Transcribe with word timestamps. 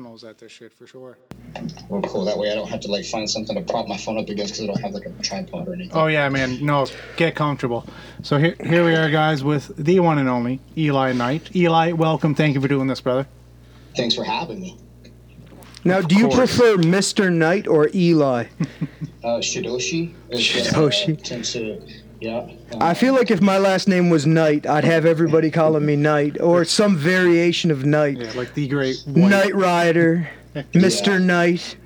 Professionals 0.00 0.24
at 0.24 0.38
this 0.38 0.52
shit 0.52 0.72
for 0.72 0.86
sure. 0.86 1.18
Well, 1.88 2.02
cool. 2.02 2.24
That 2.24 2.38
way 2.38 2.50
I 2.50 2.54
don't 2.54 2.68
have 2.68 2.80
to 2.80 2.88
like 2.88 3.04
find 3.04 3.28
something 3.28 3.54
to 3.54 3.62
prop 3.62 3.86
my 3.86 3.96
phone 3.96 4.18
up 4.18 4.28
against 4.28 4.54
because 4.54 4.64
I 4.64 4.66
don't 4.66 4.80
have 4.80 4.92
like 4.92 5.06
a 5.06 5.22
tripod 5.22 5.68
or 5.68 5.74
anything. 5.74 5.92
Oh 5.96 6.06
yeah, 6.06 6.28
man. 6.28 6.64
No, 6.64 6.86
get 7.16 7.34
comfortable. 7.34 7.84
So 8.22 8.38
here, 8.38 8.56
here 8.64 8.84
we 8.84 8.94
are, 8.94 9.10
guys, 9.10 9.44
with 9.44 9.74
the 9.76 10.00
one 10.00 10.18
and 10.18 10.28
only 10.28 10.60
Eli 10.76 11.12
Knight. 11.12 11.54
Eli, 11.54 11.92
welcome. 11.92 12.34
Thank 12.34 12.54
you 12.54 12.60
for 12.60 12.68
doing 12.68 12.86
this, 12.86 13.00
brother. 13.00 13.26
Thanks 13.96 14.14
for 14.14 14.24
having 14.24 14.60
me. 14.60 14.78
Now, 15.82 16.02
do 16.02 16.14
you 16.14 16.28
course. 16.28 16.58
prefer 16.58 16.76
Mr. 16.76 17.32
Knight 17.32 17.66
or 17.66 17.88
Eli? 17.94 18.46
Uh, 19.22 19.38
Shidoshi. 19.40 20.14
is 20.28 20.40
Shidoshi. 20.40 21.18
Uh, 21.18 21.22
tend 21.22 21.44
to, 21.46 21.80
yeah. 22.20 22.48
I 22.80 22.94
feel 22.94 23.14
like 23.14 23.30
if 23.30 23.40
my 23.40 23.58
last 23.58 23.88
name 23.88 24.10
was 24.10 24.26
Knight, 24.26 24.66
I'd 24.66 24.84
have 24.84 25.04
everybody 25.06 25.50
calling 25.50 25.84
me 25.86 25.96
Knight 25.96 26.40
or 26.40 26.64
some 26.64 26.96
variation 26.96 27.70
of 27.70 27.84
Knight. 27.84 28.18
Yeah, 28.18 28.32
like 28.34 28.54
the 28.54 28.68
great 28.68 28.98
white. 29.06 29.16
Knight 29.30 29.54
Rider, 29.54 30.28
Mr. 30.54 31.06
Yeah. 31.06 31.18
Knight. 31.18 31.76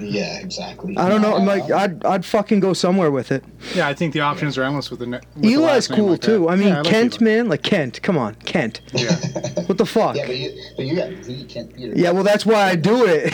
Yeah, 0.00 0.38
exactly. 0.38 0.96
I 0.96 1.06
don't 1.10 1.20
know. 1.20 1.36
I'm 1.36 1.44
like, 1.44 1.70
I- 1.70 1.82
I'd, 1.84 2.04
I'd 2.06 2.24
fucking 2.24 2.60
go 2.60 2.72
somewhere 2.72 3.10
with 3.10 3.30
it. 3.30 3.44
Yeah, 3.74 3.88
I 3.88 3.92
think 3.92 4.14
the 4.14 4.20
options 4.20 4.56
are 4.56 4.62
endless 4.62 4.88
with 4.90 5.00
the. 5.00 5.06
ne- 5.06 5.20
With 5.34 5.42
the 5.42 5.48
Eli's 5.52 5.58
last 5.58 5.90
name 5.90 5.98
cool 5.98 6.08
like 6.12 6.20
that. 6.22 6.26
too. 6.28 6.48
I 6.48 6.56
mean, 6.56 6.68
Yeah, 6.68 6.80
like 6.80 6.86
Kent, 6.90 7.14
Eli. 7.20 7.24
man, 7.24 7.48
like 7.50 7.62
Kent. 7.62 8.00
Come 8.02 8.16
on, 8.16 8.34
Kent. 8.36 8.80
Yeah. 8.94 9.14
What 9.66 9.76
the 9.78 9.84
fuck? 9.86 10.16
Yeah, 10.16 10.26
but 10.26 10.36
you, 10.36 10.62
but 10.76 10.86
you 10.86 10.96
got 10.96 11.10
V 11.24 11.44
Kent 11.44 11.74
Peter. 11.74 11.92
Yeah, 11.94 12.10
well, 12.10 12.24
that's 12.24 12.44
why 12.46 12.62
I 12.70 12.74
do 12.74 13.04
it 13.06 13.32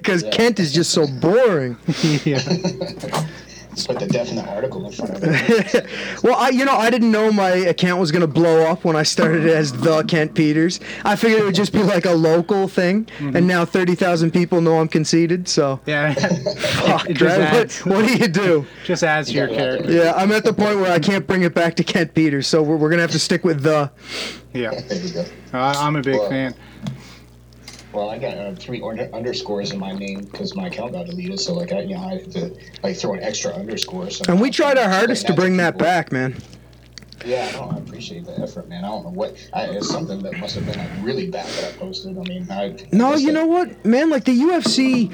because 0.00 0.22
Yeah. 0.24 0.30
Kent 0.30 0.58
is 0.60 0.72
just 0.72 0.90
so 0.92 1.06
boring. 1.08 1.76
yeah. 2.24 2.38
Let's 3.76 3.86
put 3.88 3.98
the 3.98 4.06
definite 4.06 4.48
article 4.48 4.86
in 4.86 4.92
front 4.92 5.16
of 5.16 5.20
it. 5.22 5.86
well, 6.22 6.34
I, 6.34 6.48
you 6.48 6.64
know, 6.64 6.72
I 6.72 6.88
didn't 6.88 7.10
know 7.10 7.30
my 7.30 7.50
account 7.50 8.00
was 8.00 8.10
gonna 8.10 8.26
blow 8.26 8.62
up 8.62 8.84
when 8.84 8.96
I 8.96 9.02
started 9.02 9.46
as 9.46 9.70
the 9.70 10.02
Kent 10.04 10.34
Peters. 10.34 10.80
I 11.04 11.14
figured 11.14 11.42
it 11.42 11.44
would 11.44 11.54
just 11.54 11.74
be 11.74 11.82
like 11.82 12.06
a 12.06 12.12
local 12.12 12.68
thing, 12.68 13.06
and 13.18 13.34
mm-hmm. 13.34 13.46
now 13.46 13.66
thirty 13.66 13.94
thousand 13.94 14.30
people 14.30 14.62
know 14.62 14.78
I'm 14.78 14.88
conceited. 14.88 15.46
So, 15.46 15.78
Yeah. 15.84 16.14
fuck, 16.14 17.06
right? 17.06 17.22
adds, 17.22 17.84
what, 17.84 17.96
what 17.96 18.06
do 18.06 18.16
you 18.16 18.28
do? 18.28 18.64
just 18.84 19.04
adds 19.04 19.30
your 19.30 19.46
You 19.46 19.56
gotta 19.56 19.70
let 19.72 19.78
character. 19.82 19.92
Yeah, 19.92 20.14
I'm 20.16 20.32
at 20.32 20.44
the 20.44 20.54
point 20.54 20.80
where 20.80 20.90
I 20.90 20.98
can't 20.98 21.26
bring 21.26 21.42
it 21.42 21.52
back 21.52 21.76
to 21.76 21.84
Kent 21.84 22.14
Peters, 22.14 22.46
so 22.46 22.62
we're, 22.62 22.76
we're 22.76 22.88
gonna 22.88 23.02
have 23.02 23.10
to 23.10 23.18
stick 23.18 23.44
with 23.44 23.62
the. 23.62 23.90
Yeah. 24.54 24.70
There 24.88 25.04
you 25.04 25.12
go. 25.12 25.24
I 25.52 25.72
I'm 25.72 25.96
a 25.96 26.00
big 26.00 26.14
Well, 26.16 26.30
fan. 26.30 26.54
Well, 27.96 28.10
I 28.10 28.18
got 28.18 28.36
uh, 28.36 28.54
three 28.54 28.82
under- 28.82 29.08
underscores 29.14 29.70
in 29.72 29.78
my 29.78 29.92
name 29.92 30.20
because 30.24 30.54
my 30.54 30.66
account 30.66 30.92
got 30.92 31.06
deleted. 31.06 31.40
So 31.40 31.54
like, 31.54 31.72
I, 31.72 31.80
you 31.80 31.94
know, 31.94 32.02
I 32.04 32.12
have 32.16 32.30
to 32.32 32.54
like 32.82 32.94
throw 32.94 33.14
an 33.14 33.22
extra 33.22 33.52
underscore. 33.52 34.10
So 34.10 34.24
And 34.28 34.38
we 34.38 34.50
tried 34.50 34.76
our 34.76 34.90
hardest 34.90 35.26
to 35.28 35.32
bring 35.32 35.56
that 35.56 35.76
people. 35.76 35.86
back, 35.86 36.12
man. 36.12 36.36
Yeah, 37.24 37.50
no, 37.52 37.70
I 37.74 37.78
appreciate 37.78 38.26
the 38.26 38.38
effort, 38.38 38.68
man. 38.68 38.84
I 38.84 38.88
don't 38.88 39.04
know 39.04 39.10
what 39.12 39.34
I, 39.54 39.62
it's 39.68 39.88
something 39.88 40.22
that 40.24 40.36
must 40.38 40.56
have 40.56 40.66
been 40.66 40.76
like 40.78 40.90
really 41.00 41.30
bad 41.30 41.46
that 41.46 41.72
I 41.72 41.76
posted. 41.78 42.18
I 42.18 42.22
mean, 42.24 42.46
I 42.50 42.76
No, 42.92 43.14
you 43.14 43.28
like- 43.28 43.34
know 43.34 43.46
what, 43.46 43.82
man? 43.86 44.10
Like 44.10 44.24
the 44.26 44.38
UFC, 44.38 45.10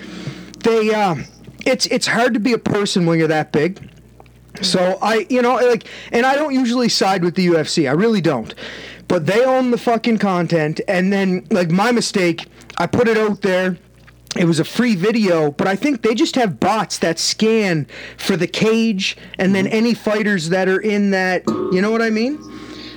they 0.65 0.93
um, 0.93 1.25
it's 1.65 1.87
it's 1.87 2.09
hard 2.09 2.35
to 2.35 2.41
be 2.41 2.53
a 2.53 2.59
person 2.59 3.07
when 3.07 3.17
you're 3.21 3.29
that 3.29 3.53
big. 3.53 3.91
So 4.61 4.99
I, 5.01 5.25
you 5.31 5.41
know, 5.41 5.55
like, 5.55 5.85
and 6.11 6.27
I 6.27 6.35
don't 6.35 6.53
usually 6.53 6.89
side 6.89 7.23
with 7.23 7.37
the 7.37 7.47
UFC. 7.47 7.89
I 7.89 7.93
really 7.93 8.21
don't. 8.21 8.53
But 9.07 9.27
they 9.27 9.45
own 9.45 9.71
the 9.71 9.79
fucking 9.79 10.19
content, 10.19 10.81
and 10.89 11.13
then 11.13 11.47
like 11.51 11.71
my 11.71 11.93
mistake, 11.93 12.47
I 12.79 12.87
put 12.87 13.09
it 13.09 13.17
out 13.17 13.43
there. 13.43 13.77
It 14.37 14.47
was 14.47 14.59
a 14.61 14.65
free 14.65 14.95
video, 14.97 15.51
but 15.51 15.69
I 15.69 15.77
think 15.77 16.01
they 16.03 16.15
just 16.15 16.37
have 16.37 16.59
bots 16.59 16.99
that 16.99 17.19
scan 17.19 17.87
for 18.17 18.35
the 18.37 18.47
cage 18.47 19.17
and 19.39 19.55
then 19.55 19.67
any 19.67 19.93
fighters 19.93 20.49
that 20.49 20.69
are 20.69 20.81
in 20.81 21.11
that. 21.11 21.47
You 21.47 21.83
know 21.83 21.91
what 21.91 22.01
I 22.01 22.09
mean? 22.09 22.39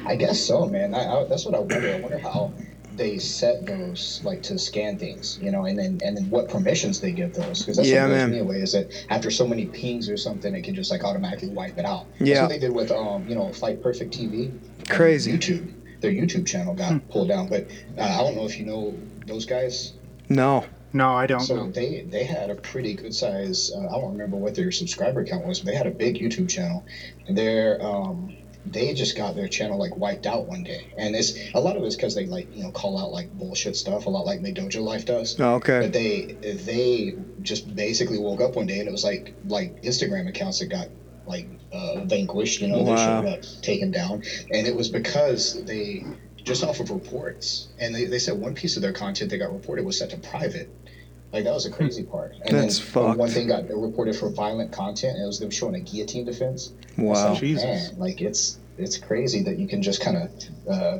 I 0.07 0.15
guess 0.15 0.39
so, 0.39 0.65
man. 0.67 0.93
I, 0.95 0.99
I, 1.05 1.23
that's 1.25 1.45
what 1.45 1.53
I 1.55 1.59
wonder. 1.59 1.93
I 1.93 1.99
wonder 1.99 2.19
how 2.19 2.53
they 2.95 3.17
set 3.17 3.65
those 3.65 4.21
like 4.23 4.41
to 4.43 4.57
scan 4.57 4.97
things, 4.97 5.37
you 5.41 5.51
know, 5.51 5.65
and 5.65 5.77
then 5.77 5.99
and 6.05 6.15
then 6.15 6.29
what 6.29 6.47
permissions 6.47 7.01
they 7.01 7.11
give 7.11 7.33
those 7.33 7.59
because 7.59 7.75
that's 7.75 7.89
Yeah, 7.89 8.03
what 8.07 8.11
man. 8.15 8.31
me 8.31 8.39
away 8.39 8.61
is 8.61 8.71
that 8.71 8.89
after 9.09 9.29
so 9.29 9.45
many 9.45 9.65
pings 9.65 10.07
or 10.09 10.15
something, 10.15 10.55
it 10.55 10.63
can 10.63 10.73
just 10.73 10.89
like 10.89 11.03
automatically 11.03 11.49
wipe 11.49 11.77
it 11.77 11.83
out. 11.83 12.05
Yeah, 12.19 12.35
That's 12.35 12.41
what 12.43 12.49
they 12.51 12.59
did 12.59 12.73
with 12.73 12.91
um, 12.91 13.27
you 13.27 13.35
know, 13.35 13.51
Fight 13.51 13.83
Perfect 13.83 14.17
TV. 14.17 14.57
Crazy. 14.87 15.37
YouTube. 15.37 15.73
Their 15.99 16.11
YouTube 16.11 16.45
channel 16.47 16.73
got 16.75 17.05
pulled 17.09 17.27
down, 17.27 17.49
but 17.49 17.67
uh, 17.97 18.03
I 18.03 18.17
don't 18.19 18.35
know 18.37 18.45
if 18.45 18.57
you 18.57 18.65
know 18.65 18.93
those 19.25 19.45
guys. 19.45 19.93
No. 20.29 20.65
No, 20.93 21.11
I 21.11 21.27
don't 21.27 21.41
So 21.41 21.55
know. 21.55 21.71
they 21.71 22.05
they 22.07 22.23
had 22.23 22.49
a 22.49 22.55
pretty 22.55 22.93
good 22.93 23.13
size. 23.13 23.69
Uh, 23.75 23.87
I 23.87 23.99
don't 23.99 24.13
remember 24.13 24.37
what 24.37 24.55
their 24.55 24.71
subscriber 24.71 25.25
count 25.25 25.45
was, 25.45 25.59
but 25.59 25.65
they 25.71 25.75
had 25.75 25.87
a 25.87 25.91
big 25.91 26.15
YouTube 26.15 26.47
channel. 26.49 26.85
And 27.27 27.37
their 27.37 27.81
um, 27.85 28.33
they 28.65 28.93
just 28.93 29.17
got 29.17 29.35
their 29.35 29.49
channel 29.49 29.77
like 29.77 29.95
wiped 29.97 30.25
out 30.25 30.47
one 30.47 30.63
day, 30.63 30.87
and 30.97 31.13
it's 31.13 31.37
a 31.53 31.59
lot 31.59 31.75
of 31.75 31.83
it's 31.83 31.97
because 31.97 32.15
they 32.15 32.25
like 32.25 32.47
you 32.55 32.63
know 32.63 32.71
call 32.71 32.97
out 32.97 33.11
like 33.11 33.29
bullshit 33.33 33.75
stuff 33.75 34.05
a 34.05 34.09
lot 34.09 34.25
like 34.25 34.39
Dojo 34.39 34.81
Life 34.81 35.03
does. 35.03 35.37
Oh, 35.37 35.55
okay. 35.55 35.81
But 35.81 35.91
they 35.91 36.37
they 36.41 37.13
just 37.41 37.75
basically 37.75 38.17
woke 38.17 38.39
up 38.39 38.55
one 38.55 38.65
day 38.65 38.79
and 38.79 38.87
it 38.87 38.91
was 38.91 39.03
like 39.03 39.33
like 39.47 39.81
Instagram 39.83 40.29
accounts 40.29 40.59
that 40.59 40.67
got 40.67 40.87
like 41.25 41.47
uh, 41.73 42.05
vanquished, 42.05 42.61
you 42.61 42.67
know, 42.67 42.83
they 42.83 42.91
Wow. 42.91 42.95
should 42.95 43.23
got 43.25 43.47
taken 43.61 43.91
down, 43.91 44.23
and 44.49 44.65
it 44.65 44.75
was 44.75 44.87
because 44.87 45.61
they 45.65 46.05
just 46.45 46.63
off 46.63 46.79
of 46.79 46.91
reports, 46.91 47.67
and 47.79 47.93
they, 47.93 48.05
they 48.05 48.19
said 48.19 48.39
one 48.39 48.53
piece 48.53 48.77
of 48.77 48.81
their 48.81 48.93
content 48.93 49.31
they 49.31 49.37
got 49.37 49.51
reported 49.51 49.83
was 49.83 49.97
set 49.97 50.11
to 50.11 50.17
private. 50.17 50.69
Like 51.33 51.43
that 51.43 51.53
was 51.53 51.65
a 51.65 51.71
crazy 51.71 52.03
part. 52.03 52.33
And 52.45 52.55
That's 52.55 52.79
then 52.79 53.03
uh, 53.03 53.15
one 53.15 53.29
thing 53.29 53.47
got 53.47 53.67
reported 53.67 54.15
for 54.15 54.29
violent 54.29 54.71
content, 54.71 55.15
and 55.15 55.23
it 55.23 55.27
was 55.27 55.39
them 55.39 55.49
showing 55.49 55.75
a 55.75 55.81
guillotine 55.81 56.23
defense. 56.23 56.71
Wow. 56.97 57.31
Like, 57.31 57.39
Jesus. 57.39 57.63
Man, 57.63 57.99
like 57.99 58.21
it's 58.21 58.59
it's 58.77 58.97
crazy 58.97 59.43
that 59.43 59.57
you 59.57 59.67
can 59.67 59.81
just 59.81 60.01
kind 60.01 60.17
of 60.17 60.71
uh, 60.71 60.99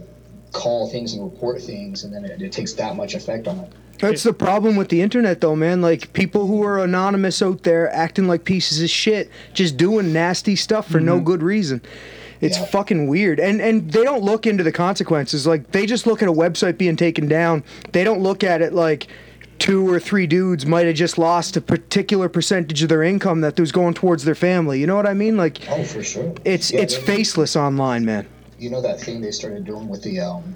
call 0.52 0.90
things 0.90 1.14
and 1.14 1.24
report 1.24 1.62
things, 1.62 2.04
and 2.04 2.14
then 2.14 2.26
it, 2.26 2.42
it 2.42 2.52
takes 2.52 2.74
that 2.74 2.98
much 2.98 3.14
effect 3.14 3.48
on 3.48 3.60
it. 3.60 3.72
That's 4.00 4.24
the 4.24 4.34
problem 4.34 4.76
with 4.76 4.90
the 4.90 5.02
internet, 5.02 5.40
though, 5.40 5.56
man. 5.56 5.82
Like 5.82 6.12
people 6.12 6.48
who 6.48 6.64
are 6.64 6.84
anonymous 6.84 7.42
out 7.42 7.64
there 7.64 7.90
acting 7.94 8.28
like 8.28 8.44
pieces 8.44 8.82
of 8.82 8.90
shit, 8.90 9.30
just 9.54 9.78
doing 9.78 10.12
nasty 10.12 10.56
stuff 10.58 10.90
for 10.90 11.00
no 11.00 11.20
good 11.22 11.42
reason. 11.42 11.82
It's 12.42 12.58
Yeah. 12.58 12.66
fucking 12.66 13.08
weird, 13.08 13.40
and 13.40 13.62
and 13.62 13.92
they 13.92 14.04
don't 14.04 14.24
look 14.24 14.46
into 14.46 14.64
the 14.64 14.72
consequences. 14.72 15.46
Like 15.48 15.72
they 15.72 15.86
just 15.86 16.06
look 16.08 16.22
at 16.22 16.28
a 16.30 16.34
website 16.34 16.78
being 16.78 16.96
taken 16.96 17.28
down. 17.28 17.64
They 17.92 18.04
don't 18.04 18.22
look 18.22 18.44
at 18.44 18.62
it 18.62 18.74
like 18.74 19.08
two 19.58 19.90
or 19.90 20.00
three 20.02 20.28
dudes 20.28 20.66
might 20.66 20.86
have 20.86 20.96
just 20.96 21.18
lost 21.18 21.56
a 21.56 21.62
particular 21.62 22.28
percentage 22.28 22.84
of 22.84 22.90
their 22.90 23.04
income 23.04 23.40
that 23.40 23.58
was 23.58 23.72
going 23.72 23.94
towards 23.94 24.26
their 24.26 24.36
family. 24.36 24.80
You 24.82 24.86
know 24.88 24.98
what 24.98 25.08
I 25.08 25.14
mean? 25.14 25.38
Like 25.38 25.60
Oh, 25.72 25.82
for 25.84 26.04
sure. 26.04 26.34
it's 26.44 26.72
Yeah, 26.72 26.82
it's 26.82 26.94
faceless 26.96 27.56
online, 27.56 28.04
man. 28.04 28.26
You 28.58 28.70
know 28.70 28.82
that 28.82 29.00
thing 29.02 29.22
they 29.22 29.32
started 29.32 29.66
doing 29.66 29.88
with 29.90 30.02
the 30.04 30.20
um, 30.22 30.56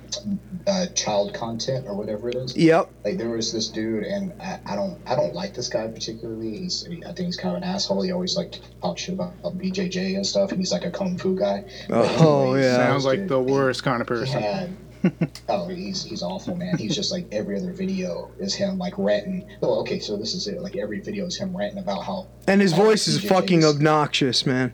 uh, 0.68 0.88
child 0.96 1.34
content 1.34 1.86
or 1.88 1.96
whatever 1.96 2.30
it 2.30 2.36
is. 2.36 2.56
Yep. 2.56 2.90
Like 3.04 3.18
there 3.18 3.30
was 3.30 3.52
this 3.52 3.68
dude, 3.68 4.04
and 4.04 4.34
I, 4.42 4.60
I 4.66 4.76
don't, 4.76 4.98
I 5.06 5.16
don't 5.16 5.34
like 5.34 5.54
this 5.54 5.68
guy 5.68 5.88
particularly. 5.88 6.58
He's, 6.60 6.86
I 6.88 7.12
think 7.14 7.20
he's 7.20 7.38
kind 7.38 7.56
of 7.56 7.62
an 7.64 7.68
asshole. 7.68 8.02
He 8.02 8.12
always 8.12 8.38
like 8.38 8.54
to 8.54 8.60
talk 8.82 8.98
shit 8.98 9.16
about, 9.16 9.34
about 9.40 9.58
BJJ 9.58 10.16
and 10.16 10.26
stuff, 10.26 10.52
and 10.52 10.60
he's 10.60 10.72
like 10.72 10.86
a 10.86 10.92
kung 10.92 11.18
fu 11.18 11.38
guy. 11.38 11.66
But 11.90 12.06
Oh, 12.22 12.44
anyways, 12.44 12.64
yeah. 12.66 12.76
Sounds 12.78 13.06
like 13.06 13.20
dude, 13.20 13.30
the 13.30 13.42
worst 13.42 13.84
kind 13.84 14.02
of 14.02 14.08
person. 14.08 14.42
had- 14.42 14.78
oh, 15.48 15.68
he's 15.70 16.04
he's 16.04 16.22
awful, 16.22 16.58
man. 16.58 16.78
He's 16.78 16.94
just 16.94 17.10
like 17.10 17.26
every 17.32 17.58
other 17.58 17.72
video 17.72 18.32
is 18.38 18.54
him 18.54 18.78
like 18.78 18.94
ranting. 18.98 19.48
Oh, 19.62 19.80
okay, 19.82 20.00
so 20.00 20.18
this 20.18 20.34
is 20.34 20.46
it. 20.48 20.62
Like 20.62 20.76
every 20.76 21.00
video 21.00 21.26
is 21.26 21.38
him 21.38 21.56
ranting 21.56 21.80
about 21.80 22.04
how. 22.04 22.28
And 22.48 22.60
his 22.60 22.74
how 22.74 22.84
voice 22.84 23.08
is 23.08 23.20
BJJ 23.20 23.30
fucking 23.30 23.64
obnoxious, 23.66 24.46
man. 24.46 24.74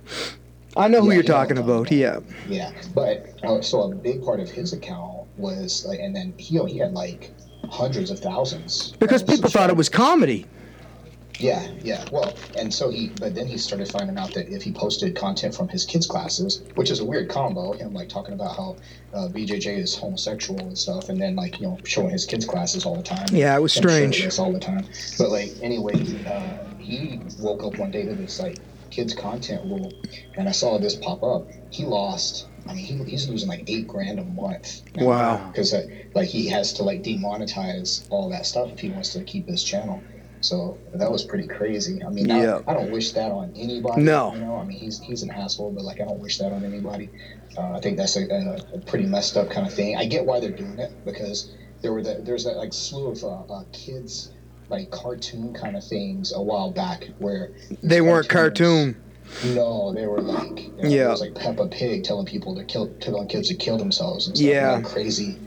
I 0.77 0.87
know 0.87 1.01
who 1.01 1.07
Yeah, 1.07 1.13
you're 1.15 1.23
you 1.23 1.27
talking 1.27 1.57
about. 1.57 1.87
about. 1.87 1.91
Yeah. 1.91 2.19
Yeah, 2.47 2.71
but 2.93 3.27
uh, 3.43 3.61
so 3.61 3.91
a 3.91 3.95
big 3.95 4.23
part 4.23 4.39
of 4.39 4.49
his 4.49 4.73
account 4.73 5.25
was 5.37 5.85
like, 5.85 5.99
and 5.99 6.15
then 6.15 6.33
he 6.37 6.59
he 6.65 6.77
had 6.77 6.93
like 6.93 7.33
hundreds 7.69 8.11
of 8.11 8.19
thousands 8.19 8.93
Because 8.99 9.21
of 9.23 9.27
people 9.27 9.49
thought 9.49 9.69
it 9.69 9.75
was 9.77 9.89
comedy. 9.89 10.45
Yeah, 11.37 11.67
yeah. 11.83 12.05
Well, 12.13 12.33
and 12.57 12.73
so 12.73 12.89
he, 12.89 13.09
but 13.19 13.35
then 13.35 13.45
he 13.45 13.57
started 13.57 13.89
finding 13.89 14.17
out 14.17 14.33
that 14.35 14.47
if 14.47 14.63
he 14.63 14.71
posted 14.71 15.17
content 15.17 15.53
from 15.53 15.67
his 15.67 15.83
kids' 15.83 16.07
classes, 16.07 16.61
which 16.75 16.89
is 16.89 17.01
a 17.01 17.05
weird 17.05 17.27
combo, 17.29 17.73
him 17.73 17.93
like 17.93 18.07
talking 18.07 18.33
about 18.33 18.55
how 18.55 18.77
uh, 19.13 19.27
BJJ 19.27 19.77
is 19.79 19.95
homosexual 19.97 20.59
and 20.61 20.77
stuff, 20.77 21.09
and 21.09 21.19
then 21.19 21.35
like 21.35 21.59
you 21.59 21.67
know 21.67 21.77
showing 21.83 22.11
his 22.11 22.25
kids' 22.25 22.45
classes 22.45 22.85
all 22.85 22.95
the 22.95 23.03
time. 23.03 23.25
Yeah, 23.33 23.53
it 23.57 23.61
was 23.61 23.73
strange. 23.73 24.25
all 24.39 24.53
the 24.53 24.59
time. 24.61 24.85
But 25.17 25.29
like 25.29 25.51
anyway, 25.61 25.95
uh, 26.25 26.57
he 26.79 27.19
woke 27.39 27.63
up 27.63 27.77
one 27.79 27.91
day 27.91 28.05
to 28.05 28.15
this 28.15 28.39
like 28.39 28.59
kids' 28.89 29.13
content 29.13 29.63
rule, 29.65 29.91
and 30.35 30.47
I 30.47 30.51
saw 30.51 30.77
this 30.77 30.95
pop 30.95 31.23
up. 31.23 31.47
He 31.69 31.85
lost 31.85 32.47
I 32.67 32.73
mean, 32.73 32.85
he, 32.85 33.03
he's 33.03 33.29
losing 33.29 33.47
like 33.47 33.69
eight 33.69 33.87
grand 33.87 34.19
a 34.19 34.23
month. 34.23 34.81
Wow. 34.95 35.47
Because 35.47 35.73
uh, 35.73 35.85
like 36.13 36.27
he 36.27 36.47
has 36.49 36.73
to 36.73 36.83
like 36.83 37.03
demonetize 37.03 38.07
all 38.09 38.29
that 38.29 38.45
stuff 38.45 38.71
if 38.71 38.79
he 38.79 38.89
wants 38.89 39.13
to 39.13 39.23
keep 39.23 39.47
his 39.47 39.63
channel. 39.63 40.01
So 40.41 40.77
that 40.93 41.11
was 41.11 41.23
pretty 41.23 41.47
crazy. 41.47 42.03
I 42.03 42.09
mean, 42.09 42.29
I- 42.29 42.41
Yeah. 42.41 42.59
I, 42.67 42.73
don't 42.73 42.91
wish 42.91 43.11
that 43.13 43.31
on 43.31 43.53
anybody. 43.55 44.01
No. 44.01 44.33
You 44.33 44.41
know, 44.41 44.57
I 44.57 44.65
mean, 44.65 44.77
he's 44.77 44.99
he's 44.99 45.23
an 45.23 45.31
asshole, 45.31 45.71
but 45.71 45.83
like 45.83 46.01
I 46.01 46.05
don't 46.05 46.19
wish 46.19 46.37
that 46.39 46.51
on 46.51 46.63
anybody. 46.63 47.09
Uh, 47.57 47.71
I 47.73 47.79
think 47.79 47.97
that's 47.97 48.15
a, 48.15 48.27
a, 48.27 48.77
a 48.77 48.79
pretty 48.79 49.05
messed 49.05 49.37
up 49.37 49.49
kind 49.49 49.65
of 49.65 49.73
thing. 49.73 49.95
I 49.95 50.05
get 50.05 50.25
why 50.25 50.39
they're 50.39 50.51
doing 50.51 50.79
it 50.79 50.91
because 51.05 51.53
there 51.81 51.93
were 51.93 52.03
that 52.03 52.25
there's 52.25 52.45
that 52.45 52.57
like 52.57 52.73
slew 52.73 53.09
of 53.11 53.23
uh, 53.23 53.53
uh, 53.53 53.63
kids 53.73 54.31
like 54.69 54.89
cartoon 54.91 55.53
kind 55.53 55.75
of 55.75 55.83
things 55.83 56.33
a 56.33 56.41
while 56.41 56.71
back 56.71 57.07
where 57.19 57.51
They 57.83 58.01
weren't 58.01 58.27
cartoon. 58.29 58.95
no, 59.53 59.93
they 59.93 60.07
were 60.07 60.21
like 60.21 60.63
you 60.63 60.71
know, 60.83 60.89
Yeah. 60.89 61.05
It 61.07 61.09
was 61.09 61.21
like 61.21 61.35
Peppa 61.35 61.67
Pig 61.67 62.03
telling 62.03 62.25
people 62.25 62.55
to 62.55 62.63
kill, 62.63 62.89
telling 62.99 63.27
kids 63.27 63.47
to 63.49 63.55
kill 63.55 63.77
themselves 63.77 64.27
and 64.27 64.35
stuff. 64.37 64.47
Yeah. 64.47 64.71
Like 64.73 64.85
crazy. 64.85 65.37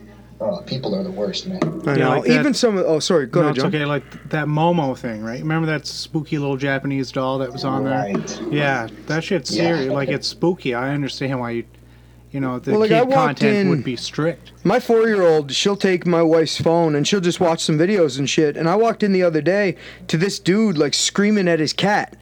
Uh, 0.41 0.61
people 0.63 0.95
are 0.95 1.03
the 1.03 1.11
worst, 1.11 1.49
man. 1.49 1.59
I 1.85 1.91
Yeah, 1.91 1.97
know. 1.97 2.11
like 2.11 2.25
that- 2.27 2.41
Even 2.41 2.55
some. 2.55 2.79
of- 2.79 2.87
Oh, 2.87 3.01
sorry. 3.01 3.27
Go 3.27 3.41
no, 3.41 3.47
ahead, 3.47 3.57
it's 3.57 3.65
okay. 3.67 3.85
Like 3.85 4.05
that 4.31 4.47
Momo 4.47 4.97
thing, 4.97 5.21
right? 5.25 5.41
Remember 5.41 5.67
that 5.67 5.85
spooky 5.85 6.39
little 6.39 6.57
Japanese 6.57 7.11
doll 7.11 7.39
that 7.39 7.53
was 7.53 7.65
on 7.65 7.83
there? 7.85 7.93
Right. 8.15 8.41
Yeah, 8.53 8.87
that 9.09 9.25
shit's 9.25 9.51
Yeah. 9.51 9.75
serious. 9.75 9.93
Like 9.93 10.11
it's 10.11 10.29
spooky. 10.29 10.75
I 10.75 10.95
understand 10.95 11.41
why 11.41 11.51
you, 11.51 11.65
you 12.31 12.41
know, 12.41 12.59
the 12.59 12.73
Well, 12.73 12.81
like, 12.81 12.91
kid 12.91 13.11
content 13.11 13.57
in- 13.57 13.69
would 13.71 13.85
be 13.85 13.97
strict. 13.97 14.53
My 14.65 14.81
four 14.81 15.07
year 15.07 15.23
old, 15.23 15.53
she'll 15.53 15.77
take 15.77 16.07
my 16.07 16.23
wife's 16.23 16.61
phone 16.61 16.95
and 16.95 17.07
she'll 17.07 17.21
just 17.21 17.41
watch 17.41 17.61
some 17.63 17.79
videos 17.79 18.19
and 18.19 18.29
shit. 18.29 18.57
And 18.57 18.69
I 18.69 18.77
walked 18.77 19.03
in 19.03 19.13
the 19.13 19.23
other 19.23 19.41
day 19.41 19.77
to 20.09 20.17
this 20.17 20.39
dude 20.39 20.77
like 20.77 20.95
screaming 20.95 21.49
at 21.49 21.59
his 21.61 21.73
cat. 21.73 22.17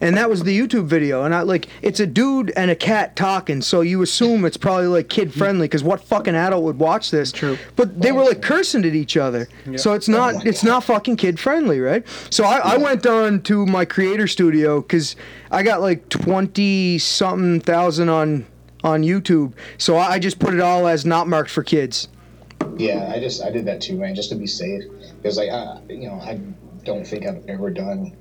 And 0.00 0.16
that 0.16 0.28
was 0.28 0.42
the 0.42 0.58
YouTube 0.58 0.86
video. 0.86 1.22
And 1.22 1.32
I 1.32 1.42
like, 1.42 1.68
it's 1.80 2.00
a 2.00 2.08
dude 2.08 2.52
and 2.56 2.72
a 2.72 2.74
cat 2.74 3.14
talking. 3.14 3.62
So 3.62 3.82
you 3.82 4.02
assume 4.02 4.44
it's 4.44 4.56
probably 4.56 4.88
like 4.88 5.08
kid 5.08 5.32
friendly 5.32 5.68
because 5.68 5.84
what 5.84 6.00
fucking 6.02 6.34
adult 6.34 6.64
would 6.64 6.80
watch 6.80 7.12
this? 7.12 7.30
True. 7.30 7.56
But 7.76 8.00
they 8.02 8.10
were 8.10 8.24
like 8.24 8.42
cursing 8.42 8.84
at 8.84 8.96
each 8.96 9.16
other. 9.16 9.46
So 9.76 9.92
it's 9.92 10.08
not, 10.08 10.44
it's 10.44 10.64
not 10.64 10.82
fucking 10.82 11.18
kid 11.18 11.38
friendly, 11.38 11.78
right? 11.78 12.04
So 12.30 12.42
I, 12.42 12.58
I 12.74 12.76
went 12.78 13.06
on 13.06 13.42
to 13.42 13.64
my 13.64 13.84
creator 13.84 14.26
studio 14.26 14.80
because 14.80 15.14
I 15.52 15.62
got 15.62 15.80
like 15.80 16.08
20 16.08 16.98
something 16.98 17.60
thousand 17.60 18.08
on, 18.08 18.44
on 18.84 19.02
YouTube. 19.02 19.52
So 19.78 19.96
I 19.96 20.18
just 20.18 20.38
put 20.38 20.54
it 20.54 20.60
all 20.60 20.86
as 20.86 21.04
not 21.04 21.28
marked 21.28 21.50
for 21.50 21.62
kids. 21.62 22.08
Yeah, 22.76 23.12
I 23.14 23.20
just 23.20 23.42
I 23.42 23.50
did 23.50 23.66
that 23.66 23.80
too, 23.80 23.96
man, 23.98 24.14
just 24.14 24.30
to 24.30 24.36
be 24.36 24.46
safe. 24.46 24.84
Because 25.16 25.36
like, 25.36 25.50
I, 25.50 25.80
you 25.88 26.08
know, 26.08 26.20
I 26.20 26.40
don't 26.84 27.06
think 27.06 27.26
I've 27.26 27.44
ever 27.48 27.70
done 27.70 28.16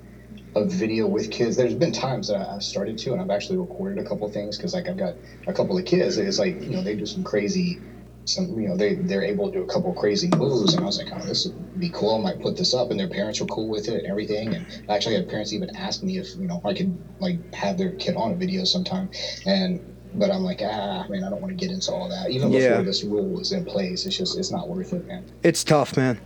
a 0.56 0.66
video 0.66 1.08
with 1.08 1.32
kids. 1.32 1.56
There's 1.56 1.74
been 1.74 1.92
times 1.92 2.28
that 2.28 2.48
I've 2.50 2.64
started 2.64 2.98
to, 3.00 3.14
and 3.14 3.22
I've 3.22 3.30
actually 3.30 3.58
recorded 3.58 4.04
a 4.04 4.08
couple 4.08 4.30
things 4.30 4.58
because 4.58 4.74
like 4.74 4.88
I've 4.88 4.98
got 4.98 5.16
a 5.48 5.54
couple 5.54 5.78
of 5.78 5.86
kids. 5.86 6.18
It's 6.18 6.40
like 6.40 6.62
you 6.62 6.70
know 6.70 6.84
they 6.84 6.96
do 6.96 7.06
some 7.06 7.24
crazy, 7.24 7.80
some 8.26 8.60
you 8.60 8.68
know 8.68 8.76
they 8.76 8.96
they're 8.96 9.24
able 9.24 9.52
to 9.52 9.60
do 9.60 9.64
a 9.64 9.68
couple 9.68 9.94
crazy 9.94 10.30
moves, 10.36 10.74
and 10.74 10.84
I 10.84 10.86
was 10.86 11.02
like, 11.02 11.14
oh, 11.14 11.26
this 11.26 11.46
would 11.46 11.80
be 11.80 11.90
cool. 11.90 12.16
I 12.16 12.22
might 12.22 12.42
put 12.42 12.58
this 12.58 12.74
up, 12.74 12.92
and 12.92 13.00
their 13.00 13.10
parents 13.10 13.40
were 13.40 13.48
cool 13.48 13.70
with 13.70 13.88
it 13.88 14.04
and 14.04 14.08
everything. 14.08 14.54
And 14.54 14.66
I 14.90 14.96
actually 14.96 15.16
had 15.16 15.30
parents 15.30 15.54
even 15.54 15.76
ask 15.76 16.04
me 16.04 16.18
if 16.18 16.36
you 16.36 16.48
know 16.48 16.62
I 16.66 16.74
could 16.74 16.98
like 17.20 17.54
have 17.54 17.78
their 17.78 17.92
kid 17.92 18.16
on 18.16 18.32
a 18.32 18.36
video 18.36 18.64
sometime, 18.66 19.10
and. 19.46 19.88
But 20.14 20.30
I'm 20.32 20.44
like, 20.44 20.62
ah, 20.64 21.06
man, 21.10 21.24
I 21.24 21.30
don't 21.30 21.42
want 21.42 21.58
to 21.58 21.66
get 21.66 21.74
into 21.74 21.92
all 21.92 22.10
that. 22.10 22.30
Even 22.32 22.52
before 22.52 22.62
Yeah. 22.70 22.82
this 22.82 23.04
rule 23.04 23.26
was 23.26 23.52
in 23.54 23.64
place, 23.66 24.06
it's 24.06 24.18
just, 24.18 24.38
it's 24.38 24.52
not 24.52 24.68
worth 24.68 24.94
it, 24.94 25.08
man. 25.08 25.24
It's 25.44 25.64
tough, 25.64 25.96
man. 25.96 26.20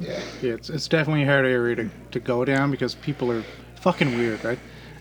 Yeah. 0.00 0.20
Yeah, 0.42 0.52
it's, 0.54 0.68
it's 0.68 0.88
definitely 0.88 1.22
a 1.22 1.26
hard 1.26 1.46
area 1.46 1.76
to, 1.76 1.90
to 2.10 2.20
go 2.20 2.44
down 2.44 2.70
because 2.70 2.94
people 2.94 3.30
are 3.32 3.42
fucking 3.80 4.16
weird, 4.18 4.44
right? 4.44 4.58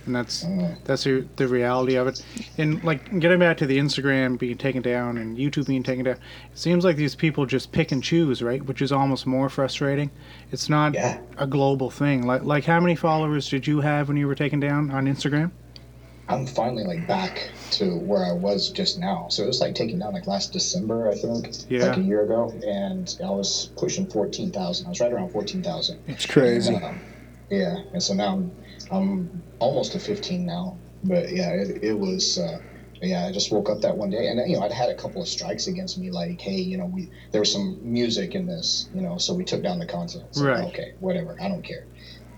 And 0.07 0.15
that's 0.15 0.43
Mm. 0.45 0.83
that's 0.83 1.03
the, 1.03 1.27
the 1.35 1.47
reality 1.47 1.93
of 1.95 2.07
it. 2.07 2.23
And 2.57 2.83
like 2.83 3.19
getting 3.19 3.37
back 3.37 3.57
to 3.57 3.67
the 3.67 3.77
Instagram 3.77 4.39
being 4.39 4.57
taken 4.57 4.81
down 4.81 5.17
and 5.19 5.37
YouTube 5.37 5.67
being 5.67 5.83
taken 5.83 6.05
down, 6.05 6.15
it 6.15 6.57
seems 6.57 6.83
like 6.83 6.95
these 6.95 7.13
people 7.13 7.45
just 7.45 7.71
pick 7.71 7.91
and 7.91 8.01
choose, 8.01 8.41
right? 8.41 8.65
Which 8.65 8.81
is 8.81 8.91
almost 8.91 9.27
more 9.27 9.47
frustrating. 9.47 10.09
It's 10.51 10.69
not 10.69 10.95
Yeah. 10.95 11.19
a 11.37 11.45
global 11.45 11.91
thing. 11.91 12.25
Like 12.25 12.43
like 12.43 12.63
how 12.65 12.79
many 12.79 12.95
followers 12.95 13.47
did 13.47 13.67
you 13.67 13.79
have 13.81 14.07
when 14.07 14.17
you 14.17 14.25
were 14.25 14.33
taken 14.33 14.59
down 14.59 14.89
on 14.89 15.05
Instagram? 15.05 15.51
I'm 16.31 16.45
finally 16.47 16.83
like 16.83 17.05
back 17.05 17.49
to 17.71 17.97
where 17.97 18.25
I 18.25 18.31
was 18.31 18.69
just 18.69 18.97
now. 18.97 19.27
So 19.29 19.43
it 19.43 19.47
was 19.47 19.61
like 19.61 19.75
taken 19.75 19.99
down 19.99 20.13
like 20.13 20.27
last 20.27 20.51
December, 20.53 21.09
I 21.09 21.15
think, 21.15 21.49
Yeah. 21.69 21.87
like 21.87 21.97
a 21.97 22.01
year 22.01 22.23
ago, 22.23 22.57
and 22.65 23.13
I 23.23 23.29
was 23.29 23.69
pushing 23.77 24.07
fourteen 24.09 24.51
thousand. 24.51 24.85
I 24.87 24.89
was 24.89 24.99
right 24.99 25.11
around 25.11 25.29
fourteen 25.31 25.61
thousand. 25.63 25.99
It's 26.07 26.25
crazy. 26.25 26.73
Um, 26.73 27.01
yeah, 27.49 27.75
and 27.93 28.01
so 28.01 28.13
now 28.13 28.33
I'm 28.33 28.51
I'm 28.91 29.43
almost 29.59 29.91
to 29.93 29.99
fifteen 29.99 30.45
now. 30.45 30.79
But 31.03 31.31
yeah, 31.31 31.49
it, 31.51 31.79
it 31.83 31.93
was. 31.93 32.37
Uh, 32.37 32.59
yeah, 33.03 33.25
I 33.25 33.31
just 33.31 33.51
woke 33.51 33.67
up 33.67 33.81
that 33.81 33.97
one 33.97 34.11
day, 34.11 34.27
and 34.27 34.39
you 34.47 34.55
know, 34.57 34.63
I'd 34.63 34.71
had 34.71 34.89
a 34.89 34.93
couple 34.93 35.23
of 35.23 35.27
strikes 35.27 35.65
against 35.65 35.97
me, 35.97 36.11
like, 36.11 36.39
hey, 36.39 36.57
you 36.57 36.77
know, 36.77 36.85
we 36.85 37.09
there 37.31 37.41
was 37.41 37.51
some 37.51 37.79
music 37.81 38.35
in 38.35 38.45
this, 38.45 38.87
you 38.93 39.01
know, 39.01 39.17
so 39.17 39.33
we 39.33 39.43
took 39.43 39.63
down 39.63 39.79
the 39.79 39.87
content. 39.87 40.25
Like, 40.35 40.45
Right. 40.45 40.63
okay, 40.67 40.91
whatever, 40.99 41.35
I 41.41 41.47
don't 41.47 41.63
care, 41.65 41.87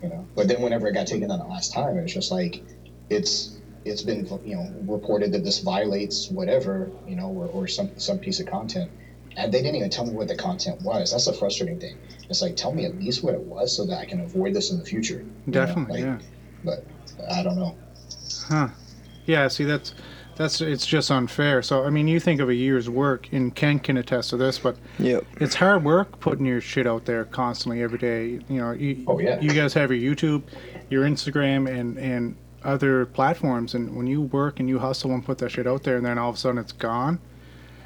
you 0.02 0.08
know. 0.08 0.30
But 0.36 0.48
then 0.48 0.62
whenever 0.62 0.88
it 0.88 0.94
got 0.94 1.06
taken 1.06 1.28
down 1.28 1.40
the 1.40 1.46
last 1.46 1.74
time, 1.74 1.98
it 1.98 2.02
was 2.02 2.14
just 2.14 2.32
like, 2.32 2.64
it's 3.10 3.60
it's 3.86 4.02
been 4.02 4.26
you 4.46 4.56
know 4.56 4.74
reported 4.88 5.32
that 5.32 5.44
this 5.44 5.60
violates 5.60 6.30
whatever 6.30 6.90
you 7.08 7.16
know 7.16 7.28
or, 7.28 7.48
or 7.48 7.68
some 7.68 7.90
some 8.00 8.18
piece 8.20 8.40
of 8.40 8.48
content 8.48 8.90
and 9.36 9.52
they 9.52 9.62
didn't 9.62 9.76
even 9.76 9.90
tell 9.90 10.06
me 10.06 10.14
what 10.14 10.28
the 10.28 10.36
content 10.36 10.82
was 10.84 11.12
that's 11.12 11.26
the 11.26 11.34
frustrating 11.34 11.80
thing 11.80 11.98
it's 12.30 12.42
like 12.42 12.56
tell 12.56 12.72
me 12.72 12.86
at 12.86 12.96
least 13.00 13.24
what 13.24 13.34
it 13.34 13.42
was 13.42 13.76
so 13.76 13.86
that 13.86 13.98
i 14.00 14.06
can 14.06 14.22
avoid 14.22 14.54
this 14.54 14.72
in 14.72 14.78
the 14.80 14.86
future 14.86 15.20
you 15.20 15.26
know, 15.52 15.66
Definitely, 15.66 16.04
like, 16.04 16.22
yeah. 16.22 16.28
but 16.64 16.86
i 17.32 17.44
don't 17.44 17.56
know 17.58 17.76
Huh. 18.48 18.68
Yeah, 19.26 19.48
see 19.48 19.64
that's 19.64 19.94
that's 20.36 20.60
it's 20.60 20.86
just 20.86 21.12
unfair. 21.12 21.62
So 21.62 21.86
I 21.86 21.90
mean 21.90 22.08
you 22.08 22.20
think 22.20 22.42
of 22.42 22.50
a 22.50 22.54
year's 22.56 22.90
work 22.90 23.30
and 23.32 23.56
Kent 23.56 23.84
can 23.84 23.98
attest 23.98 24.32
to 24.32 24.38
this, 24.38 24.60
but 24.60 24.76
yeah 25.00 25.20
it's 25.40 25.56
hard 25.56 25.84
work 25.86 26.20
putting 26.20 26.46
your 26.46 26.60
shit 26.60 26.86
out 26.88 27.06
there 27.06 27.24
constantly 27.26 27.82
every 27.84 28.00
day. 28.00 28.40
You 28.50 28.60
know, 28.60 28.72
you, 28.72 29.04
Oh, 29.08 29.20
yeah. 29.20 29.40
you 29.40 29.52
guys 29.54 29.74
have 29.76 29.92
your 29.92 30.16
YouTube, 30.16 30.44
your 30.90 31.06
Instagram, 31.06 31.70
and 31.70 31.98
and 31.98 32.36
other 32.64 33.06
platforms, 33.06 33.74
and 33.74 33.96
when 33.96 34.08
you 34.08 34.22
work 34.22 34.60
and 34.60 34.70
you 34.70 34.80
hustle 34.80 35.12
and 35.12 35.26
put 35.26 35.38
that 35.40 35.50
shit 35.50 35.68
out 35.68 35.84
there, 35.84 35.98
and 35.98 36.06
then 36.06 36.18
all 36.18 36.30
of 36.30 36.36
a 36.36 36.38
sudden 36.40 36.58
it's 36.58 36.72
gone, 36.72 37.20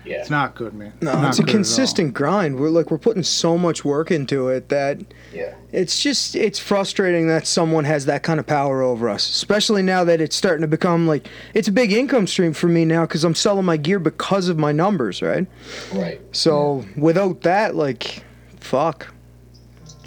yeah 0.06 0.18
it's 0.18 0.29
not 0.29 0.56
good, 0.56 0.74
man. 0.74 0.94
No, 1.01 1.13
not 1.13 1.29
it's 1.29 1.39
a 1.39 1.41
good 1.41 1.50
at 1.50 1.53
all. 1.53 1.56
consistent 1.57 2.13
grind. 2.13 2.59
We're 2.59 2.69
like 2.69 2.89
we're 2.91 2.97
putting 2.97 3.24
so 3.24 3.57
much 3.57 3.83
work 3.83 4.09
into 4.09 4.47
it 4.47 4.69
that 4.69 5.00
yeah 5.33 5.56
it's 5.71 6.01
just 6.01 6.35
it's 6.35 6.59
frustrating 6.59 7.27
that 7.27 7.45
someone 7.45 7.83
has 7.83 8.06
that 8.06 8.24
kind 8.24 8.39
of 8.39 8.47
power 8.47 8.81
over 8.81 9.09
us. 9.09 9.27
Especially 9.29 9.81
now 9.81 10.03
that 10.06 10.21
it's 10.21 10.35
starting 10.35 10.62
to 10.62 10.68
become 10.68 11.07
like 11.07 11.27
it's 11.53 11.68
a 11.68 11.71
big 11.74 11.91
income 11.91 12.25
stream 12.27 12.53
for 12.53 12.68
me 12.68 12.85
now 12.85 13.01
because 13.01 13.24
I'm 13.24 13.35
selling 13.35 13.65
my 13.65 13.77
gear 13.77 14.00
because 14.00 14.48
of 14.48 14.57
my 14.57 14.72
numbers, 14.72 15.22
right? 15.22 15.46
right 15.93 16.22
So 16.31 16.86
without 16.96 17.41
that, 17.41 17.75
like, 17.75 18.24
fuck, 18.60 19.13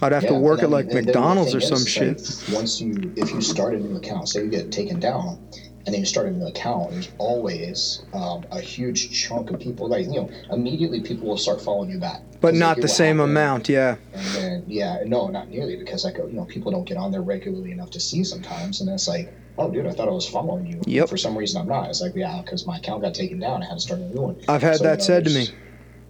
I'd 0.02 0.12
have 0.12 0.26
to 0.26 0.34
work 0.34 0.60
I 0.60 0.64
at 0.64 0.70
like 0.70 0.86
mean, 0.86 0.96
the 0.96 1.02
McDonald's 1.02 1.54
or 1.54 1.60
some 1.60 1.84
shit. 1.84 2.18
like, 2.20 2.56
once 2.56 2.80
you, 2.80 3.12
if 3.16 3.30
you 3.32 3.40
start 3.40 3.74
a 3.74 3.78
new 3.78 3.96
account, 3.96 4.28
say 4.28 4.44
you 4.44 4.50
get 4.50 4.72
taken 4.72 4.98
down, 4.98 5.38
and 5.86 5.94
then 5.94 6.00
you 6.00 6.06
start 6.06 6.26
a 6.26 6.30
new 6.30 6.46
account, 6.46 6.90
there's 6.92 7.10
always 7.18 8.02
um, 8.12 8.44
a 8.50 8.60
huge 8.60 9.10
chunk 9.12 9.50
of 9.50 9.60
people. 9.60 9.88
Like 9.88 10.06
you 10.06 10.12
know, 10.22 10.30
immediately 10.50 11.00
people 11.00 11.28
will 11.28 11.38
start 11.38 11.60
following 11.60 11.90
you 11.90 11.98
back. 11.98 12.22
But 12.40 12.54
not 12.54 12.80
the 12.80 12.88
same 12.88 13.16
happened, 13.18 13.32
amount, 13.32 13.68
yeah. 13.68 13.96
And 14.14 14.26
then 14.34 14.64
yeah, 14.66 15.02
no, 15.06 15.28
not 15.28 15.48
nearly 15.48 15.76
because 15.76 16.04
like 16.04 16.16
you 16.16 16.32
know 16.32 16.44
people 16.44 16.72
don't 16.72 16.84
get 16.84 16.96
on 16.96 17.12
there 17.12 17.22
regularly 17.22 17.72
enough 17.72 17.90
to 17.90 18.00
see 18.00 18.24
sometimes, 18.24 18.80
and 18.80 18.90
it's 18.90 19.08
like. 19.08 19.32
Oh, 19.58 19.70
dude! 19.70 19.84
I 19.84 19.90
thought 19.90 20.08
I 20.08 20.12
was 20.12 20.26
following 20.26 20.64
you. 20.64 20.80
Yep. 20.86 21.10
For 21.10 21.18
some 21.18 21.36
reason, 21.36 21.60
I'm 21.60 21.68
not. 21.68 21.90
It's 21.90 22.00
like, 22.00 22.14
yeah, 22.14 22.40
because 22.40 22.64
my 22.66 22.78
account 22.78 23.02
got 23.02 23.12
taken 23.12 23.38
down. 23.40 23.62
I 23.62 23.66
had 23.66 23.74
to 23.74 23.80
start 23.80 24.00
a 24.00 24.04
new 24.04 24.22
one. 24.22 24.40
I've 24.48 24.62
had 24.62 24.76
So, 24.76 24.84
that 24.84 24.92
you 24.92 24.96
know, 24.98 25.04
said 25.04 25.24
to 25.24 25.30
me. 25.30 25.48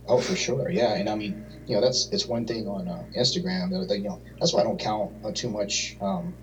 Oh, 0.07 0.21
for 0.21 0.37
sure, 0.37 0.71
yeah, 0.71 0.95
and 0.95 1.09
I 1.09 1.17
mean, 1.17 1.45
you 1.71 1.77
know, 1.77 1.83
that's 1.83 2.09
it's 2.13 2.29
one 2.29 2.47
thing 2.47 2.69
on 2.69 2.89
uh, 2.89 3.05
Instagram 3.17 3.71
that, 3.71 3.87
that 3.89 3.99
you 3.99 4.09
know 4.11 4.21
that's 4.41 4.53
why 4.53 4.61
I 4.61 4.65
don't 4.65 4.81
count 4.81 5.13
uh, 5.25 5.33
too 5.35 5.51
much. 5.51 5.97
Um, 6.03 6.37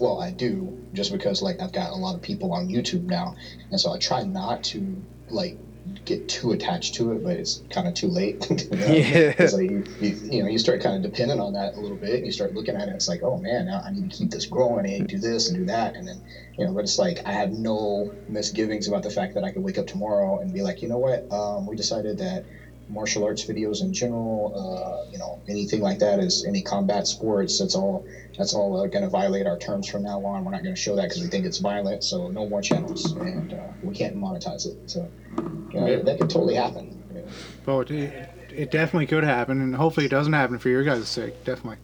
well, 0.00 0.20
I 0.20 0.32
do 0.32 0.78
just 0.94 1.12
because 1.12 1.42
like 1.42 1.62
I've 1.62 1.72
got 1.72 1.92
a 1.92 1.96
lot 1.96 2.14
of 2.16 2.22
people 2.22 2.52
on 2.52 2.68
YouTube 2.68 3.04
now, 3.06 3.36
and 3.70 3.80
so 3.80 3.92
I 3.94 3.98
try 3.98 4.22
not 4.24 4.64
to 4.64 5.06
like 5.30 5.58
get 6.04 6.28
too 6.28 6.52
attached 6.52 6.94
to 6.96 7.12
it, 7.12 7.22
but 7.22 7.36
it's 7.38 7.62
kind 7.70 7.88
of 7.88 7.94
too 7.94 8.08
late. 8.08 8.46
you 8.50 8.78
know? 8.78 8.86
Yeah. 8.94 9.34
Like 9.38 9.70
you, 9.70 9.84
you, 10.00 10.18
you 10.22 10.42
know 10.42 10.48
you 10.48 10.58
start 10.58 10.82
kind 10.82 10.96
of 10.96 11.02
dependent 11.02 11.40
on 11.40 11.54
that 11.54 11.74
a 11.74 11.80
little 11.80 11.98
bit, 11.98 12.16
and 12.16 12.26
you 12.26 12.32
start 12.32 12.54
looking 12.54 12.76
at 12.76 12.88
it. 12.88 12.94
It's 12.94 13.08
like, 13.08 13.22
oh 13.22 13.38
man, 13.38 13.66
now 13.66 13.82
I 13.84 13.90
need 13.90 14.10
to 14.10 14.16
keep 14.16 14.30
this 14.30 14.46
growing. 14.46 14.86
I 14.86 14.90
need 14.90 15.08
to 15.08 15.16
do 15.16 15.20
this 15.20 15.48
and 15.48 15.56
do 15.56 15.64
that, 15.66 15.96
and 15.96 16.06
then 16.06 16.22
you 16.58 16.66
know. 16.66 16.74
But 16.74 16.84
it's 16.84 16.98
like 16.98 17.20
I 17.26 17.32
have 17.32 17.52
no 17.52 18.12
misgivings 18.28 18.88
about 18.88 19.04
the 19.04 19.10
fact 19.10 19.34
that 19.34 19.44
I 19.44 19.52
could 19.52 19.62
wake 19.64 19.78
up 19.78 19.86
tomorrow 19.86 20.38
and 20.38 20.52
be 20.52 20.62
like, 20.62 20.82
you 20.82 20.88
know 20.88 20.98
what, 20.98 21.26
um, 21.32 21.66
we 21.66 21.76
decided 21.76 22.18
that 22.18 22.44
martial 22.90 23.24
arts 23.24 23.44
videos 23.44 23.80
in 23.82 23.92
general, 23.92 24.52
uh, 24.56 25.10
you 25.10 25.18
know, 25.18 25.40
anything 25.48 25.80
like 25.80 25.98
that 26.00 26.18
is 26.18 26.44
any 26.44 26.60
combat 26.62 27.06
sports. 27.06 27.58
That's 27.58 27.74
all. 27.74 28.06
That's 28.36 28.54
all 28.54 28.80
uh, 28.80 28.86
going 28.86 29.02
to 29.04 29.10
violate 29.10 29.46
our 29.46 29.58
terms 29.58 29.86
from 29.88 30.02
now 30.02 30.24
on. 30.24 30.44
We're 30.44 30.52
not 30.52 30.62
going 30.62 30.74
to 30.74 30.80
show 30.80 30.96
that 30.96 31.02
because 31.08 31.20
we 31.20 31.28
think 31.28 31.44
it's 31.44 31.58
violent. 31.58 32.02
So 32.04 32.28
no 32.28 32.48
more 32.48 32.62
channels, 32.62 33.12
and 33.12 33.52
uh, 33.52 33.56
we 33.82 33.94
can't 33.94 34.16
monetize 34.16 34.66
it. 34.66 34.76
So 34.90 35.08
you 35.72 35.80
know, 35.80 35.86
Yeah. 35.86 35.96
that 36.02 36.18
could 36.20 36.30
totally 36.30 36.54
happen. 36.54 37.02
you 37.14 37.20
know. 37.20 37.26
But 37.66 37.90
it, 37.90 38.30
it 38.50 38.70
definitely 38.70 39.06
could 39.06 39.24
happen, 39.24 39.60
and 39.60 39.74
hopefully 39.74 40.06
it 40.06 40.10
doesn't 40.10 40.32
happen 40.32 40.58
for 40.58 40.68
your 40.70 40.82
guys' 40.84 41.08
sake. 41.08 41.44
Definitely. 41.44 41.78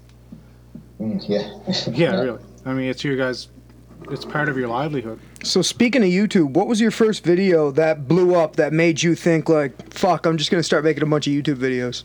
Mm, 1.01 1.29
yeah. 1.29 1.93
Yeah, 1.95 2.21
really. 2.23 2.41
I 2.65 2.73
mean, 2.73 2.89
it's 2.89 3.05
your 3.05 3.17
guys' 3.17 3.49
it's 4.11 4.25
part 4.25 4.49
of 4.49 4.57
your 4.57 4.69
livelihood. 4.69 5.19
So 5.43 5.63
speaking 5.63 6.03
of 6.03 6.09
YouTube, 6.09 6.51
what 6.51 6.67
was 6.67 6.81
your 6.81 6.91
first 6.91 7.25
video 7.25 7.71
that 7.73 8.09
blew 8.09 8.35
up 8.35 8.57
that 8.57 8.73
made 8.73 9.03
you 9.03 9.15
think 9.15 9.49
like, 9.49 9.93
"Fuck, 9.93 10.27
I'm 10.27 10.37
just 10.37 10.51
gonna 10.51 10.63
start 10.63 10.85
making 10.85 11.03
a 11.03 11.07
bunch 11.07 11.27
of 11.27 11.33
YouTube 11.33 11.57
videos"? 11.57 12.05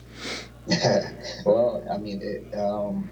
well, 1.46 1.84
I 1.90 1.98
mean, 1.98 2.20
it, 2.22 2.58
um, 2.58 3.10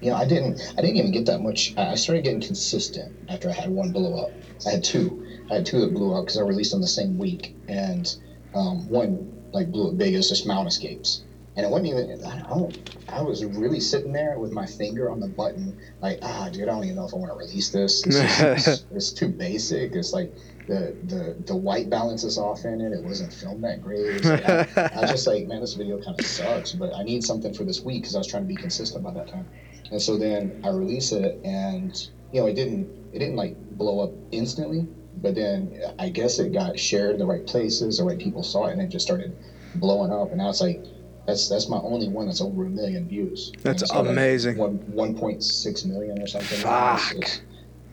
you 0.00 0.10
know, 0.10 0.16
I 0.16 0.26
didn't, 0.26 0.60
I 0.76 0.82
didn't 0.82 0.96
even 0.96 1.12
get 1.12 1.26
that 1.26 1.40
much. 1.40 1.74
I 1.76 1.92
I 1.92 1.94
started 1.94 2.24
getting 2.24 2.40
consistent 2.40 3.14
after 3.28 3.48
I 3.48 3.52
had 3.52 3.70
one 3.70 3.92
blow 3.92 4.24
up. 4.24 4.30
I 4.66 4.70
had 4.70 4.84
two. 4.84 5.24
I 5.50 5.54
had 5.54 5.66
two 5.66 5.80
that 5.80 5.94
blew 5.94 6.14
up 6.14 6.24
because 6.26 6.38
I 6.38 6.42
released 6.42 6.72
them 6.72 6.80
the 6.80 6.86
same 6.86 7.18
week, 7.18 7.54
and 7.68 8.14
um, 8.54 8.88
one 8.88 9.32
like 9.52 9.70
blew 9.70 9.88
up 9.88 9.98
big. 9.98 10.14
It 10.14 10.18
was 10.18 10.28
just 10.28 10.46
mount 10.46 10.68
escapes, 10.68 11.24
and 11.56 11.64
it 11.64 11.70
wasn't 11.70 11.88
even. 11.88 12.24
I 12.24 12.38
don't. 12.48 12.90
I 13.08 13.22
was 13.22 13.44
really 13.44 13.80
sitting 13.80 14.12
there 14.12 14.38
with 14.38 14.52
my 14.52 14.66
finger 14.66 15.10
on 15.10 15.20
the 15.20 15.28
button, 15.28 15.78
like, 16.02 16.18
ah, 16.22 16.48
dude, 16.52 16.64
I 16.64 16.66
don't 16.72 16.84
even 16.84 16.96
know 16.96 17.06
if 17.06 17.14
I 17.14 17.16
want 17.16 17.32
to 17.32 17.38
release 17.38 17.70
this. 17.70 18.06
Is- 18.06 18.16
it's, 18.18 18.84
it's 18.90 19.12
too 19.12 19.28
basic. 19.28 19.94
It's 19.94 20.12
like 20.12 20.32
the 20.68 20.96
the 21.04 21.36
the 21.46 21.56
white 21.56 21.88
balance 21.88 22.24
is 22.24 22.36
off 22.38 22.64
in 22.64 22.80
it. 22.80 22.92
It 22.92 23.02
wasn't 23.02 23.32
filmed 23.32 23.64
that 23.64 23.80
great. 23.80 24.00
It's 24.00 24.26
like, 24.26 24.48
I, 24.48 24.90
I 24.94 25.00
was 25.02 25.10
just 25.12 25.26
like, 25.26 25.46
man, 25.46 25.60
this 25.60 25.74
video 25.74 25.98
kind 26.02 26.18
of 26.18 26.26
sucks, 26.26 26.72
but 26.72 26.94
I 26.94 27.02
need 27.04 27.24
something 27.24 27.54
for 27.54 27.64
this 27.64 27.80
week 27.82 28.02
because 28.02 28.14
I 28.14 28.18
was 28.18 28.26
trying 28.26 28.42
to 28.42 28.48
be 28.48 28.56
consistent 28.56 29.02
by 29.02 29.12
that 29.12 29.28
time. 29.28 29.46
And 29.90 30.02
so 30.02 30.16
then 30.18 30.60
I 30.64 30.68
release 30.68 31.12
it, 31.12 31.40
and 31.44 31.94
you 32.32 32.40
know, 32.40 32.48
it 32.48 32.54
didn't 32.54 32.88
it 33.12 33.20
didn't 33.20 33.36
like 33.36 33.56
blow 33.70 34.00
up 34.00 34.10
instantly, 34.32 34.88
but 35.22 35.34
then 35.36 35.72
I 35.98 36.08
guess 36.10 36.38
it 36.38 36.52
got 36.52 36.78
shared 36.78 37.12
in 37.12 37.18
the 37.18 37.26
right 37.26 37.46
places, 37.46 37.98
the 37.98 38.04
right 38.04 38.18
people 38.18 38.42
saw 38.42 38.66
it, 38.66 38.72
and 38.72 38.82
it 38.82 38.88
just 38.90 39.06
started 39.06 39.32
blowing 39.76 40.10
up. 40.12 40.28
And 40.30 40.38
now 40.38 40.50
it's 40.50 40.60
like 40.60 40.84
that's 41.26 41.48
that's 41.48 41.68
my 41.68 41.78
only 41.78 42.08
one 42.08 42.26
that's 42.26 42.40
over 42.40 42.66
a 42.66 42.68
million 42.68 43.08
views. 43.08 43.52
That's 43.62 43.82
And 43.82 43.90
like, 43.92 44.08
amazing. 44.08 44.56
One 44.56 44.76
one 44.92 45.16
point 45.16 45.42
six 45.42 45.84
million 45.84 46.20
or 46.20 46.26
something. 46.26 46.58
Fuck. 46.58 47.12
It's- 47.12 47.40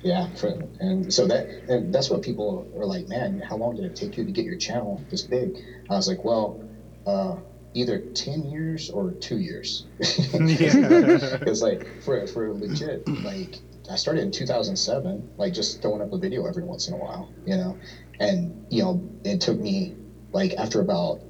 yeah, 0.03 0.27
for, 0.35 0.47
and 0.81 1.13
so 1.13 1.25
that 1.27 1.47
and 1.69 1.93
that's 1.95 2.09
what 2.09 2.21
people 2.21 2.67
are 2.77 2.85
like. 2.85 3.07
Man, 3.07 3.39
how 3.39 3.55
long 3.55 3.77
did 3.77 3.85
it 3.85 3.95
take 3.95 4.17
you 4.17 4.25
to 4.25 4.31
get 4.31 4.43
your 4.43 4.57
channel 4.57 5.01
this 5.09 5.21
big? 5.21 5.55
I 5.89 5.93
was 5.95 6.09
like, 6.09 6.25
well, 6.25 6.61
uh, 7.07 7.37
either 7.73 7.99
ten 7.99 8.43
years 8.43 8.89
or 8.89 9.11
two 9.11 9.37
years. 9.37 9.85
Because 10.33 11.61
like 11.61 11.87
for 12.03 12.27
for 12.27 12.53
legit, 12.53 13.07
like 13.23 13.59
I 13.89 13.95
started 13.95 14.23
in 14.23 14.31
2007, 14.31 15.29
like 15.37 15.53
just 15.53 15.81
throwing 15.81 16.01
up 16.01 16.11
a 16.11 16.17
video 16.17 16.45
every 16.47 16.63
once 16.63 16.89
in 16.89 16.93
a 16.95 16.97
while, 16.97 17.31
you 17.45 17.55
know, 17.55 17.77
and 18.19 18.65
you 18.69 18.83
know 18.83 19.09
it 19.23 19.39
took 19.39 19.57
me 19.57 19.95
like 20.33 20.53
after 20.55 20.81
about 20.81 21.21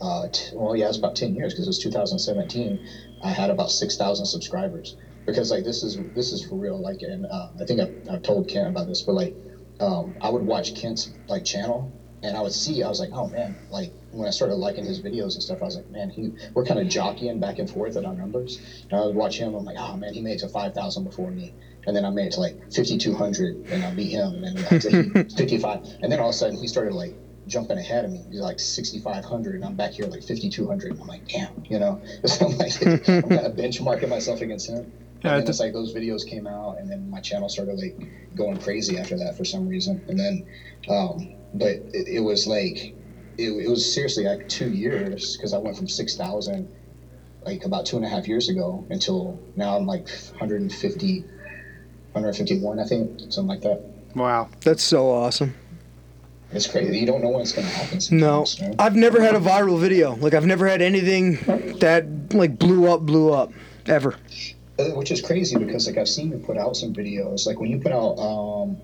uh, 0.00 0.28
t- 0.32 0.50
well 0.54 0.74
yeah 0.76 0.88
it's 0.88 0.96
about 0.96 1.16
10 1.16 1.34
years 1.34 1.52
because 1.52 1.66
it 1.66 1.68
was 1.68 1.78
2017 1.78 2.80
I 3.22 3.30
had 3.30 3.50
about 3.50 3.70
6,000 3.70 4.24
subscribers 4.24 4.96
because 5.26 5.50
like 5.50 5.64
this 5.64 5.82
is 5.82 5.98
this 6.14 6.32
is 6.32 6.44
for 6.44 6.56
real 6.56 6.80
like 6.80 7.02
and 7.02 7.26
uh, 7.26 7.48
I 7.60 7.64
think 7.64 7.80
I've, 7.80 7.94
I've 8.10 8.22
told 8.22 8.48
Kent 8.48 8.68
about 8.68 8.86
this 8.86 9.02
but 9.02 9.14
like 9.14 9.34
um, 9.80 10.16
I 10.20 10.28
would 10.28 10.42
watch 10.42 10.74
Kent's 10.74 11.10
like 11.28 11.44
channel 11.44 11.92
and 12.22 12.36
I 12.36 12.40
would 12.40 12.52
see 12.52 12.82
I 12.82 12.88
was 12.88 13.00
like 13.00 13.10
oh 13.12 13.28
man 13.28 13.56
like 13.68 13.92
when 14.10 14.26
I 14.26 14.30
started 14.30 14.56
liking 14.56 14.84
his 14.84 15.00
videos 15.00 15.34
and 15.34 15.42
stuff 15.42 15.58
I 15.62 15.64
was 15.64 15.76
like 15.76 15.90
man 15.90 16.10
he 16.10 16.30
we're 16.54 16.64
kind 16.64 16.80
of 16.80 16.88
jockeying 16.88 17.38
back 17.40 17.58
and 17.58 17.68
forth 17.68 17.96
at 17.96 18.04
our 18.04 18.14
numbers. 18.14 18.58
And 18.90 19.00
I 19.00 19.04
would 19.04 19.14
watch 19.14 19.38
him 19.38 19.54
I'm 19.54 19.64
like 19.64 19.76
oh 19.78 19.96
man 19.96 20.12
he 20.12 20.20
made 20.20 20.34
it 20.34 20.40
to 20.40 20.48
5,000 20.48 21.04
before 21.04 21.30
me. 21.30 21.54
And 21.86 21.96
then 21.96 22.04
I 22.04 22.10
made 22.10 22.26
it 22.26 22.32
to 22.32 22.40
like 22.40 22.56
5,200 22.74 23.56
and 23.70 23.84
I 23.84 23.90
beat 23.90 24.10
him 24.10 24.44
and 24.44 24.56
then 24.56 24.64
like, 25.14 25.30
55 25.36 25.80
and 26.02 26.12
then 26.12 26.20
all 26.20 26.28
of 26.28 26.34
a 26.34 26.36
sudden 26.36 26.58
he 26.58 26.66
started 26.66 26.92
like 26.92 27.16
jumping 27.50 27.76
ahead 27.76 28.04
of 28.04 28.12
me. 28.12 28.22
He's 28.30 28.40
like 28.40 28.58
6,500, 28.58 29.56
and 29.56 29.64
I'm 29.64 29.74
back 29.74 29.90
here 29.92 30.06
like 30.06 30.22
5,200. 30.22 30.92
And 30.92 31.00
I'm 31.02 31.06
like, 31.06 31.26
damn, 31.28 31.50
you 31.68 31.78
know. 31.78 32.00
So 32.26 32.46
I'm 32.46 32.56
like, 32.56 32.80
I'm 32.82 32.98
kind 33.28 33.46
of 33.46 33.52
benchmarking 33.56 34.08
myself 34.08 34.40
against 34.40 34.68
him. 34.70 34.76
Yeah, 35.22 35.32
and 35.32 35.40
then 35.40 35.42
it- 35.42 35.48
it's 35.50 35.60
like 35.60 35.72
those 35.74 35.92
videos 35.92 36.24
came 36.26 36.46
out, 36.46 36.78
and 36.78 36.88
then 36.90 37.10
my 37.10 37.20
channel 37.20 37.48
started 37.48 37.76
like 37.76 37.96
going 38.34 38.56
crazy 38.58 38.96
after 38.98 39.18
that 39.18 39.36
for 39.36 39.44
some 39.44 39.68
reason. 39.68 40.02
And 40.08 40.18
then, 40.18 40.46
um, 40.88 41.34
but 41.52 41.72
it, 41.92 42.08
it 42.08 42.20
was 42.20 42.46
like, 42.46 42.94
it, 43.36 43.50
it 43.50 43.68
was 43.68 43.92
seriously 43.92 44.24
like 44.24 44.48
two 44.48 44.70
years 44.70 45.36
because 45.36 45.52
I 45.52 45.58
went 45.58 45.76
from 45.76 45.88
6,000 45.88 46.68
like 47.44 47.64
about 47.64 47.86
two 47.86 47.96
and 47.96 48.04
a 48.04 48.08
half 48.08 48.28
years 48.28 48.48
ago 48.50 48.84
until 48.90 49.40
now 49.56 49.76
I'm 49.76 49.86
like 49.86 50.08
150, 50.38 51.20
151, 52.12 52.78
I 52.78 52.84
think, 52.84 53.18
something 53.32 53.46
like 53.46 53.62
that. 53.62 53.82
Wow. 54.14 54.48
That's 54.62 54.82
so 54.82 55.08
awesome. 55.10 55.54
It's 56.52 56.66
crazy. 56.66 56.98
You 56.98 57.06
don't 57.06 57.22
know 57.22 57.28
when 57.28 57.42
it's 57.42 57.52
going 57.52 57.66
to 57.66 57.72
happen. 57.72 58.00
No, 58.10 58.44
man. 58.60 58.74
I've 58.78 58.96
never 58.96 59.20
had 59.20 59.34
a 59.36 59.40
viral 59.40 59.78
video. 59.78 60.16
Like 60.16 60.34
I've 60.34 60.46
never 60.46 60.66
had 60.66 60.82
anything 60.82 61.34
that 61.78 62.06
like 62.34 62.58
blew 62.58 62.90
up, 62.90 63.02
blew 63.02 63.32
up 63.32 63.52
ever. 63.86 64.16
Uh, 64.78 64.84
which 64.96 65.10
is 65.10 65.20
crazy 65.20 65.56
because 65.56 65.86
like 65.86 65.96
I've 65.98 66.08
seen 66.08 66.30
you 66.32 66.38
put 66.38 66.56
out 66.58 66.76
some 66.76 66.92
videos. 66.92 67.46
Like 67.46 67.60
when 67.60 67.70
you 67.70 67.78
put 67.78 67.92
out, 67.92 68.18
um, 68.18 68.78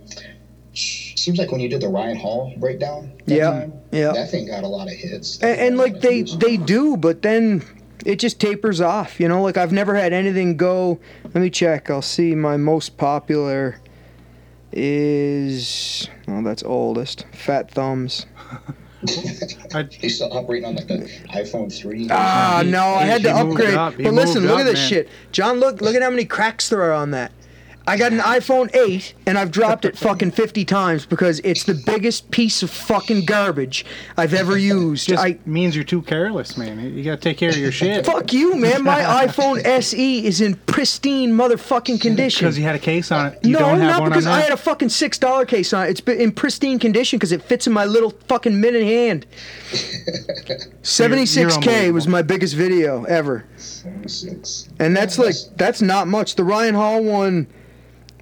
seems 0.74 1.38
like 1.38 1.50
when 1.50 1.60
you 1.60 1.68
did 1.68 1.80
the 1.80 1.88
Ryan 1.88 2.16
Hall 2.16 2.54
breakdown. 2.58 3.12
Yeah, 3.26 3.50
time, 3.50 3.72
yeah. 3.90 4.12
That 4.12 4.30
thing 4.30 4.46
got 4.46 4.62
a 4.62 4.68
lot 4.68 4.86
of 4.88 4.94
hits. 4.94 5.40
and, 5.42 5.58
and 5.60 5.78
like 5.78 6.00
they 6.00 6.22
they 6.22 6.56
do 6.56 6.96
but 6.96 7.22
then 7.22 7.64
it 8.04 8.20
just 8.20 8.38
tapers 8.38 8.80
off 8.80 9.18
you 9.18 9.26
know 9.26 9.42
like 9.42 9.56
i've 9.56 9.72
never 9.72 9.94
had 9.96 10.12
anything 10.12 10.56
go 10.56 11.00
let 11.24 11.36
me 11.36 11.50
check 11.50 11.90
i'll 11.90 12.00
see 12.02 12.34
my 12.36 12.56
most 12.56 12.96
popular 12.98 13.80
is 14.76 16.08
oh 16.28 16.42
that's 16.42 16.62
oldest 16.62 17.24
fat 17.32 17.70
thumbs 17.70 18.26
He's 19.90 20.16
still 20.16 20.32
operating 20.32 20.66
on 20.66 20.74
like 20.76 20.88
the 20.88 20.96
iPhone 21.34 21.72
three. 21.72 22.08
ah 22.10 22.60
He- 22.64 22.70
no 22.70 22.82
i 22.82 23.04
had 23.04 23.22
to 23.22 23.30
upgrade 23.34 23.74
up. 23.74 23.94
But 23.96 24.12
listen 24.14 24.42
moved 24.42 24.52
look 24.52 24.60
at 24.60 24.64
this 24.64 24.78
man. 24.80 24.88
shit 24.88 25.08
john 25.32 25.60
look 25.60 25.80
look 25.80 25.94
at 25.94 26.02
how 26.02 26.10
many 26.10 26.24
cracks 26.24 26.68
there 26.68 26.82
are 26.82 26.92
on 26.92 27.10
that 27.12 27.30
I 27.88 27.96
got 27.96 28.10
an 28.12 28.18
iPhone 28.18 28.74
8 28.74 29.14
and 29.26 29.38
I've 29.38 29.52
dropped 29.52 29.84
it 29.84 29.96
fucking 29.96 30.32
50 30.32 30.64
times 30.64 31.06
because 31.06 31.38
it's 31.44 31.62
the 31.62 31.74
biggest 31.86 32.30
piece 32.32 32.64
of 32.64 32.70
fucking 32.70 33.26
garbage 33.26 33.84
I've 34.16 34.34
ever 34.34 34.58
used. 34.76 35.08
just 35.08 35.22
I 35.22 35.38
means 35.46 35.76
you're 35.76 35.84
too 35.84 36.02
careless, 36.02 36.56
man. 36.56 36.80
You 36.80 37.04
gotta 37.04 37.16
take 37.20 37.38
care 37.38 37.50
of 37.50 37.56
your 37.56 37.70
shit. 37.70 38.04
Fuck 38.04 38.32
you, 38.32 38.56
man. 38.56 38.82
My 38.82 39.00
iPhone 39.26 39.64
SE 39.64 40.26
is 40.26 40.40
in 40.40 40.56
pristine 40.66 41.30
motherfucking 41.30 42.00
condition. 42.00 42.46
Because 42.46 42.58
you 42.58 42.64
had 42.64 42.74
a 42.74 42.80
case 42.80 43.12
on 43.12 43.26
it. 43.26 43.38
You 43.44 43.52
no, 43.52 43.60
don't 43.60 43.78
have 43.78 43.90
not 43.90 44.00
one 44.00 44.10
because 44.10 44.26
on 44.26 44.32
I 44.32 44.40
had 44.40 44.52
a 44.52 44.56
fucking 44.56 44.88
six 44.88 45.16
dollar 45.18 45.46
case 45.46 45.72
on 45.72 45.86
it. 45.86 45.90
It's 45.90 46.00
been 46.00 46.20
in 46.20 46.32
pristine 46.32 46.80
condition 46.80 47.18
because 47.18 47.30
it 47.30 47.42
fits 47.42 47.68
in 47.68 47.72
my 47.72 47.84
little 47.84 48.10
fucking 48.26 48.60
minute 48.60 48.82
hand. 48.82 49.26
Seventy 50.82 51.26
six 51.26 51.56
K 51.58 51.90
was 51.92 52.06
my 52.08 52.22
biggest 52.22 52.54
video 52.54 53.04
ever, 53.04 53.44
Six. 53.56 54.68
and 54.78 54.96
that's 54.96 55.18
like 55.18 55.34
that's 55.56 55.80
not 55.82 56.08
much. 56.08 56.34
The 56.36 56.44
Ryan 56.44 56.74
Hall 56.74 57.02
one, 57.02 57.46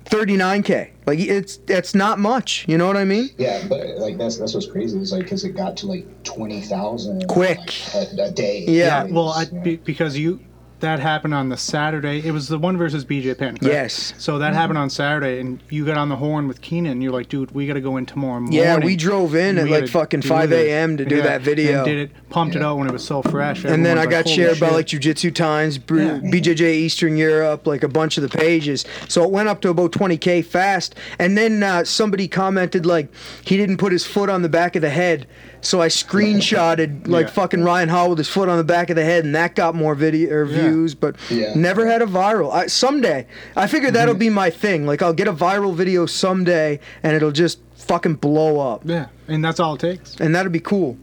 thirty 0.05 0.37
nine 0.37 0.63
K. 0.63 0.93
Like 1.07 1.19
it's 1.19 1.59
that's 1.59 1.95
not 1.95 2.19
much. 2.19 2.65
You 2.69 2.79
know 2.79 2.87
what 2.87 2.97
I 2.97 3.05
mean? 3.05 3.31
Yeah, 3.37 3.67
but 3.69 3.87
like 3.99 4.19
that's 4.19 4.37
that's 4.39 4.55
what's 4.55 4.67
crazy 4.67 4.99
is 4.99 5.13
like 5.13 5.23
because 5.25 5.45
it 5.45 5.51
got 5.51 5.77
to 5.79 5.87
like 5.87 6.07
twenty 6.25 6.61
thousand 6.61 7.27
Quick. 7.29 7.59
like, 7.95 8.19
a, 8.19 8.23
a 8.25 8.31
day. 8.31 8.65
Yeah. 8.67 9.05
Yeah, 9.05 9.13
well, 9.13 9.31
I, 9.31 9.43
Yeah. 9.53 9.61
be, 9.63 9.77
because 9.77 10.17
you 10.17 10.41
that 10.85 11.01
happened 11.01 11.33
on 11.35 11.49
the 11.49 11.57
Saturday. 11.57 12.21
It 12.27 12.31
was 12.33 12.49
the 12.49 12.59
one 12.59 12.77
versus 12.77 13.05
BJ 13.05 13.37
Penn. 13.37 13.57
correct? 13.57 13.65
Yes. 13.75 14.13
So 14.19 14.39
that 14.39 14.53
happened 14.55 14.79
on 14.79 14.91
Saturday, 14.91 15.41
and 15.41 15.59
you 15.71 15.85
got 15.87 15.97
on 15.97 16.09
the 16.11 16.17
horn 16.17 16.47
with 16.47 16.61
Keenan. 16.61 17.01
You're 17.01 17.11
like, 17.13 17.29
dude, 17.29 17.51
we 17.53 17.67
got 17.67 17.75
to 17.75 17.81
go 17.81 17.97
in 17.97 18.05
tomorrow 18.07 18.41
morning. 18.41 18.53
Yeah, 18.59 18.79
we 18.79 18.95
drove 18.95 19.35
in 19.35 19.57
and 19.59 19.69
at 19.71 19.81
like 19.83 19.91
fucking 19.91 20.23
5 20.23 20.53
a.m. 20.53 20.97
to 20.99 21.05
do 21.05 21.17
Yeah, 21.17 21.23
that 21.23 21.41
video. 21.41 21.79
And 21.79 21.85
did 21.87 21.99
it, 21.99 22.11
pumped 22.29 22.55
it 22.55 22.63
out 22.63 22.77
when 22.79 22.87
it 22.89 22.93
was 22.93 23.05
so 23.05 23.23
fresh. 23.23 23.65
and 23.65 23.85
then 23.85 23.97
I 23.99 24.07
was 24.07 24.11
got 24.13 24.17
like, 24.19 24.25
"Holy 24.27 24.37
shared 24.37 24.61
by 24.61 24.69
like 24.71 24.87
Jiu-Jitsu 24.87 25.31
Times, 25.31 25.79
Bru- 25.79 26.05
Yeah. 26.07 26.21
BJJ 26.31 26.75
Eastern 26.75 27.17
Europe, 27.17 27.67
like 27.67 27.83
a 27.83 27.89
bunch 27.89 28.19
of 28.19 28.23
the 28.23 28.29
pages. 28.39 28.85
So 29.09 29.25
it 29.25 29.31
went 29.31 29.49
up 29.49 29.61
to 29.63 29.71
about 29.71 29.93
20k 29.93 30.45
fast. 30.45 30.95
And 31.19 31.37
then 31.39 31.63
uh, 31.63 31.85
somebody 31.85 32.29
commented 32.29 32.85
like 32.87 33.09
he 33.45 33.57
didn't 33.57 33.79
put 33.79 33.91
his 33.93 34.05
foot 34.07 34.29
on 34.29 34.43
the 34.43 34.49
back 34.49 34.77
of 34.77 34.83
the 34.83 34.91
head. 34.91 35.27
So 35.63 35.81
I 35.81 35.89
screenshotted 35.89 37.09
like 37.09 37.27
Yeah. 37.29 37.33
fucking 37.33 37.65
Ryan 37.65 37.89
Hall 37.89 38.11
with 38.11 38.19
his 38.19 38.29
foot 38.29 38.49
on 38.51 38.59
the 38.59 38.65
back 38.65 38.91
of 38.91 38.97
the 38.97 39.05
head, 39.05 39.25
and 39.25 39.35
that 39.35 39.55
got 39.55 39.75
more 39.75 39.95
video 39.95 40.31
or 40.35 40.45
Yeah. 40.45 40.63
Views. 40.75 40.95
But 40.95 41.17
Yeah. 41.31 41.55
never 41.55 41.87
had 41.87 42.03
a 42.03 42.07
viral. 42.07 42.53
I, 42.53 42.67
someday, 42.67 43.27
I 43.57 43.67
figure 43.67 43.89
Mm-hmm. 43.89 43.95
that'll 43.95 44.15
be 44.15 44.31
my 44.31 44.51
thing. 44.51 44.87
Like 44.87 45.03
I'll 45.03 45.13
get 45.15 45.29
a 45.29 45.33
viral 45.33 45.75
video 45.75 46.07
someday, 46.07 46.81
and 47.03 47.15
it'll 47.17 47.33
just 47.33 47.59
fucking 47.77 48.15
blow 48.15 48.61
up, 48.61 48.83
Yeah, 48.85 49.07
and 49.29 49.45
that's 49.45 49.61
all 49.61 49.75
it 49.75 49.81
takes. 49.81 50.17
and 50.21 50.35
that'll 50.35 50.53
be 50.53 50.61
cool. 50.61 50.97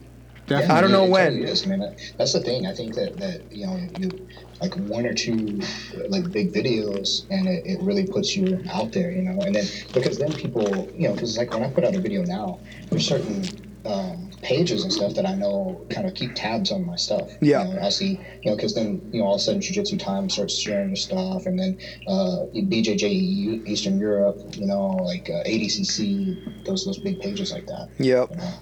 Definitely. 0.46 0.74
I 0.76 0.80
don't 0.80 0.90
know 0.90 1.04
it 1.04 1.10
when. 1.10 1.32
totally 1.34 1.50
is, 1.52 1.66
man. 1.66 1.96
That's 2.18 2.32
the 2.32 2.40
thing. 2.40 2.66
I 2.66 2.74
think 2.74 2.94
that 2.96 3.16
that 3.18 3.40
you 3.52 3.66
know 3.66 3.76
you 4.00 4.08
like 4.60 4.74
one 4.96 5.06
or 5.06 5.14
two 5.14 5.60
like 6.08 6.30
big 6.32 6.52
videos, 6.52 7.24
and 7.30 7.46
it, 7.48 7.64
it 7.64 7.78
really 7.80 8.06
puts 8.06 8.36
you 8.36 8.46
out 8.72 8.90
there, 8.92 9.10
you 9.12 9.22
know. 9.22 9.40
And 9.46 9.54
then 9.54 9.64
because 9.94 10.18
then 10.18 10.32
people, 10.32 10.66
you 10.98 11.06
know, 11.08 11.14
because 11.14 11.38
like 11.38 11.50
when 11.54 11.62
I 11.62 11.70
put 11.70 11.84
out 11.84 11.94
a 11.94 12.00
video 12.00 12.24
now, 12.24 12.58
there's 12.90 13.06
certain 13.06 13.44
um, 13.84 14.30
pages 14.42 14.82
and 14.84 14.92
stuff 14.92 15.14
that 15.14 15.26
I 15.26 15.34
know 15.34 15.84
kind 15.90 16.06
of 16.06 16.14
keep 16.14 16.34
tabs 16.34 16.70
on 16.70 16.86
my 16.86 16.96
stuff. 16.96 17.30
Yeah. 17.40 17.66
You 17.66 17.74
know, 17.74 17.82
I 17.82 17.88
see, 17.88 18.20
you 18.42 18.50
know, 18.50 18.56
because 18.56 18.74
then 18.74 19.00
you 19.12 19.20
know 19.20 19.26
all 19.26 19.34
of 19.34 19.40
a 19.40 19.42
sudden 19.42 19.60
Jiu 19.60 19.74
Jitsu 19.74 19.98
Time 19.98 20.28
starts 20.28 20.56
sharing 20.56 20.90
the 20.90 20.96
stuff, 20.96 21.46
and 21.46 21.58
then 21.58 21.78
uh, 22.06 22.46
BJJ 22.54 23.02
E- 23.02 23.62
Eastern 23.66 23.98
Europe, 23.98 24.40
you 24.56 24.66
know, 24.66 24.88
like 24.88 25.28
uh, 25.28 25.42
ADCC, 25.44 26.64
those 26.64 26.84
those 26.84 26.98
big 26.98 27.20
pages 27.20 27.52
like 27.52 27.66
that. 27.66 27.88
Yep. 27.98 28.30
You 28.30 28.36
know, 28.36 28.52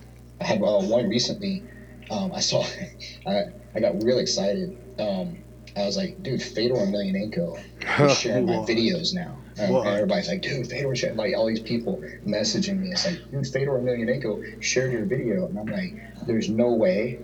I 0.41 0.45
had 0.45 0.63
uh, 0.63 0.81
one 0.81 1.09
recently. 1.09 1.63
Um, 2.11 2.33
I 2.33 2.41
saw. 2.41 2.65
I, 3.27 3.45
I 3.75 3.81
got 3.81 4.03
real 4.03 4.19
excited. 4.19 4.77
Um, 4.99 5.39
I 5.77 5.85
was 5.85 5.97
like, 5.97 6.23
dude, 6.23 6.43
Fedor 6.43 6.75
Emelianenko 6.75 7.59
is 8.01 8.19
sharing 8.19 8.47
my 8.47 8.57
videos 8.57 9.15
now. 9.15 9.40
And, 9.61 9.75
What? 9.75 9.87
everybody's 9.87 10.29
like, 10.29 10.43
dude, 10.43 10.67
Fedor, 10.67 10.95
shared-" 10.97 11.17
like 11.17 11.35
all 11.37 11.47
these 11.47 11.61
people 11.61 12.03
messaging 12.27 12.79
me. 12.81 12.91
It's 12.91 13.07
like, 13.07 13.19
dude, 13.31 13.47
Fedor 13.47 13.73
Emelianenko 13.73 14.63
shared 14.63 14.93
your 14.93 15.05
video, 15.05 15.47
and 15.47 15.59
I'm 15.59 15.67
like, 15.67 15.95
there's 16.27 16.49
no 16.49 16.73
way 16.73 17.19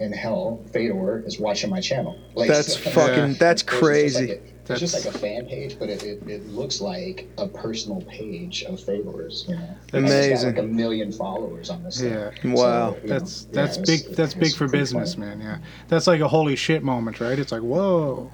in 0.00 0.12
hell 0.12 0.60
Fedor 0.72 1.24
is 1.26 1.40
watching 1.40 1.70
my 1.70 1.80
channel. 1.80 2.16
Like 2.34 2.48
That's 2.48 2.76
fucking. 2.76 3.34
That's 3.34 3.62
It's 3.62 3.70
just 3.70 3.72
like 3.72 3.80
crazy. 3.80 4.30
a- 4.32 4.40
It's 4.70 4.80
just 4.80 4.94
like 5.06 5.12
a 5.14 5.18
fan 5.18 5.46
page, 5.46 5.76
but 5.78 5.88
it, 5.88 6.02
it, 6.04 6.22
it 6.28 6.46
looks 6.48 6.80
like 6.80 7.26
a 7.38 7.48
personal 7.48 8.02
page 8.02 8.62
of 8.64 8.78
Fedor's. 8.78 9.46
You 9.48 9.56
know, 9.56 9.60
And 9.94 10.04
it's 10.04 10.12
got 10.12 10.24
Amazing. 10.24 10.48
like 10.50 10.58
a 10.58 10.62
million 10.66 11.10
followers 11.10 11.68
on 11.70 11.82
this. 11.82 12.00
thing. 12.00 12.12
Yeah. 12.12 12.30
Wow. 12.52 12.90
So, 12.92 12.96
you 13.02 13.08
know, 13.08 13.18
That's 13.18 13.42
yeah, 13.44 13.48
that's 13.52 13.76
it's- 13.78 14.02
big. 14.02 14.14
That's 14.16 14.34
big 14.34 14.54
for 14.54 14.68
business, 14.68 15.14
funny. 15.14 15.26
man. 15.26 15.40
Yeah, 15.40 15.58
that's 15.88 16.06
like 16.06 16.20
a 16.20 16.28
holy 16.28 16.54
shit 16.54 16.82
moment, 16.84 17.18
right? 17.20 17.38
It's 17.38 17.50
like 17.50 17.62
whoa. 17.62 18.30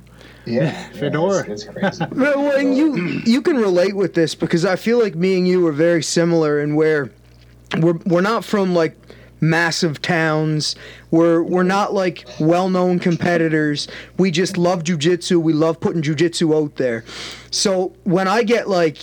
Yeah, 0.47 0.65
yeah, 0.65 0.89
Fedora. 0.99 1.51
It's, 1.51 1.65
it's 1.65 1.73
crazy. 1.73 2.05
Well, 2.15 2.43
well, 2.43 2.57
and 2.59 2.77
you 2.77 2.95
you 3.25 3.41
can 3.43 3.57
relate 3.57 3.97
with 3.97 4.15
this 4.15 4.35
because 4.35 4.65
I 4.65 4.77
feel 4.77 5.01
like 5.01 5.15
me 5.15 5.37
and 5.39 5.49
you 5.49 5.67
are 5.67 5.73
very 5.73 6.03
similar 6.03 6.61
in 6.61 6.75
where 6.75 7.11
we're 7.81 7.99
we're 8.07 8.21
not 8.21 8.45
from 8.45 8.75
like 8.75 8.97
massive 9.41 10.01
towns. 10.03 10.77
We're 11.11 11.43
we're 11.43 11.63
not 11.65 11.93
like 11.95 12.27
well-known 12.41 12.99
competitors. 12.99 13.89
We 14.19 14.31
just 14.31 14.57
love 14.57 14.85
jujitsu. 14.85 15.41
We 15.43 15.53
love 15.53 15.81
putting 15.81 16.03
jujitsu 16.03 16.55
out 16.55 16.77
there. 16.77 17.05
So 17.51 17.93
when 18.05 18.29
I 18.29 18.43
get 18.43 18.69
like 18.69 18.99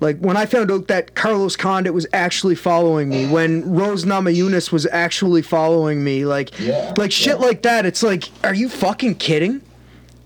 like 0.00 0.18
when 0.18 0.36
I 0.36 0.46
found 0.46 0.70
out 0.70 0.88
that 0.88 1.14
Carlos 1.14 1.54
Condit 1.56 1.94
was 1.94 2.06
actually 2.12 2.54
following 2.56 3.08
me, 3.08 3.26
when 3.28 3.70
Rose 3.74 4.04
Namajunas 4.04 4.72
was 4.72 4.86
actually 4.86 5.42
following 5.42 6.02
me, 6.02 6.24
like 6.24 6.58
Yeah, 6.58 6.92
like 6.96 7.12
shit 7.12 7.38
yeah. 7.38 7.46
like 7.46 7.62
that, 7.62 7.86
it's 7.86 8.02
like, 8.02 8.28
are 8.42 8.54
you 8.54 8.68
fucking 8.68 9.16
kidding? 9.16 9.60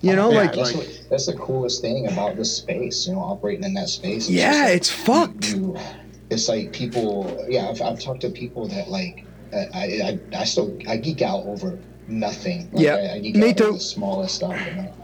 You 0.01 0.15
know, 0.15 0.31
Yeah, 0.31 0.39
like 0.39 0.55
that's, 0.55 0.75
like- 0.75 0.87
what, 0.87 1.07
that's 1.11 1.27
the 1.27 1.35
coolest 1.35 1.81
thing 1.83 2.07
about 2.07 2.37
this 2.37 2.57
space. 2.57 3.07
You 3.07 3.15
know, 3.15 3.21
operating 3.21 3.65
in 3.65 3.75
that 3.75 3.89
space. 3.89 4.29
It's 4.29 4.31
yeah, 4.31 4.65
like 4.67 4.77
it's 4.77 4.91
fucked. 4.91 5.51
you- 5.51 5.77
it's 6.31 6.49
like 6.49 6.73
people. 6.73 7.45
Yeah, 7.49 7.69
I've, 7.69 7.81
I've 7.83 7.99
talked 8.01 8.21
to 8.23 8.29
people 8.31 8.69
that 8.69 8.89
like. 8.89 9.25
uh, 9.53 9.65
I, 9.75 10.19
I 10.35 10.41
I 10.41 10.45
still 10.45 10.77
I 10.87 10.99
geek 10.99 11.23
out 11.23 11.45
over 11.47 11.79
nothing. 12.07 12.69
Like, 12.73 12.85
Yeah, 12.85 12.95
I, 12.97 13.15
I 13.15 13.19
geek 13.21 13.35
me 13.37 13.51
out 13.51 13.57
too. 13.57 13.65
over 13.65 13.73
the 13.75 13.81
smallest 13.81 14.35
stuff. 14.37 14.57
You 14.67 14.83
know? 14.83 14.95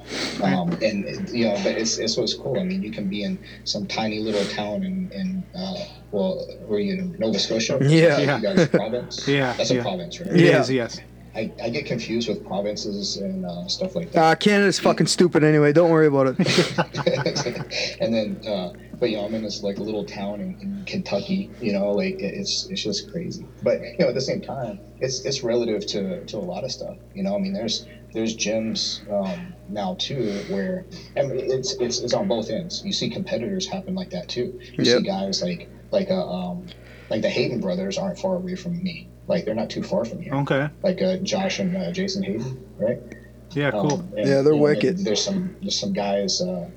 Um, 0.44 0.70
and 0.82 1.28
you 1.30 1.46
know, 1.46 1.54
but 1.64 1.76
it's 1.78 1.96
it's 1.98 2.16
what's 2.18 2.34
cool. 2.34 2.58
I 2.60 2.64
mean, 2.64 2.82
you 2.82 2.90
can 2.92 3.08
be 3.08 3.24
in 3.24 3.38
some 3.64 3.86
tiny 3.86 4.18
little 4.20 4.44
town 4.54 4.84
in 4.84 5.10
in 5.12 5.42
uh, 5.58 5.86
well, 6.12 6.46
were 6.68 6.78
you 6.78 6.92
in 6.92 7.16
Nova 7.18 7.38
Scotia? 7.38 7.78
Yeah. 7.80 8.18
Yeah. 8.18 8.36
You 8.36 8.42
guys 8.42 8.68
province. 8.80 9.26
Yeah, 9.26 9.54
that's 9.54 9.70
a 9.70 9.76
yeah. 9.76 9.82
province, 9.82 10.20
right? 10.20 10.28
It 10.30 10.40
Yeah. 10.40 10.60
is, 10.60 10.70
yes. 10.70 11.00
I, 11.35 11.53
I 11.62 11.69
get 11.69 11.87
confused 11.87 12.29
with 12.29 12.45
provinces 12.45 13.17
and 13.17 13.45
uh, 13.45 13.67
stuff 13.67 13.97
like 13.97 14.12
that. 14.12 14.21
Uh, 14.23 14.35
Canada's 14.37 14.79
fucking 14.79 15.07
stupid 15.09 15.43
anyway. 15.43 15.73
Don't 15.73 15.91
worry 15.91 16.07
about 16.07 16.29
it. 16.38 16.38
and 18.00 18.14
then, 18.14 18.41
uh, 18.47 18.71
but 18.99 19.11
you 19.11 19.17
know, 19.17 19.25
I'm 19.25 19.35
in 19.35 19.43
this 19.43 19.62
like 19.62 19.79
little 19.79 20.05
town 20.05 20.41
in, 20.41 20.57
in 20.61 20.85
Kentucky. 20.87 21.50
You 21.61 21.73
know, 21.73 21.91
like 21.93 22.14
it, 22.14 22.35
it's 22.35 22.67
it's 22.71 22.83
just 22.83 23.11
crazy. 23.11 23.47
But 23.62 23.81
you 23.81 23.97
know, 24.00 24.09
at 24.09 24.14
the 24.14 24.21
same 24.21 24.43
time, 24.43 24.81
it's 25.00 25.25
it's 25.25 25.43
relative 25.43 25.87
to 25.88 26.25
to 26.25 26.37
a 26.37 26.38
lot 26.38 26.64
of 26.64 26.71
stuff. 26.71 26.97
You 27.14 27.23
know, 27.25 27.35
I 27.35 27.38
mean, 27.38 27.53
there's 27.53 27.87
there's 28.12 28.37
gyms 28.37 29.00
um, 29.11 29.55
now 29.69 29.97
too 29.99 30.45
where 30.49 30.87
I 31.17 31.23
mean, 31.23 31.33
it's 31.50 31.75
it's 31.81 32.00
it's 32.00 32.14
on 32.14 32.29
both 32.29 32.50
ends. 32.50 32.83
You 32.85 32.93
see 32.93 33.11
competitors 33.11 33.67
happen 33.67 33.95
like 33.95 34.11
that 34.11 34.29
too. 34.29 34.59
You 34.79 34.85
Yep. 34.85 34.99
see 34.99 35.03
guys 35.05 35.43
like 35.43 35.69
like 35.91 36.11
uh, 36.11 36.29
um 36.29 36.67
like 37.11 37.23
the 37.23 37.29
Hayden 37.31 37.61
brothers 37.61 37.99
aren't 37.99 38.19
far 38.19 38.37
away 38.37 38.55
from 38.55 38.83
me. 38.83 39.09
Like 39.26 39.45
they're 39.45 39.54
not 39.54 39.71
too 39.71 39.83
far 39.83 40.04
from 40.04 40.21
here. 40.21 40.35
Okay. 40.35 40.69
Like 40.83 41.00
uh, 41.00 41.16
Josh 41.19 41.59
and 41.59 41.76
uh, 41.76 41.93
Jason 41.93 42.23
Hayden, 42.23 42.62
right? 42.78 42.99
Yeah. 43.52 43.71
Cool. 43.71 43.95
Um, 43.95 44.12
and, 44.16 44.28
Yeah, 44.28 44.43
they're 44.43 44.54
you 44.54 44.61
wicked. 44.61 44.99
and 44.99 45.07
There's 45.07 45.23
some 45.23 45.57
there's 45.62 45.78
some 45.78 45.93
guys 45.93 46.40
uh, 46.40 46.69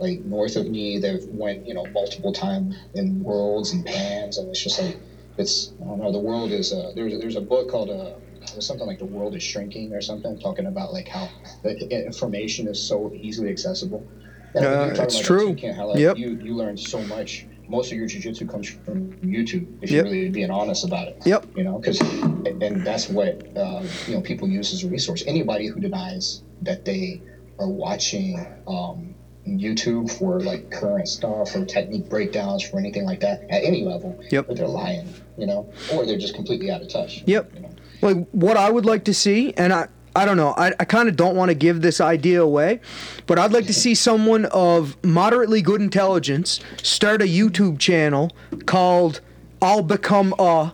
like 0.00 0.20
north 0.24 0.56
of 0.56 0.66
me 0.68 0.98
that 0.98 1.26
went 1.32 1.66
you 1.66 1.74
know 1.74 1.86
multiple 1.86 2.32
time 2.32 2.74
in 2.94 3.22
worlds 3.22 3.72
and 3.72 3.84
pans, 3.86 4.38
and 4.38 4.48
it's 4.50 4.62
just 4.62 4.80
like 4.82 4.98
it's 5.38 5.72
I 5.80 5.84
don't 5.86 5.98
know. 5.98 6.12
The 6.12 6.18
world 6.18 6.50
is 6.52 6.72
uh, 6.72 6.92
there's 6.94 7.18
there's 7.20 7.36
a 7.36 7.40
book 7.40 7.70
called 7.70 7.90
uh, 7.90 8.12
something 8.60 8.86
like 8.86 8.98
the 8.98 9.06
world 9.06 9.34
is 9.34 9.42
shrinking 9.42 9.94
or 9.94 10.00
something, 10.02 10.38
talking 10.38 10.66
about 10.66 10.92
like 10.92 11.08
how 11.08 11.28
the 11.62 12.04
information 12.06 12.68
is 12.68 12.80
so 12.80 13.12
easily 13.14 13.50
accessible. 13.50 14.06
And 14.54 14.64
Uh, 14.64 14.68
you're 14.68 14.94
talking 14.94 15.04
it's 15.04 15.14
about 15.16 15.24
true. 15.24 15.48
too, 15.48 15.54
Kent, 15.56 15.76
how, 15.76 15.88
like, 15.88 15.98
Yep. 15.98 16.18
You 16.18 16.38
you 16.42 16.54
learn 16.54 16.76
so 16.76 17.00
much. 17.06 17.46
Most 17.68 17.90
of 17.92 17.98
your 17.98 18.06
jujitsu 18.08 18.48
comes 18.48 18.68
from 18.68 19.12
YouTube. 19.24 19.66
If 19.82 19.90
Yep. 19.90 20.04
you're 20.04 20.12
really 20.12 20.28
being 20.30 20.50
honest 20.50 20.84
about 20.84 21.08
it 21.08 21.18
Yep. 21.24 21.46
you 21.56 21.64
know 21.64 21.78
because 21.78 22.00
and 22.00 22.84
that's 22.84 23.08
what 23.08 23.46
uh, 23.56 23.82
you 24.06 24.14
know 24.14 24.20
people 24.20 24.48
use 24.48 24.72
as 24.72 24.84
a 24.84 24.88
resource 24.88 25.22
anybody 25.26 25.66
who 25.66 25.80
denies 25.80 26.42
that 26.62 26.84
they 26.84 27.20
are 27.58 27.68
watching 27.68 28.44
um, 28.66 29.14
youtube 29.46 30.10
for 30.10 30.40
like 30.40 30.70
current 30.70 31.06
stuff 31.08 31.54
or 31.54 31.64
technique 31.64 32.08
breakdowns 32.08 32.62
for 32.62 32.78
anything 32.78 33.04
like 33.04 33.20
that 33.20 33.42
at 33.50 33.62
any 33.62 33.84
level 33.84 34.18
Yep. 34.30 34.48
they're 34.56 34.66
lying 34.66 35.12
you 35.36 35.46
know 35.46 35.70
or 35.92 36.06
they're 36.06 36.18
just 36.18 36.34
completely 36.34 36.70
out 36.70 36.80
of 36.82 36.88
touch 36.88 37.22
Yep. 37.26 37.52
you 37.54 37.60
know? 37.60 37.70
like 38.00 38.26
what 38.32 38.56
I 38.56 38.70
would 38.70 38.84
like 38.84 39.04
to 39.04 39.14
see, 39.14 39.52
and 39.56 39.72
I 39.72 39.88
I 40.16 40.24
don't 40.24 40.36
know, 40.36 40.54
I, 40.56 40.72
I 40.78 40.84
kind 40.84 41.08
of 41.08 41.16
don't 41.16 41.34
want 41.34 41.48
to 41.50 41.54
give 41.54 41.80
this 41.82 42.00
idea 42.00 42.40
away, 42.40 42.80
but 43.26 43.38
I'd 43.38 43.52
like 43.52 43.66
to 43.66 43.74
see 43.74 43.94
someone 43.96 44.44
of 44.46 44.96
moderately 45.04 45.60
good 45.60 45.80
intelligence 45.80 46.60
start 46.82 47.20
a 47.20 47.24
YouTube 47.24 47.78
channel 47.80 48.30
called 48.66 49.20
I'll 49.60 49.82
Become 49.82 50.34
a, 50.38 50.72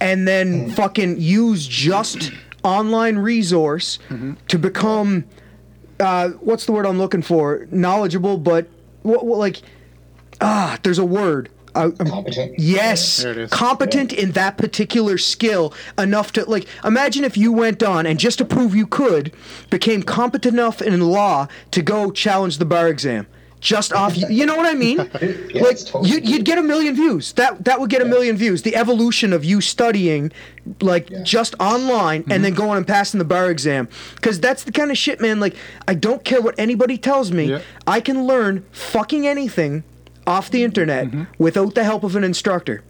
and 0.00 0.28
then 0.28 0.70
fucking 0.70 1.20
use 1.20 1.66
just 1.66 2.30
online 2.62 3.18
resource 3.18 3.98
to 4.48 4.58
become 4.58 5.24
uh, 6.00 6.30
what's 6.40 6.66
the 6.66 6.72
word 6.72 6.86
I'm 6.86 6.98
looking 6.98 7.22
for? 7.22 7.66
Knowledgeable, 7.70 8.36
but 8.36 8.66
what, 9.02 9.24
what 9.26 9.38
like 9.38 9.62
ah, 10.40 10.78
there's 10.82 10.98
a 10.98 11.04
word. 11.04 11.48
I, 11.74 11.84
I'm 11.84 12.06
competent 12.08 12.58
Yes, 12.58 13.22
There 13.22 13.32
it 13.32 13.38
is. 13.38 13.50
competent 13.50 14.12
in 14.12 14.32
that 14.32 14.56
particular 14.58 15.18
skill 15.18 15.74
enough 15.98 16.32
to 16.32 16.44
like 16.48 16.66
imagine 16.84 17.24
if 17.24 17.36
you 17.36 17.52
went 17.52 17.82
on 17.82 18.06
and 18.06 18.18
just 18.18 18.38
to 18.38 18.44
prove 18.44 18.74
you 18.74 18.86
could 18.86 19.32
became 19.70 20.02
competent 20.02 20.54
enough 20.54 20.80
in 20.82 21.00
law 21.00 21.48
to 21.72 21.82
go 21.82 22.10
challenge 22.10 22.58
the 22.58 22.64
bar 22.64 22.88
exam. 22.88 23.26
Just 23.60 23.94
off, 23.94 24.14
you, 24.14 24.26
you 24.28 24.44
know 24.44 24.56
what 24.56 24.66
I 24.66 24.74
mean? 24.74 24.98
like 24.98 25.78
totally 25.78 26.10
you, 26.10 26.20
you'd 26.22 26.44
get 26.44 26.58
a 26.58 26.62
million 26.62 26.94
views. 26.94 27.32
That 27.32 27.64
that 27.64 27.80
would 27.80 27.88
get 27.88 28.02
a 28.02 28.04
million 28.04 28.36
views. 28.36 28.60
The 28.60 28.76
evolution 28.76 29.32
of 29.32 29.42
you 29.42 29.62
studying, 29.62 30.30
like 30.82 31.08
Yeah. 31.08 31.22
just 31.22 31.54
online 31.58 32.24
and 32.28 32.44
then 32.44 32.52
mm-hmm. 32.52 32.60
going 32.62 32.76
and 32.76 32.86
passing 32.86 33.16
the 33.18 33.24
bar 33.24 33.50
exam, 33.50 33.88
because 34.16 34.38
that's 34.38 34.64
the 34.64 34.72
kind 34.72 34.90
of 34.90 34.98
shit, 34.98 35.18
man. 35.18 35.40
Like 35.40 35.56
I 35.88 35.94
don't 35.94 36.22
care 36.24 36.42
what 36.42 36.54
anybody 36.58 36.98
tells 36.98 37.32
me. 37.32 37.46
Yeah. 37.52 37.60
I 37.86 38.02
can 38.02 38.26
learn 38.26 38.66
fucking 38.70 39.26
anything 39.26 39.82
off 40.26 40.50
the 40.50 40.64
internet 40.64 41.08
without 41.38 41.74
the 41.74 41.84
help 41.84 42.04
of 42.04 42.16
an 42.16 42.24
instructor. 42.24 42.82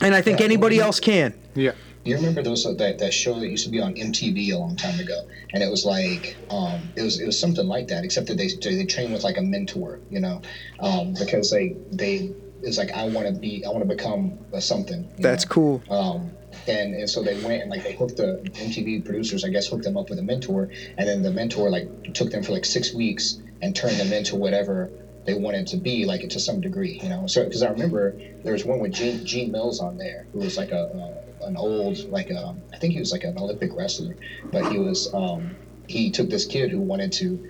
And 0.00 0.14
I 0.14 0.22
think 0.22 0.40
Yeah, 0.40 0.46
anybody 0.46 0.78
well, 0.78 0.86
else 0.86 1.00
can. 1.00 1.34
Yeah. 1.54 1.72
You 2.04 2.16
remember 2.16 2.42
those 2.42 2.64
uh, 2.64 2.72
that, 2.74 2.98
that 2.98 3.12
show 3.12 3.38
that 3.38 3.48
used 3.48 3.64
to 3.64 3.70
be 3.70 3.80
on 3.80 3.94
MTV 3.94 4.52
a 4.52 4.56
long 4.56 4.74
time 4.74 4.98
ago? 4.98 5.28
And 5.52 5.62
it 5.62 5.70
was 5.70 5.84
like 5.84 6.36
um, 6.48 6.80
it 6.96 7.02
was 7.02 7.20
it 7.20 7.26
was 7.26 7.38
something 7.38 7.66
like 7.66 7.88
that, 7.88 8.04
except 8.04 8.26
that 8.28 8.38
they 8.38 8.48
they 8.48 8.86
train 8.86 9.12
with 9.12 9.22
like 9.22 9.36
a 9.36 9.42
mentor, 9.42 10.00
you 10.10 10.20
know, 10.20 10.40
um, 10.80 11.12
because 11.18 11.50
they 11.50 11.76
they 11.92 12.32
it's 12.62 12.78
like 12.78 12.92
I 12.92 13.06
want 13.08 13.26
to 13.26 13.32
be 13.32 13.64
I 13.66 13.68
want 13.68 13.86
to 13.86 13.94
become 13.94 14.38
a 14.52 14.62
something. 14.62 15.10
That's 15.18 15.44
know? 15.44 15.52
cool. 15.52 15.82
Um, 15.90 16.30
and, 16.66 16.94
and 16.94 17.08
so 17.08 17.22
they 17.22 17.34
went 17.42 17.62
and 17.62 17.70
like 17.70 17.82
they 17.84 17.92
hooked 17.92 18.16
the 18.16 18.40
MTV 18.44 19.04
producers, 19.04 19.44
I 19.44 19.48
guess, 19.48 19.68
hooked 19.68 19.84
them 19.84 19.96
up 19.96 20.08
with 20.08 20.18
a 20.18 20.22
mentor, 20.22 20.70
and 20.96 21.08
then 21.08 21.22
the 21.22 21.30
mentor 21.30 21.68
like 21.68 22.14
took 22.14 22.30
them 22.30 22.42
for 22.42 22.52
like 22.52 22.64
six 22.64 22.94
weeks 22.94 23.40
and 23.62 23.76
turned 23.76 23.96
them 23.96 24.12
into 24.12 24.36
whatever 24.36 24.90
they 25.24 25.34
wanted 25.34 25.66
to 25.68 25.76
be, 25.76 26.04
like 26.04 26.24
it 26.24 26.30
to 26.30 26.40
some 26.40 26.60
degree, 26.60 26.98
you 27.02 27.08
know. 27.08 27.26
So 27.26 27.44
because 27.44 27.62
I 27.62 27.68
remember 27.68 28.14
there 28.42 28.52
was 28.52 28.64
one 28.64 28.80
with 28.80 28.92
Gene, 28.92 29.24
Gene 29.24 29.50
Mills 29.50 29.80
on 29.80 29.96
there, 29.96 30.26
who 30.32 30.40
was 30.40 30.56
like 30.56 30.70
a, 30.72 30.84
a 30.84 31.46
an 31.46 31.56
old 31.56 31.98
like 32.10 32.30
a, 32.30 32.54
I 32.72 32.76
think 32.78 32.92
he 32.92 32.98
was 32.98 33.12
like 33.12 33.24
an 33.24 33.38
Olympic 33.38 33.74
wrestler, 33.74 34.16
but 34.50 34.70
he 34.70 34.78
was 34.78 35.08
um, 35.12 35.56
he 35.88 36.10
took 36.10 36.28
this 36.28 36.44
kid 36.44 36.70
who 36.70 36.80
wanted 36.80 37.12
to 37.12 37.40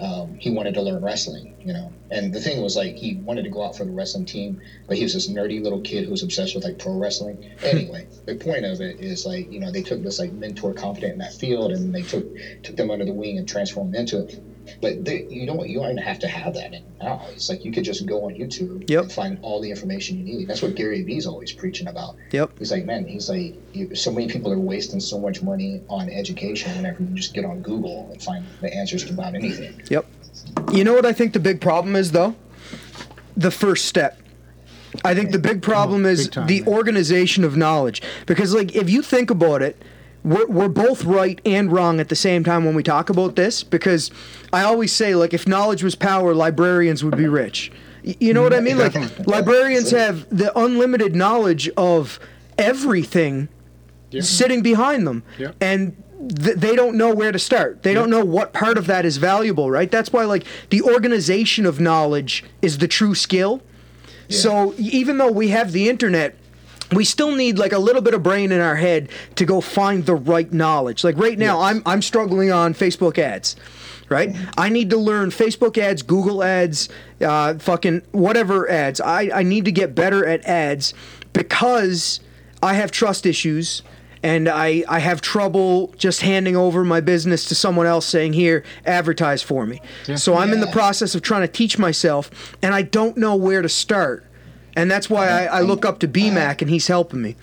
um, 0.00 0.36
he 0.38 0.50
wanted 0.50 0.74
to 0.74 0.82
learn 0.82 1.02
wrestling, 1.02 1.54
you 1.62 1.72
know. 1.72 1.92
And 2.10 2.32
the 2.32 2.40
thing 2.40 2.62
was 2.62 2.76
like 2.76 2.96
he 2.96 3.14
wanted 3.14 3.44
to 3.44 3.50
go 3.50 3.64
out 3.64 3.76
for 3.76 3.84
the 3.84 3.90
wrestling 3.90 4.26
team, 4.26 4.58
but 4.86 4.96
he 4.96 5.02
was 5.02 5.12
this 5.12 5.28
nerdy 5.28 5.60
little 5.60 5.80
kid 5.80 6.04
who 6.04 6.10
was 6.10 6.22
obsessed 6.22 6.54
with 6.54 6.64
like 6.64 6.78
pro 6.78 6.94
wrestling. 6.94 7.38
Anyway, 7.62 8.06
the 8.26 8.34
point 8.34 8.64
of 8.64 8.80
it 8.80 9.00
is 9.00 9.24
like 9.24 9.50
you 9.50 9.58
know 9.58 9.70
they 9.70 9.82
took 9.82 10.02
this 10.02 10.18
like 10.18 10.30
mentor 10.32 10.72
competent 10.72 11.12
in 11.12 11.18
that 11.18 11.32
field, 11.34 11.72
and 11.72 11.92
they 11.94 12.02
took 12.02 12.26
took 12.62 12.76
them 12.76 12.90
under 12.90 13.04
the 13.04 13.12
wing 13.12 13.38
and 13.38 13.48
transformed 13.48 13.92
them 13.92 14.00
into 14.00 14.20
it. 14.20 14.38
But 14.80 15.04
they, 15.04 15.24
you 15.24 15.46
don't 15.46 15.68
you 15.68 15.78
don't 15.78 15.90
even 15.92 15.96
have 15.98 16.18
to 16.20 16.28
have 16.28 16.54
that 16.54 16.72
now. 17.00 17.22
It's 17.30 17.48
like 17.48 17.64
you 17.64 17.72
could 17.72 17.84
just 17.84 18.04
go 18.06 18.24
on 18.26 18.34
YouTube 18.34 18.88
Yep. 18.88 19.02
and 19.04 19.12
find 19.12 19.38
all 19.42 19.60
the 19.60 19.70
information 19.70 20.18
you 20.18 20.24
need. 20.38 20.48
That's 20.48 20.62
what 20.62 20.74
Gary 20.74 21.02
Vee's 21.02 21.26
always 21.26 21.52
preaching 21.52 21.88
about. 21.88 22.16
Yep. 22.32 22.58
He's 22.58 22.70
like, 22.72 22.84
man, 22.84 23.06
he's 23.06 23.28
like, 23.28 23.54
you, 23.72 23.94
so 23.94 24.10
many 24.10 24.28
people 24.28 24.52
are 24.52 24.58
wasting 24.58 25.00
so 25.00 25.18
much 25.18 25.42
money 25.42 25.82
on 25.88 26.08
education 26.10 26.74
whenever 26.76 27.02
you 27.02 27.14
just 27.14 27.34
get 27.34 27.44
on 27.44 27.60
Google 27.62 28.08
and 28.12 28.22
find 28.22 28.44
the 28.60 28.72
answers 28.74 29.04
to 29.04 29.12
about 29.12 29.34
anything. 29.34 29.80
Yep. 29.90 30.06
You 30.72 30.84
know 30.84 30.92
what 30.94 31.06
I 31.06 31.12
think 31.12 31.32
the 31.32 31.40
big 31.40 31.60
problem 31.60 31.96
is 31.96 32.12
though? 32.12 32.34
The 33.36 33.50
first 33.50 33.86
step. 33.86 34.20
I 35.04 35.14
think 35.14 35.32
the 35.32 35.38
big 35.38 35.62
problem 35.62 36.06
is 36.06 36.24
big 36.26 36.32
time, 36.32 36.46
the 36.46 36.60
man. 36.62 36.74
organization 36.74 37.44
of 37.44 37.56
knowledge. 37.56 38.02
Because 38.26 38.54
like 38.54 38.74
if 38.74 38.88
you 38.90 39.02
think 39.02 39.30
about 39.30 39.62
it, 39.62 39.80
we're, 40.24 40.46
we're 40.46 40.68
both 40.68 41.04
right 41.04 41.40
and 41.44 41.70
wrong 41.72 42.00
at 42.00 42.08
the 42.08 42.16
same 42.16 42.44
time 42.44 42.64
when 42.64 42.74
we 42.74 42.82
talk 42.82 43.08
about 43.10 43.36
this 43.36 43.62
because 43.62 44.10
I 44.52 44.62
always 44.62 44.92
say 44.92 45.14
like 45.14 45.32
if 45.32 45.46
knowledge 45.46 45.82
was 45.82 45.94
power, 45.94 46.34
librarians 46.34 47.04
would 47.04 47.16
be 47.16 47.28
rich. 47.28 47.70
You 48.02 48.32
know 48.32 48.42
what 48.42 48.52
I 48.52 48.58
mm-hmm. 48.58 48.64
mean? 48.64 48.78
Like 48.78 49.26
librarians 49.26 49.90
have 49.90 50.28
the 50.36 50.56
unlimited 50.58 51.14
knowledge 51.14 51.68
of 51.76 52.18
everything 52.56 53.48
Yeah. 54.10 54.22
sitting 54.22 54.62
behind 54.62 55.06
them, 55.06 55.22
Yeah. 55.38 55.52
and 55.60 55.94
th- 56.42 56.56
they 56.56 56.74
don't 56.74 56.96
know 56.96 57.14
where 57.14 57.32
to 57.32 57.38
start. 57.38 57.82
They 57.82 57.94
don't 57.94 58.10
know 58.10 58.24
what 58.24 58.52
part 58.52 58.78
of 58.78 58.86
that 58.86 59.04
is 59.04 59.18
valuable, 59.18 59.70
right? 59.70 59.90
That's 59.90 60.12
why 60.12 60.24
like 60.24 60.44
the 60.70 60.82
organization 60.82 61.66
of 61.66 61.80
knowledge 61.80 62.44
is 62.62 62.78
the 62.78 62.88
true 62.88 63.14
skill. 63.14 63.62
So 64.30 64.74
even 64.76 65.16
though 65.16 65.32
we 65.32 65.48
have 65.48 65.72
the 65.72 65.88
internet, 65.88 66.36
we 66.92 67.04
still 67.04 67.34
need 67.34 67.58
like 67.58 67.72
a 67.72 67.78
little 67.78 68.02
bit 68.02 68.14
of 68.14 68.22
brain 68.22 68.52
in 68.52 68.60
our 68.60 68.76
head 68.76 69.10
to 69.36 69.44
go 69.44 69.60
find 69.60 70.06
the 70.06 70.14
right 70.14 70.52
knowledge. 70.52 71.04
Like 71.04 71.16
right 71.18 71.38
now, 71.38 71.60
I'm 71.60 71.82
I'm 71.86 72.02
struggling 72.02 72.50
on 72.50 72.74
Facebook 72.74 73.18
ads. 73.18 73.56
Right, 74.10 74.34
I 74.56 74.70
need 74.70 74.88
to 74.90 74.96
learn 74.96 75.28
Facebook 75.28 75.76
ads, 75.76 76.00
Google 76.00 76.42
ads, 76.42 76.88
uh, 77.20 77.58
fucking 77.58 78.00
whatever 78.12 78.66
ads. 78.70 79.02
I, 79.02 79.30
I 79.34 79.42
need 79.42 79.66
to 79.66 79.72
get 79.72 79.94
better 79.94 80.24
at 80.24 80.42
ads 80.46 80.94
because 81.34 82.20
I 82.62 82.72
have 82.72 82.90
trust 82.90 83.26
issues 83.26 83.82
and 84.22 84.48
I, 84.48 84.84
I 84.88 84.98
have 84.98 85.20
trouble 85.20 85.88
just 85.96 86.22
handing 86.22 86.56
over 86.56 86.84
my 86.84 87.00
business 87.00 87.44
to 87.46 87.54
someone 87.54 87.86
else 87.86 88.06
saying, 88.06 88.32
Here, 88.32 88.64
advertise 88.84 89.42
for 89.42 89.66
me. 89.66 89.80
So 90.16 90.36
I'm 90.36 90.52
in 90.52 90.60
the 90.60 90.66
process 90.68 91.14
of 91.14 91.22
trying 91.22 91.42
to 91.42 91.48
teach 91.48 91.78
myself, 91.78 92.56
and 92.62 92.74
I 92.74 92.82
don't 92.82 93.16
know 93.16 93.36
where 93.36 93.62
to 93.62 93.68
start. 93.68 94.24
And 94.78 94.88
that's 94.88 95.10
why 95.10 95.28
I, 95.28 95.44
I 95.46 95.60
look 95.62 95.84
up 95.84 95.98
to 96.00 96.08
BMAC, 96.08 96.62
and 96.62 96.70
he's 96.70 96.86
helping 96.86 97.20
me. 97.20 97.34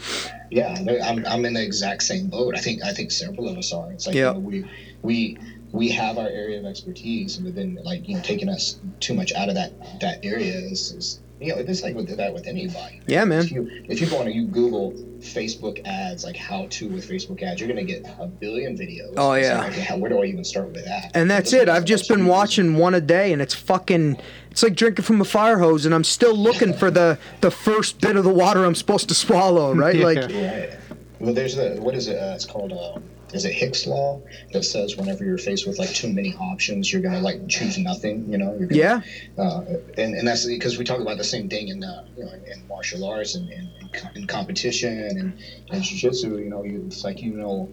Yeah, 0.50 0.74
I'm, 1.04 1.26
I'm 1.26 1.44
in 1.44 1.54
the 1.54 1.64
exact 1.64 2.04
same 2.04 2.28
boat. 2.28 2.56
I 2.56 2.62
think 2.62 2.82
I 2.82 2.94
think 2.94 3.12
several 3.12 3.50
of 3.50 3.58
us 3.58 3.74
are. 3.74 3.92
It's 3.92 4.08
like 4.08 4.16
Yeah. 4.16 4.30
you 4.30 4.34
know, 4.36 4.40
we 4.40 4.66
we 5.02 5.38
we 5.74 5.90
have 5.90 6.18
our 6.18 6.30
area 6.30 6.58
of 6.60 6.66
expertise, 6.66 7.38
and 7.38 7.54
then 7.54 7.78
like 7.84 8.08
you 8.08 8.16
know 8.16 8.22
taking 8.22 8.48
us 8.48 8.80
too 9.02 9.14
much 9.14 9.34
out 9.34 9.50
of 9.50 9.56
that 9.56 10.00
that 10.00 10.24
area 10.24 10.54
is, 10.54 10.92
is 10.94 11.20
you 11.40 11.54
know 11.54 11.60
it's 11.60 11.84
like 11.84 11.96
with 11.96 12.16
that 12.16 12.34
with 12.34 12.48
anybody. 12.48 13.02
Yeah, 13.08 13.26
man. 13.26 13.40
If 13.44 13.52
you 13.52 13.70
if 13.90 14.00
you 14.02 14.08
go 14.08 14.20
on 14.20 14.28
and 14.28 14.36
you 14.36 14.46
Google 14.48 14.94
Facebook 15.20 15.86
ads 15.86 16.24
like 16.24 16.36
how 16.36 16.68
to 16.70 16.88
with 16.90 17.10
Facebook 17.10 17.42
ads, 17.44 17.60
you're 17.60 17.68
gonna 17.70 17.84
get 17.84 18.06
a 18.20 18.28
billion 18.28 18.78
videos. 18.78 19.14
Oh, 19.18 19.34
It's 19.34 19.48
yeah. 19.48 19.60
like, 19.60 19.72
okay, 19.72 19.82
how, 19.82 19.98
where 19.98 20.10
do 20.10 20.22
I 20.22 20.26
even 20.26 20.44
start 20.44 20.72
with 20.72 20.86
that? 20.86 21.12
And 21.14 21.30
that's 21.30 21.52
it. 21.54 21.68
I've 21.68 21.86
just 21.86 22.08
been 22.08 22.20
easier. 22.22 22.32
watching 22.32 22.76
one 22.78 22.94
a 22.96 23.02
day, 23.02 23.34
and 23.34 23.42
it's 23.42 23.54
fucking. 23.54 24.18
It's 24.52 24.64
like 24.64 24.76
drinking 24.76 25.04
from 25.04 25.20
a 25.20 25.26
fire 25.26 25.58
hose, 25.60 25.86
and 25.86 25.94
I'm 25.94 26.06
still 26.06 26.36
looking 26.36 26.74
for 26.74 26.90
the 26.90 27.20
the 27.42 27.52
first 27.52 28.00
bit 28.00 28.16
of 28.16 28.24
the 28.24 28.34
water 28.34 28.64
I'm 28.64 28.76
supposed 28.76 29.10
to 29.10 29.16
swallow, 29.16 29.74
right? 29.74 29.96
Yeah. 30.00 30.06
Like, 30.06 30.18
Right. 30.18 30.80
Well, 31.20 31.34
there's 31.34 31.58
a 31.58 31.76
what 31.76 31.96
is 31.96 32.08
it? 32.08 32.18
Uh, 32.18 32.34
it's 32.36 32.46
called. 32.46 32.74
Uh, 32.74 33.00
is 33.34 33.44
it 33.44 33.54
Hicks 33.54 33.86
law 33.88 34.22
that 34.54 34.64
says 34.64 34.96
whenever 34.96 35.24
you're 35.24 35.38
faced 35.38 35.68
with 35.68 35.80
like 35.80 35.90
too 35.90 36.12
many 36.12 36.34
options, 36.36 36.92
you're 36.92 37.02
gonna 37.02 37.22
like 37.22 37.48
choose 37.48 37.78
nothing. 37.78 38.32
You 38.32 38.38
know. 38.38 38.56
You're 38.58 38.68
gonna, 38.68 38.80
yeah, 38.80 39.02
Uh, 39.38 39.62
and 39.98 40.16
and 40.16 40.28
that's 40.28 40.46
because 40.46 40.78
we 40.78 40.84
talk 40.86 41.00
about 41.00 41.18
the 41.18 41.24
same 41.24 41.50
thing 41.50 41.70
in 41.70 41.84
uh, 41.84 42.06
you 42.18 42.26
know 42.26 42.32
in, 42.32 42.44
in 42.52 42.68
martial 42.68 43.06
arts 43.06 43.36
and 43.36 43.50
in, 43.50 43.72
in, 43.82 43.90
in 44.16 44.28
competition 44.28 44.98
and 45.00 45.38
and 45.70 45.84
jiu-jitsu. 45.84 46.38
You 46.38 46.50
know, 46.50 46.64
you, 46.64 46.84
it's 46.88 47.04
like 47.04 47.22
you 47.22 47.32
know. 47.32 47.70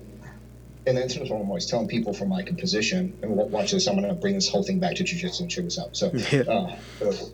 And 0.85 0.97
that's 0.97 1.17
what 1.17 1.31
I'm 1.31 1.49
always 1.49 1.67
telling 1.67 1.87
people 1.87 2.13
from 2.13 2.29
like 2.29 2.51
a 2.51 2.55
position. 2.55 3.17
And 3.23 3.37
wa- 3.37 3.45
watch 3.45 3.71
this. 3.71 3.87
I'm 3.87 3.95
gonna 3.95 4.15
bring 4.15 4.35
this 4.35 4.49
whole 4.49 4.65
thing 4.65 4.81
back 4.81 4.97
to 4.97 5.05
jiu-jitsu 5.05 5.45
and 5.45 5.51
check 5.51 5.63
this 5.65 5.79
out. 5.79 5.97
So, 5.97 6.07
uh, 6.49 6.77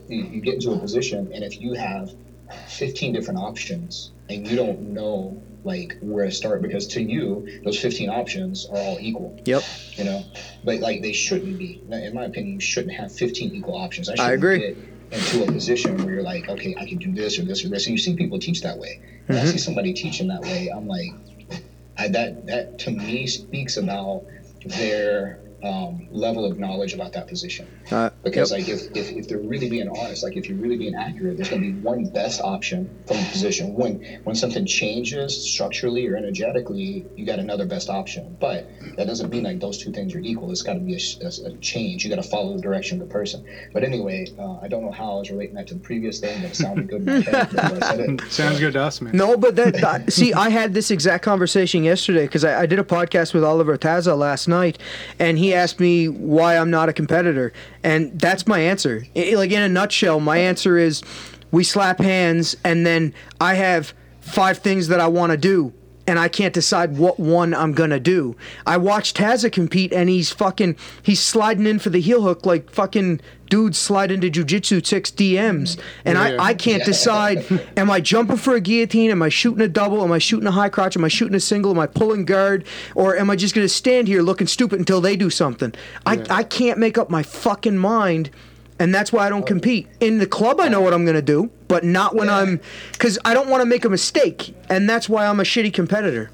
you, 0.07 0.25
you 0.25 0.41
get 0.43 0.55
into 0.57 0.73
a 0.73 0.79
position, 0.79 1.31
and 1.33 1.43
if 1.43 1.59
you 1.59 1.73
have 1.73 2.11
15 2.67 3.13
different 3.13 3.41
options 3.41 4.13
and 4.29 4.47
you 4.47 4.57
don't 4.57 4.81
know 4.81 5.43
like 5.65 5.97
where 6.01 6.25
to 6.25 6.31
start 6.31 6.63
because 6.63 6.87
to 6.87 7.03
you 7.03 7.61
those 7.65 7.79
15 7.79 8.09
options 8.09 8.67
are 8.67 8.77
all 8.77 8.99
equal. 9.01 9.39
Yep, 9.45 9.63
you 9.93 10.05
know? 10.05 10.25
But 10.65 10.81
like 10.81 11.03
they 11.03 11.13
shouldn't 11.13 11.59
be. 11.59 11.83
In 11.91 12.15
my 12.15 12.25
opinion 12.25 12.55
you 12.55 12.61
shouldn't 12.61 12.95
have 12.95 13.13
15 13.13 13.55
equal 13.55 13.77
options. 13.77 14.09
I, 14.09 14.15
shouldn't 14.15 14.35
agree. 14.35 14.59
get 14.59 14.77
into 15.11 15.43
a 15.43 15.47
position 15.51 15.97
where 15.99 16.15
you're 16.15 16.23
like 16.23 16.51
okay 16.51 16.75
i 16.79 16.85
can 16.85 16.99
do 16.99 17.13
this 17.13 17.39
or 17.39 17.43
this 17.43 17.65
or 17.65 17.69
this. 17.69 17.87
And 17.87 17.97
you 17.97 18.03
see 18.03 18.15
people 18.15 18.39
teach 18.39 18.61
that 18.63 18.77
way. 18.77 19.01
Mm-hmm. 19.29 19.33
i 19.33 19.45
see 19.45 19.59
somebody 19.59 19.93
teaching 19.93 20.29
that 20.29 20.43
way 20.43 20.69
i'm 20.69 20.87
like 20.87 21.13
I, 21.99 22.09
that 22.09 22.47
that 22.47 22.79
to 22.81 22.91
me 22.91 23.27
speaks 23.27 23.77
about 23.77 24.25
their 24.65 25.41
um, 25.63 26.09
level 26.11 26.45
of 26.45 26.59
knowledge 26.59 26.95
about 26.95 27.13
that 27.13 27.29
position. 27.29 27.67
Uh, 27.91 28.11
because 28.23 28.51
yep. 28.51 28.61
like 28.61 28.69
if, 28.69 28.97
if, 28.97 29.11
if 29.11 29.29
they're 29.29 29.39
really 29.39 29.69
being 29.69 29.89
honest 29.89 30.23
like 30.23 30.37
if 30.37 30.49
you're 30.49 30.59
really 30.59 30.77
being 30.77 30.95
accurate 30.95 31.37
there's 31.37 31.49
going 31.49 31.63
to 31.63 31.73
be 31.73 31.81
one 31.81 32.07
best 32.07 32.41
option 32.41 32.89
from 33.07 33.17
the 33.17 33.29
position. 33.31 33.75
When 33.75 34.21
when 34.25 34.37
something 34.37 34.67
changes 34.67 35.53
structurally 35.53 36.07
or 36.07 36.17
energetically 36.17 37.07
you 37.17 37.27
got 37.27 37.39
another 37.39 37.67
best 37.67 37.89
option. 37.89 38.37
But 38.41 38.69
that 38.97 39.07
doesn't 39.07 39.31
mean 39.31 39.45
like 39.45 39.61
those 39.61 39.79
two 39.79 39.93
things 39.93 40.15
are 40.15 40.21
equal. 40.21 40.51
It's 40.51 40.63
got 40.63 40.75
to 40.75 40.81
be 40.81 40.95
a, 40.95 41.27
a, 41.27 41.53
a 41.53 41.57
change. 41.59 42.05
You 42.05 42.11
got 42.11 42.23
to 42.23 42.29
follow 42.29 42.55
the 42.55 42.63
direction 42.63 43.01
of 43.01 43.09
the 43.09 43.13
person. 43.13 43.45
But 43.73 43.85
anyway 43.85 44.27
uh, 44.39 44.59
i 44.61 44.69
don't 44.69 44.85
know 44.85 44.93
how 44.93 45.13
i 45.13 45.19
was 45.19 45.31
relating 45.31 45.55
that 45.55 45.67
to 45.69 45.75
the 45.75 45.81
previous 45.81 46.21
thing 46.21 46.41
but 46.43 46.51
it 46.51 46.57
sounded 46.57 46.89
good. 46.89 47.03
In 47.03 47.07
my 47.07 47.21
head 47.21 47.59
I 47.59 47.81
said. 47.81 48.01
It. 48.01 48.21
Sounds 48.31 48.61
good 48.61 48.73
to 48.75 48.83
us, 48.83 49.01
man. 49.01 49.17
No, 49.17 49.37
but 49.37 49.57
that, 49.57 49.75
that- 49.75 50.13
see, 50.13 50.33
I 50.33 50.49
had 50.51 50.75
this 50.75 50.91
exact 50.91 51.25
conversation 51.25 51.85
yesterday 51.85 52.27
because 52.27 52.45
I, 52.45 52.63
I 52.63 52.67
did 52.67 52.79
a 52.79 52.85
podcast 52.85 53.35
with 53.35 53.45
Oliver 53.45 53.77
Taza 53.77 54.17
last 54.17 54.49
night, 54.49 54.79
and 55.19 55.39
he 55.39 55.48
asked 55.55 55.81
me 55.81 56.09
why 56.09 56.57
I'm 56.57 56.71
not 56.71 56.89
a 56.89 56.93
competitor, 56.93 57.53
and 57.83 58.19
that's 58.19 58.47
my 58.47 58.61
answer. 58.61 59.07
I- 59.17 59.35
like 59.35 59.51
in 59.51 59.63
a 59.63 59.69
nutshell, 59.69 60.21
my 60.21 60.39
answer 60.39 60.79
is 60.79 61.03
we 61.51 61.65
slap 61.65 61.99
hands, 62.01 62.57
and 62.65 62.85
then 62.87 63.15
I 63.41 63.55
have 63.55 63.93
five 64.21 64.59
things 64.59 64.89
that 64.89 65.01
I 65.01 65.07
want 65.09 65.33
to 65.33 65.39
do. 65.39 65.73
And 66.09 66.19
I 66.19 66.29
can't 66.29 66.55
decide 66.55 66.97
what 66.97 67.21
one 67.21 67.53
I'm 67.53 67.73
gonna 67.73 68.01
do. 68.01 68.35
I 68.67 68.79
watched 68.79 69.19
Taza 69.19 69.53
compete, 69.53 69.93
and 69.93 70.09
he's 70.09 70.33
fucking 70.33 70.75
he's 71.03 71.21
sliding 71.21 71.67
in 71.67 71.79
for 71.79 71.91
the 71.91 72.01
heel 72.01 72.23
hook 72.23 72.47
like 72.47 72.71
fucking 72.71 73.21
dudes 73.51 73.79
slide 73.79 74.11
into 74.11 74.31
jujitsu 74.31 74.85
six 74.85 75.11
DMs, 75.11 75.77
and 76.07 76.17
Yeah. 76.17 76.37
I 76.41 76.49
I 76.49 76.55
can't 76.55 76.83
decide. 76.85 77.45
Am 77.77 77.91
I 77.91 78.01
jumping 78.01 78.39
for 78.39 78.55
a 78.55 78.61
guillotine? 78.61 79.11
Am 79.11 79.23
I 79.23 79.29
shooting 79.29 79.61
a 79.61 79.69
double? 79.69 80.03
Am 80.03 80.11
I 80.11 80.19
shooting 80.19 80.47
a 80.47 80.51
high 80.51 80.71
crotch? 80.71 80.97
Am 80.97 81.05
I 81.05 81.09
shooting 81.09 81.35
a 81.37 81.41
single? 81.41 81.71
Am 81.73 81.79
I 81.79 81.87
pulling 81.87 82.25
guard? 82.25 82.65
Or 82.95 83.15
am 83.17 83.29
I 83.29 83.37
just 83.37 83.55
to 83.55 83.69
stand 83.69 84.09
here 84.09 84.23
looking 84.23 84.47
stupid 84.47 84.79
until 84.79 85.03
they 85.03 85.15
do 85.15 85.29
something? 85.29 85.75
I 86.07 86.25
I 86.31 86.43
can't 86.43 86.79
make 86.79 86.97
up 86.97 87.11
my 87.11 87.23
fucking 87.23 87.77
mind. 87.77 88.31
And 88.79 88.95
that's 88.95 89.13
why 89.13 89.27
I 89.27 89.29
don't 89.29 89.47
compete. 89.47 89.89
In 90.01 90.19
the 90.19 90.27
club, 90.27 90.61
I 90.61 90.69
know 90.69 90.81
what 90.81 90.95
I'm 90.95 91.05
going 91.05 91.17
to 91.17 91.23
do, 91.23 91.51
but 91.67 91.85
not 91.85 92.15
when 92.15 92.29
Yeah. 92.29 92.37
I'm. 92.39 92.61
Because 92.93 93.19
I 93.25 93.35
don't 93.35 93.49
want 93.49 93.61
to 93.63 93.67
make 93.67 93.85
a 93.85 93.89
mistake. 93.89 94.55
And 94.71 94.89
that's 94.89 95.09
why 95.09 95.27
I'm 95.27 95.41
a 95.41 95.45
shitty 95.45 95.73
competitor. 95.75 96.31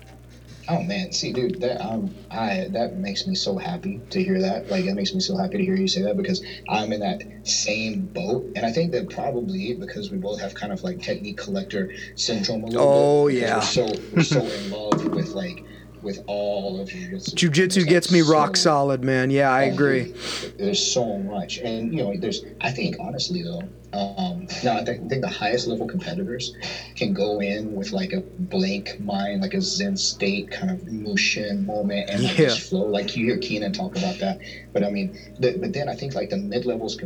Oh 0.67 0.83
man, 0.83 1.13
see, 1.13 1.31
dude, 1.31 1.61
that 1.61 1.79
um, 1.85 2.15
I 2.31 2.69
that 2.71 2.97
makes 2.97 3.27
me 3.27 3.35
so 3.35 3.59
happy 3.59 4.01
to 4.09 4.23
hear 4.25 4.41
that. 4.41 4.71
Like, 4.71 4.87
that 4.87 4.95
makes 4.95 5.13
me 5.13 5.21
so 5.21 5.37
happy 5.37 5.59
to 5.59 5.63
hear 5.65 5.75
you 5.77 5.87
say 5.87 6.01
that 6.03 6.17
because 6.17 6.43
I'm 6.71 6.91
in 6.91 7.01
that 7.01 7.23
same 7.47 8.07
boat, 8.07 8.51
and 8.57 8.65
I 8.65 8.73
think 8.73 8.93
that 8.93 9.11
probably 9.11 9.75
because 9.75 10.11
we 10.11 10.17
both 10.17 10.41
have 10.41 10.55
kind 10.55 10.73
of 10.73 10.83
like 10.83 11.03
technique 11.03 11.37
collector 11.37 11.93
syndrome 12.15 12.65
a 12.65 12.67
little 12.69 12.81
Oh, 12.83 13.27
bit. 13.29 13.41
because 13.41 13.77
yeah. 13.77 13.85
We're 13.85 13.93
so 13.93 14.03
we're 14.15 14.23
so 14.23 14.41
in 14.47 14.71
love 14.71 15.05
with 15.15 15.29
like 15.35 15.63
with 16.05 16.23
all 16.27 16.81
of 16.81 16.88
jiu-jitsu. 16.88 17.35
jiu-jitsu 17.37 17.81
like, 17.81 17.88
gets 17.88 18.12
me 18.12 18.21
rock 18.21 18.57
solid, 18.57 19.03
man. 19.03 19.31
Yeah, 19.31 19.51
I 19.51 19.62
agree. 19.64 20.14
There's 20.59 20.85
so 20.85 21.19
much, 21.19 21.59
and 21.59 21.93
you 21.93 22.03
know, 22.03 22.14
there's. 22.17 22.45
I 22.61 22.71
think 22.71 22.97
honestly 23.01 23.43
though, 23.43 23.62
um, 23.93 24.47
no, 24.62 24.73
I 24.73 24.85
think, 24.85 25.05
I 25.05 25.09
think 25.09 25.23
the 25.23 25.29
highest 25.29 25.67
level 25.67 25.87
competitors 25.87 26.55
can 26.97 27.12
go 27.14 27.40
in 27.40 27.75
with 27.75 27.93
like 27.93 28.12
a 28.12 28.21
blank 28.21 29.01
mind, 29.01 29.40
like 29.40 29.55
a 29.55 29.61
Zen 29.61 29.97
state 29.97 30.51
kind 30.51 30.71
of 30.71 30.87
Mushin 30.93 31.64
moment, 31.64 32.11
and 32.11 32.23
like 32.25 32.38
Yeah. 32.38 32.49
just 32.49 32.69
flow. 32.69 32.83
Like 32.87 33.17
you 33.17 33.25
hear 33.27 33.38
Keenan 33.38 33.73
talk 33.73 33.97
about 33.97 34.19
that, 34.19 34.40
but 34.73 34.85
I 34.85 34.90
mean, 34.90 35.19
the, 35.38 35.57
but 35.59 35.73
then 35.73 35.88
I 35.88 35.95
think 35.95 36.14
like 36.14 36.31
the 36.31 36.37
mid 36.37 36.67
levels. 36.67 37.01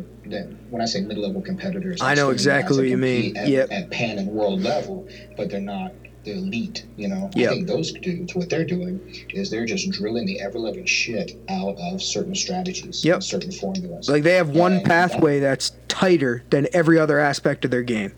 When 0.70 0.82
I 0.82 0.84
say 0.86 1.00
mid 1.00 1.18
level 1.18 1.40
competitors, 1.40 2.00
I 2.02 2.14
know 2.14 2.30
exactly 2.30 2.76
what 2.76 2.88
you 2.88 2.98
mean. 2.98 3.36
At, 3.36 3.48
Yep. 3.48 3.68
at 3.70 3.90
pan 3.90 4.18
and 4.18 4.28
world 4.28 4.60
level, 4.62 5.06
but 5.36 5.50
they're 5.50 5.60
not 5.60 5.92
the 6.28 6.38
elite. 6.38 6.84
You 6.96 7.08
know, 7.08 7.30
Yep. 7.34 7.50
I 7.50 7.54
think 7.54 7.66
those 7.68 7.92
dudes, 7.92 8.34
what 8.34 8.48
they're 8.50 8.64
doing 8.64 9.00
is 9.30 9.50
they're 9.50 9.66
just 9.66 9.90
drilling 9.90 10.26
the 10.26 10.40
ever 10.40 10.58
living 10.58 10.84
shit 10.86 11.36
out 11.48 11.76
of 11.78 12.02
certain 12.02 12.34
strategies, 12.34 13.04
Yep. 13.04 13.22
certain 13.22 13.52
formulas. 13.52 14.08
Like 14.08 14.22
they 14.22 14.34
have 14.34 14.50
one 14.50 14.74
And 14.74 14.80
that- 14.84 14.88
pathway 14.88 15.40
that's 15.40 15.72
tighter 15.88 16.42
than 16.50 16.68
every 16.72 16.98
other 16.98 17.18
aspect 17.18 17.64
of 17.64 17.70
their 17.70 17.82
game. 17.82 18.12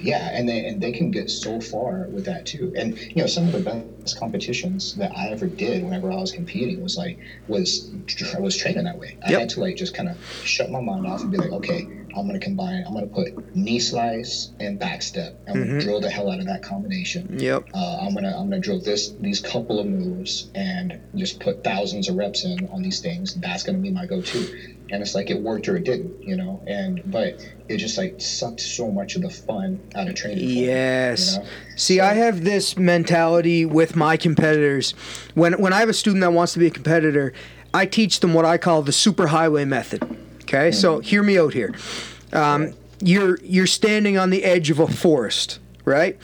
Yeah, 0.00 0.30
and 0.32 0.48
they 0.48 0.64
and 0.64 0.80
they 0.80 0.92
can 0.92 1.10
get 1.10 1.28
so 1.28 1.60
far 1.60 2.08
with 2.10 2.24
that 2.24 2.46
too. 2.46 2.72
And 2.74 2.98
you 2.98 3.16
know, 3.16 3.26
some 3.26 3.44
of 3.46 3.52
the 3.52 3.60
best 3.60 4.18
competitions 4.18 4.94
that 4.94 5.12
I 5.14 5.28
ever 5.28 5.46
did 5.46 5.84
whenever 5.84 6.10
I 6.10 6.16
was 6.16 6.32
competing 6.32 6.82
was 6.82 6.96
like 6.96 7.18
was 7.48 7.90
I 8.34 8.40
was 8.40 8.56
training 8.56 8.84
that 8.84 8.96
way. 8.98 9.18
I 9.26 9.32
Yep. 9.32 9.40
had 9.40 9.48
to 9.50 9.60
like 9.60 9.76
just 9.76 9.92
kind 9.92 10.08
of 10.08 10.16
shut 10.42 10.70
my 10.70 10.80
mind 10.80 11.06
off 11.06 11.20
and 11.20 11.30
be 11.30 11.36
like, 11.36 11.52
okay, 11.52 11.86
I'm 12.16 12.26
gonna 12.26 12.38
combine. 12.38 12.84
I'm 12.86 12.94
gonna 12.94 13.06
put 13.06 13.54
knee 13.56 13.78
slice 13.78 14.50
and 14.60 14.78
back 14.78 15.02
step. 15.02 15.38
I'm 15.48 15.54
Mm-hmm. 15.56 15.68
gonna 15.70 15.80
drill 15.80 16.00
the 16.00 16.10
hell 16.10 16.30
out 16.30 16.40
of 16.40 16.46
that 16.46 16.62
combination. 16.62 17.38
Yep. 17.38 17.68
Uh, 17.74 17.98
I'm 18.00 18.14
gonna 18.14 18.28
I'm 18.36 18.48
gonna 18.48 18.60
drill 18.60 18.80
this 18.80 19.10
these 19.20 19.40
couple 19.40 19.78
of 19.80 19.86
moves 19.86 20.50
and 20.54 20.98
just 21.14 21.40
put 21.40 21.62
thousands 21.64 22.08
of 22.08 22.16
reps 22.16 22.44
in 22.44 22.68
on 22.68 22.82
these 22.82 23.00
things. 23.00 23.34
That's 23.34 23.62
gonna 23.62 23.78
be 23.78 23.90
my 23.90 24.06
go-to. 24.06 24.74
And 24.90 25.02
it's 25.02 25.14
like 25.14 25.28
it 25.30 25.38
worked 25.42 25.68
or 25.68 25.76
it 25.76 25.84
didn't, 25.84 26.22
you 26.22 26.34
know. 26.36 26.62
And 26.66 27.02
but 27.10 27.44
it 27.68 27.76
just 27.76 27.98
like 27.98 28.14
sucked 28.20 28.60
so 28.60 28.90
much 28.90 29.16
of 29.16 29.22
the 29.22 29.28
fun 29.30 29.78
out 29.94 30.08
of 30.08 30.14
training. 30.14 30.38
for 30.38 30.44
me, 30.54 30.66
Yes. 30.66 31.34
you 31.34 31.38
know? 31.40 31.46
See, 31.76 31.96
So- 31.98 32.04
I 32.04 32.14
have 32.14 32.42
this 32.44 32.76
mentality 32.78 33.66
with 33.66 33.96
my 33.96 34.16
competitors. 34.16 34.92
When 35.34 35.54
when 35.60 35.72
I 35.74 35.80
have 35.80 35.88
a 35.90 35.94
student 35.94 36.22
that 36.22 36.32
wants 36.32 36.54
to 36.54 36.58
be 36.58 36.66
a 36.68 36.70
competitor, 36.70 37.32
I 37.74 37.84
teach 37.84 38.20
them 38.20 38.32
what 38.32 38.46
I 38.46 38.56
call 38.56 38.80
the 38.82 38.92
super 38.92 39.26
highway 39.26 39.66
method. 39.66 40.02
Okay, 40.48 40.70
so 40.72 41.00
hear 41.00 41.22
me 41.22 41.38
out 41.38 41.52
here. 41.52 41.74
Um, 42.32 42.72
you're 43.00 43.38
you're 43.42 43.66
standing 43.66 44.16
on 44.16 44.30
the 44.30 44.44
edge 44.44 44.70
of 44.70 44.80
a 44.80 44.88
forest, 44.88 45.58
right? 45.84 46.18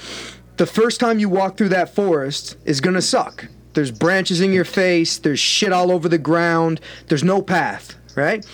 The 0.57 0.65
first 0.65 0.99
time 0.99 1.19
you 1.19 1.29
walk 1.29 1.59
through 1.59 1.69
that 1.71 1.95
forest 1.95 2.57
is 2.65 2.81
gonna 2.81 3.03
suck. 3.03 3.47
There's 3.75 3.91
branches 3.91 4.41
in 4.41 4.51
your 4.51 4.65
face. 4.65 5.19
There's 5.19 5.41
shit 5.41 5.73
all 5.73 5.93
over 5.93 6.09
the 6.09 6.17
ground. 6.17 6.81
There's 7.09 7.23
no 7.23 7.43
path, 7.43 7.97
right? 8.17 8.47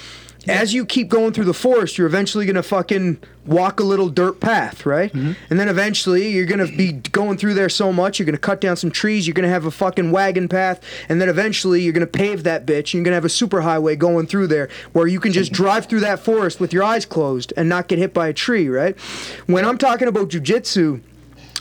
As 0.48 0.74
you 0.74 0.84
keep 0.84 1.08
going 1.08 1.32
through 1.32 1.44
the 1.44 1.54
forest, 1.54 1.98
you're 1.98 2.06
eventually 2.08 2.46
gonna 2.46 2.64
fucking 2.64 3.18
walk 3.50 3.80
a 3.80 3.82
little 3.82 4.08
dirt 4.08 4.40
path, 4.40 4.86
right? 4.86 5.12
Mm-hmm. 5.12 5.32
And 5.50 5.60
then 5.60 5.68
eventually 5.68 6.30
you're 6.30 6.46
gonna 6.46 6.68
be 6.68 6.92
going 6.92 7.36
through 7.36 7.54
there 7.54 7.68
so 7.68 7.92
much, 7.92 8.18
you're 8.18 8.26
gonna 8.26 8.38
cut 8.38 8.60
down 8.60 8.76
some 8.76 8.90
trees, 8.90 9.26
you're 9.26 9.34
gonna 9.34 9.48
have 9.48 9.66
a 9.66 9.70
fucking 9.70 10.12
wagon 10.12 10.48
path, 10.48 10.80
and 11.08 11.20
then 11.20 11.28
eventually 11.28 11.82
you're 11.82 11.92
gonna 11.92 12.06
pave 12.06 12.44
that 12.44 12.64
bitch, 12.64 12.78
and 12.78 12.94
you're 12.94 13.04
gonna 13.04 13.16
have 13.16 13.24
a 13.24 13.28
super 13.28 13.60
highway 13.62 13.96
going 13.96 14.26
through 14.26 14.46
there 14.46 14.68
where 14.92 15.08
you 15.08 15.18
can 15.18 15.32
just 15.32 15.52
drive 15.52 15.86
through 15.86 16.00
that 16.00 16.20
forest 16.20 16.60
with 16.60 16.72
your 16.72 16.84
eyes 16.84 17.04
closed 17.04 17.52
and 17.56 17.68
not 17.68 17.88
get 17.88 17.98
hit 17.98 18.14
by 18.14 18.28
a 18.28 18.32
tree, 18.32 18.68
right? 18.68 18.98
When 19.46 19.64
I'm 19.64 19.78
talking 19.78 20.06
about 20.06 20.28
jujitsu, 20.28 21.02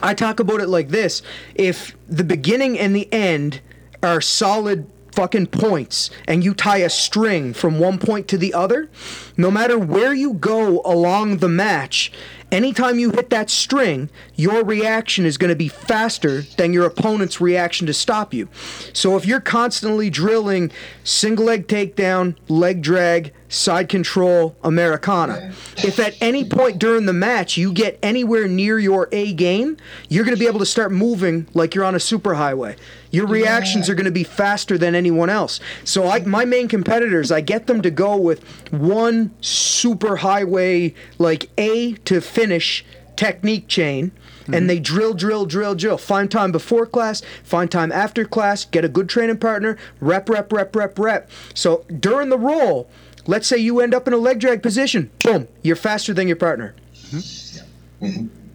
I 0.02 0.14
talk 0.14 0.40
about 0.40 0.62
it 0.62 0.70
like 0.70 0.90
this: 0.90 1.24
if 1.56 1.96
the 2.08 2.24
beginning 2.24 2.78
and 2.78 2.96
the 2.96 3.12
end 3.12 3.62
are 4.04 4.22
solid 4.22 4.90
fucking 5.12 5.48
points 5.48 6.10
and 6.28 6.44
you 6.44 6.54
tie 6.54 6.78
a 6.78 6.90
string 6.90 7.54
from 7.54 7.80
one 7.80 7.98
point 7.98 8.28
to 8.30 8.38
the 8.38 8.54
other, 8.54 8.90
no 9.38 9.52
matter 9.52 9.78
where 9.78 10.14
you 10.14 10.34
go 10.34 10.82
along 10.84 11.38
the 11.38 11.50
match, 11.50 12.12
anytime 12.52 13.00
you 13.00 13.12
hit 13.12 13.30
that 13.30 13.50
string, 13.50 14.10
your 14.36 14.64
reaction 14.64 15.26
is 15.26 15.38
going 15.38 15.50
to 15.50 15.56
be 15.56 15.68
faster 15.68 16.42
than 16.58 16.74
your 16.74 16.86
opponent's 16.86 17.42
reaction 17.42 17.88
to 17.88 17.94
stop 17.94 18.34
you. 18.34 18.48
So 18.94 19.16
if 19.16 19.26
you're 19.26 19.40
constantly 19.40 20.10
drilling 20.10 20.72
single 21.04 21.46
leg 21.46 21.68
takedown, 21.68 22.36
leg 22.48 22.82
drag, 22.82 23.34
side 23.50 23.90
control, 23.90 24.56
Americana, 24.64 25.52
if 25.78 26.00
at 26.00 26.16
any 26.22 26.46
point 26.46 26.80
during 26.80 27.06
the 27.06 27.14
match 27.14 27.58
you 27.58 27.74
get 27.74 28.00
anywhere 28.02 28.48
near 28.48 28.80
your 28.80 29.10
A 29.12 29.34
game, 29.34 29.76
you're 30.08 30.24
going 30.24 30.36
to 30.36 30.40
be 30.40 30.48
able 30.48 30.60
to 30.60 30.66
start 30.66 30.92
moving 30.92 31.48
like 31.54 31.76
you're 31.76 31.84
on 31.84 31.96
a 31.96 32.00
superhighway. 32.00 32.78
Your 33.12 33.26
reactions 33.26 33.90
are 33.90 33.96
going 33.96 34.06
to 34.06 34.12
be 34.12 34.24
faster 34.24 34.78
than 34.78 34.94
anyone 34.94 35.30
else. 35.30 35.60
So 35.84 36.08
I, 36.08 36.20
my 36.22 36.46
main 36.46 36.68
competitors, 36.68 37.32
I 37.32 37.42
get 37.42 37.66
them 37.66 37.82
to 37.82 37.90
go 37.90 38.16
with 38.16 38.44
one 38.72 39.32
super 39.42 40.18
highway, 40.18 40.94
like 41.18 41.50
A 41.58 41.94
to 42.06 42.22
finish 42.22 42.86
technique 43.16 43.68
chain. 43.68 44.12
And 44.46 44.56
mm-hmm. 44.56 44.68
they 44.68 44.80
drill, 44.80 45.14
drill, 45.14 45.46
drill, 45.46 45.76
drill. 45.76 45.98
Find 46.00 46.32
time 46.32 46.52
before 46.52 46.88
class, 46.88 47.22
find 47.44 47.70
time 47.70 47.92
after 47.92 48.26
class, 48.26 48.66
get 48.66 48.84
a 48.84 48.90
good 48.90 49.08
training 49.08 49.38
partner, 49.38 49.78
rep, 50.00 50.28
rep, 50.28 50.52
rep, 50.52 50.76
rep, 50.76 50.98
rep. 50.98 51.30
So 51.54 51.86
during 52.00 52.30
the 52.30 52.38
roll, 52.38 52.90
let's 53.28 53.48
say 53.48 53.58
you 53.58 53.80
end 53.80 53.94
up 53.94 54.08
in 54.08 54.14
a 54.14 54.18
leg 54.18 54.40
drag 54.40 54.62
position, 54.64 55.12
boom, 55.24 55.48
you're 55.62 55.76
faster 55.76 56.14
than 56.14 56.28
your 56.28 56.38
partner. 56.38 56.76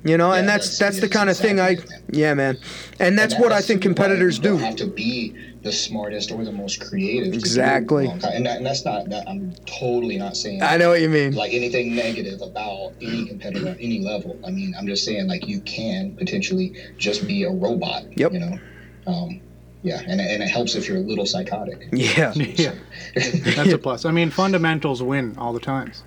You 0.07 0.18
know, 0.18 0.33
and 0.33 0.46
Yeah, 0.46 0.53
that's 0.59 0.79
that's 0.79 1.00
the 1.00 1.07
yeah, 1.07 1.12
kind 1.12 1.31
of 1.31 1.37
thing 1.38 1.59
I, 1.59 1.70
exactly, 1.70 2.20
yeah, 2.20 2.35
man, 2.35 2.59
and 3.00 3.18
that's 3.18 3.33
And 3.35 3.42
what 3.42 3.53
I 3.53 3.62
think 3.62 3.81
competitors 3.81 4.37
you 4.37 4.42
do. 4.42 4.48
don't 4.50 4.59
have 4.59 4.77
to 4.77 4.87
be 4.87 5.35
the 5.62 5.72
smartest 5.72 6.31
or 6.31 6.44
the 6.44 6.53
most 6.53 6.79
creative. 6.87 7.33
Exactly. 7.33 8.07
And, 8.09 8.20
that, 8.20 8.59
and 8.59 8.66
that's 8.66 8.85
not 8.85 9.09
that. 9.09 9.27
I'm 9.27 9.55
totally 9.64 10.18
not 10.18 10.37
saying 10.37 10.62
I 10.62 10.77
know 10.77 10.90
what 10.90 11.00
you 11.00 11.09
mean. 11.09 11.35
like 11.35 11.55
anything 11.55 11.94
negative 11.96 12.42
about 12.42 12.92
any 13.00 13.24
competitor 13.24 13.68
at 13.68 13.79
any 13.81 14.00
level. 14.00 14.38
I 14.46 14.50
mean, 14.50 14.74
I'm 14.79 14.87
just 14.87 15.07
saying 15.07 15.27
like 15.27 15.48
you 15.48 15.61
can 15.62 16.14
potentially 16.16 16.74
just 16.98 17.27
be 17.27 17.44
a 17.44 17.50
robot. 17.50 18.05
Yep. 18.18 18.33
You 18.35 18.38
know. 18.40 18.59
Um, 19.07 19.40
yeah, 19.85 20.01
and, 20.09 20.20
and 20.20 20.42
it 20.42 20.49
helps 20.49 20.75
if 20.75 20.88
you're 20.88 20.97
a 20.97 21.01
little 21.01 21.27
psychotic. 21.27 21.88
Yeah, 21.92 22.33
Yeah, 22.35 22.75
that's 23.14 23.73
a 23.73 23.79
plus. 23.79 24.05
I 24.05 24.11
mean, 24.11 24.31
fundamentals 24.31 25.03
win 25.03 25.37
all 25.38 25.53
the 25.53 25.61
times. 25.61 26.03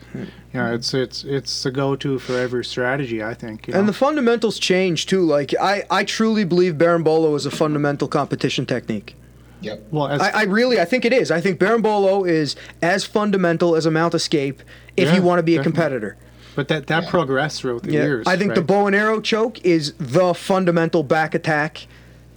Yeah, 0.53 0.73
it's 0.73 0.93
it's 0.93 1.23
it's 1.23 1.63
the 1.63 1.71
go-to 1.71 2.17
for 2.19 2.33
every 2.37 2.65
strategy. 2.65 3.23
I 3.23 3.33
think. 3.35 3.67
you 3.67 3.75
and 3.75 3.87
the 3.87 3.93
fundamentals 3.93 4.57
change 4.59 5.05
too. 5.05 5.21
Like 5.21 5.53
I, 5.61 5.83
I 5.91 6.03
truly 6.03 6.43
believe 6.43 6.73
Berimbolo 6.73 7.35
is 7.35 7.45
a 7.45 7.51
fundamental 7.51 8.07
competition 8.07 8.65
technique. 8.65 9.15
Yep. 9.61 9.87
well, 9.91 10.07
as, 10.07 10.21
I, 10.21 10.29
I 10.41 10.43
really, 10.43 10.79
I 10.79 10.85
think 10.85 11.03
it 11.03 11.11
is. 11.13 11.31
I 11.31 11.41
think 11.41 11.59
Berimbolo 11.59 12.27
is 12.29 12.55
as 12.83 13.05
fundamental 13.05 13.75
as 13.75 13.87
a 13.87 13.91
mount 13.91 14.13
escape 14.13 14.61
if 14.95 15.07
Yeah, 15.09 15.15
you 15.15 15.21
want 15.23 15.39
to 15.39 15.43
be 15.43 15.55
a 15.55 15.57
definitely. 15.57 15.71
competitor. 15.81 16.17
but 16.55 16.67
that 16.67 16.87
that 16.87 17.03
Yeah. 17.03 17.09
progressed 17.09 17.61
throughout 17.61 17.83
the 17.83 17.91
Yeah, 17.91 18.03
years. 18.03 18.27
I 18.27 18.37
think 18.37 18.53
the 18.55 18.61
bow 18.61 18.85
and 18.87 18.95
arrow 18.95 19.19
choke 19.21 19.63
is 19.65 19.93
the 19.99 20.33
fundamental 20.35 21.01
back 21.03 21.33
attack 21.35 21.87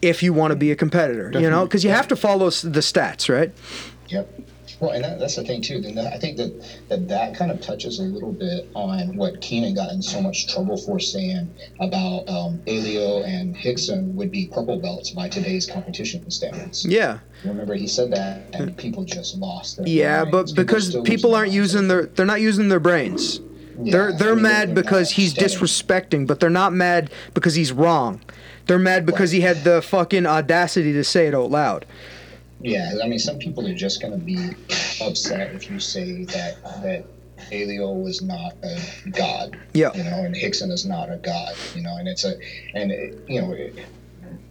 if 0.03 0.23
you 0.23 0.33
want 0.33 0.51
to 0.53 0.57
be 0.57 0.71
a 0.71 0.77
competitor. 0.77 1.31
You 1.39 1.51
know, 1.51 1.65
because 1.65 1.85
you 1.85 1.91
have 1.91 2.09
to 2.09 2.17
follow 2.17 2.51
the 2.51 2.81
stats, 2.81 3.29
right? 3.33 3.53
Yep. 4.09 4.41
Well, 4.81 4.93
and 4.93 5.05
that, 5.05 5.19
that's 5.19 5.37
the 5.37 5.45
thing 5.45 5.61
too. 5.61 5.83
Then 5.83 5.95
that, 5.97 6.15
I 6.15 6.19
think 6.19 6.39
that, 6.39 6.55
that 6.89 7.07
that 7.09 7.35
kind 7.37 7.51
of 7.51 7.61
touches 7.61 7.99
a 7.99 8.03
little 8.05 8.33
bit 8.33 8.67
on 8.75 9.15
what 9.15 9.39
Keenan 9.43 9.75
got 9.75 9.93
in 9.93 10.01
so 10.01 10.23
much 10.23 10.51
trouble 10.51 10.79
for 10.79 10.99
saying 10.99 11.53
about 11.81 12.27
um, 12.31 12.63
Helio 12.65 13.23
and 13.25 13.55
Rickson 13.57 14.15
would 14.15 14.31
be 14.31 14.47
purple 14.47 14.79
belts 14.81 15.11
by 15.11 15.29
today's 15.29 15.67
competition 15.67 16.31
standards. 16.31 16.87
Yeah. 16.87 17.19
Remember, 17.45 17.75
he 17.75 17.87
said 17.87 18.11
that, 18.13 18.55
and 18.55 18.75
people 18.75 19.05
just 19.05 19.37
lost 19.37 19.77
their 19.77 19.87
Yeah, 19.87 20.25
minds. 20.25 20.53
but 20.55 20.57
because 20.57 20.97
people 21.05 21.35
aren't 21.35 21.53
using 21.53 21.87
their 21.89 22.07
they're 22.07 22.25
not 22.25 22.41
using 22.41 22.71
their 22.71 22.81
brains. 22.81 23.41
Yeah, 23.83 23.93
they're 23.93 24.13
they're 24.13 24.33
I 24.33 24.35
mean, 24.35 24.43
mad 24.45 24.69
they're 24.69 24.83
because 24.83 25.11
he's 25.11 25.33
standing. 25.33 25.59
disrespecting, 25.59 26.27
but 26.27 26.41
they're 26.41 26.49
not 26.49 26.73
mad 26.73 27.11
because 27.35 27.55
he's 27.55 27.71
wrong. 27.73 28.23
They're 28.67 28.79
mad 28.79 29.05
because 29.07 29.31
he 29.33 29.41
had 29.41 29.65
the 29.65 29.83
fucking 29.83 30.27
audacity 30.27 30.93
to 30.93 31.05
say 31.05 31.27
it 31.27 31.35
out 31.35 31.51
loud. 31.51 31.87
Yeah, 32.61 32.93
I 33.03 33.09
mean, 33.09 33.19
some 33.19 33.39
people 33.39 33.67
are 33.67 33.75
just 33.75 34.01
going 34.03 34.13
to 34.13 34.19
be 34.19 34.51
upset 35.01 35.55
if 35.55 35.71
you 35.71 35.81
say 35.81 36.25
that 36.25 36.63
that 36.83 37.05
Helio 37.51 37.93
was 37.93 38.21
not 38.21 38.53
a 38.63 38.79
god. 39.11 39.59
Yeah. 39.73 39.95
You 39.95 40.05
know, 40.05 40.25
and 40.25 40.35
Rickson 40.35 40.71
is 40.71 40.85
not 40.85 41.11
a 41.11 41.17
god. 41.17 41.55
You 41.75 41.83
know, 41.83 41.97
and 41.97 42.07
it's 42.07 42.25
a, 42.25 42.35
and 42.75 42.93
it, 42.93 43.19
you 43.29 43.41
know, 43.41 43.53
it, 43.53 43.75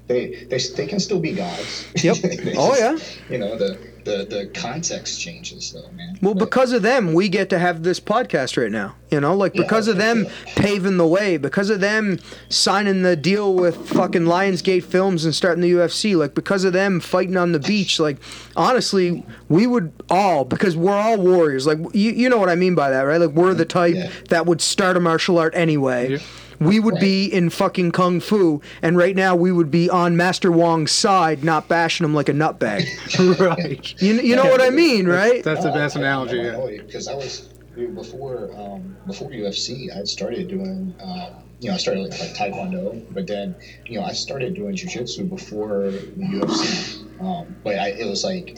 they 0.07 0.43
they 0.45 0.57
they 0.57 0.87
can 0.87 0.99
still 0.99 1.19
be 1.19 1.33
gods. 1.33 1.85
Yep. 2.03 2.17
Oh, 2.57 2.75
just- 2.75 3.19
You 3.29 3.37
know, 3.37 3.55
the 3.57 3.77
the 4.09 4.25
the 4.25 4.45
context 4.47 5.19
changes 5.21 5.71
though, 5.71 5.89
man. 5.95 6.17
Well, 6.21 6.33
But- 6.33 6.45
because 6.45 6.71
of 6.73 6.81
them, 6.81 7.13
we 7.13 7.29
get 7.29 7.49
to 7.51 7.59
have 7.59 7.83
this 7.83 7.99
podcast 7.99 8.57
right 8.61 8.71
now. 8.71 8.95
You 9.11 9.19
know, 9.19 9.35
like 9.35 9.55
Yeah, 9.55 9.63
because 9.63 9.87
of 9.87 9.97
them 9.97 10.25
yeah. 10.25 10.53
paving 10.55 10.97
the 10.97 11.07
way, 11.07 11.37
because 11.37 11.69
of 11.69 11.79
them 11.79 12.19
signing 12.49 13.01
the 13.01 13.15
deal 13.15 13.53
with 13.53 13.75
fucking 13.87 14.23
Lionsgate 14.23 14.83
Films 14.83 15.25
and 15.25 15.33
starting 15.33 15.61
the 15.61 15.71
UFC, 15.71 16.15
like 16.15 16.33
because 16.35 16.63
of 16.63 16.73
them 16.73 16.99
fighting 16.99 17.37
on 17.37 17.51
the 17.51 17.59
beach, 17.59 17.99
like 17.99 18.17
honestly, 18.55 19.25
we 19.49 19.67
would 19.67 19.91
all 20.09 20.45
because 20.45 20.77
we're 20.77 20.93
all 20.95 21.17
warriors. 21.17 21.65
Like 21.67 21.79
you, 21.93 22.11
you 22.11 22.29
know 22.29 22.37
what 22.37 22.49
I 22.49 22.55
mean 22.55 22.75
by 22.75 22.89
that, 22.91 23.01
right? 23.01 23.19
Like 23.19 23.31
we're 23.31 23.53
the 23.53 23.65
type 23.65 23.95
Yeah. 23.95 24.11
that 24.29 24.45
would 24.45 24.61
start 24.61 24.95
a 24.95 24.99
martial 24.99 25.37
art 25.39 25.53
anyway. 25.55 26.11
Yeah. 26.11 26.17
We 26.61 26.81
would 26.81 26.99
be 26.99 27.25
in 27.25 27.49
fucking 27.49 27.93
kung 27.93 28.19
fu, 28.19 28.61
and 28.81 28.97
right 28.97 29.15
now 29.15 29.33
we 29.33 29.49
would 29.49 29.71
be 29.71 29.89
on 29.89 30.17
Master 30.17 30.51
Wong's 30.51 30.91
side, 30.91 31.41
not 31.41 31.69
bashing 31.69 32.03
him 32.03 32.13
like 32.13 32.27
a 32.27 32.33
nutbag. 32.33 32.83
right. 33.39 34.01
You, 34.01 34.15
you 34.15 34.35
know 34.35 34.43
what 34.43 34.59
I 34.61 34.69
mean, 34.69 35.07
right? 35.07 35.41
That's 35.41 35.63
the 35.63 35.69
No, 35.69 35.75
best 35.75 35.95
I- 35.95 35.99
I- 35.99 36.03
analogy. 36.03 36.41
I 36.41 36.43
yeah. 36.67 36.81
because 36.85 37.07
I 37.07 37.15
was 37.15 37.47
before 37.95 38.51
um, 38.57 38.97
before 39.07 39.29
UFC, 39.29 39.89
I 39.89 39.95
had 39.95 40.07
started 40.09 40.49
doing 40.49 40.93
um, 41.01 41.27
you 41.61 41.69
know 41.69 41.75
I 41.75 41.77
started 41.77 42.01
like, 42.01 42.19
like 42.19 42.33
Taekwondo, 42.35 43.05
but 43.13 43.25
then 43.25 43.55
you 43.85 43.97
know 43.97 44.05
I 44.05 44.11
started 44.11 44.53
doing 44.53 44.75
jujitsu 44.75 45.29
before 45.29 45.91
UFC. 46.17 47.05
Um, 47.21 47.55
but 47.63 47.79
I, 47.79 47.89
it 47.91 48.05
was 48.09 48.25
like 48.25 48.57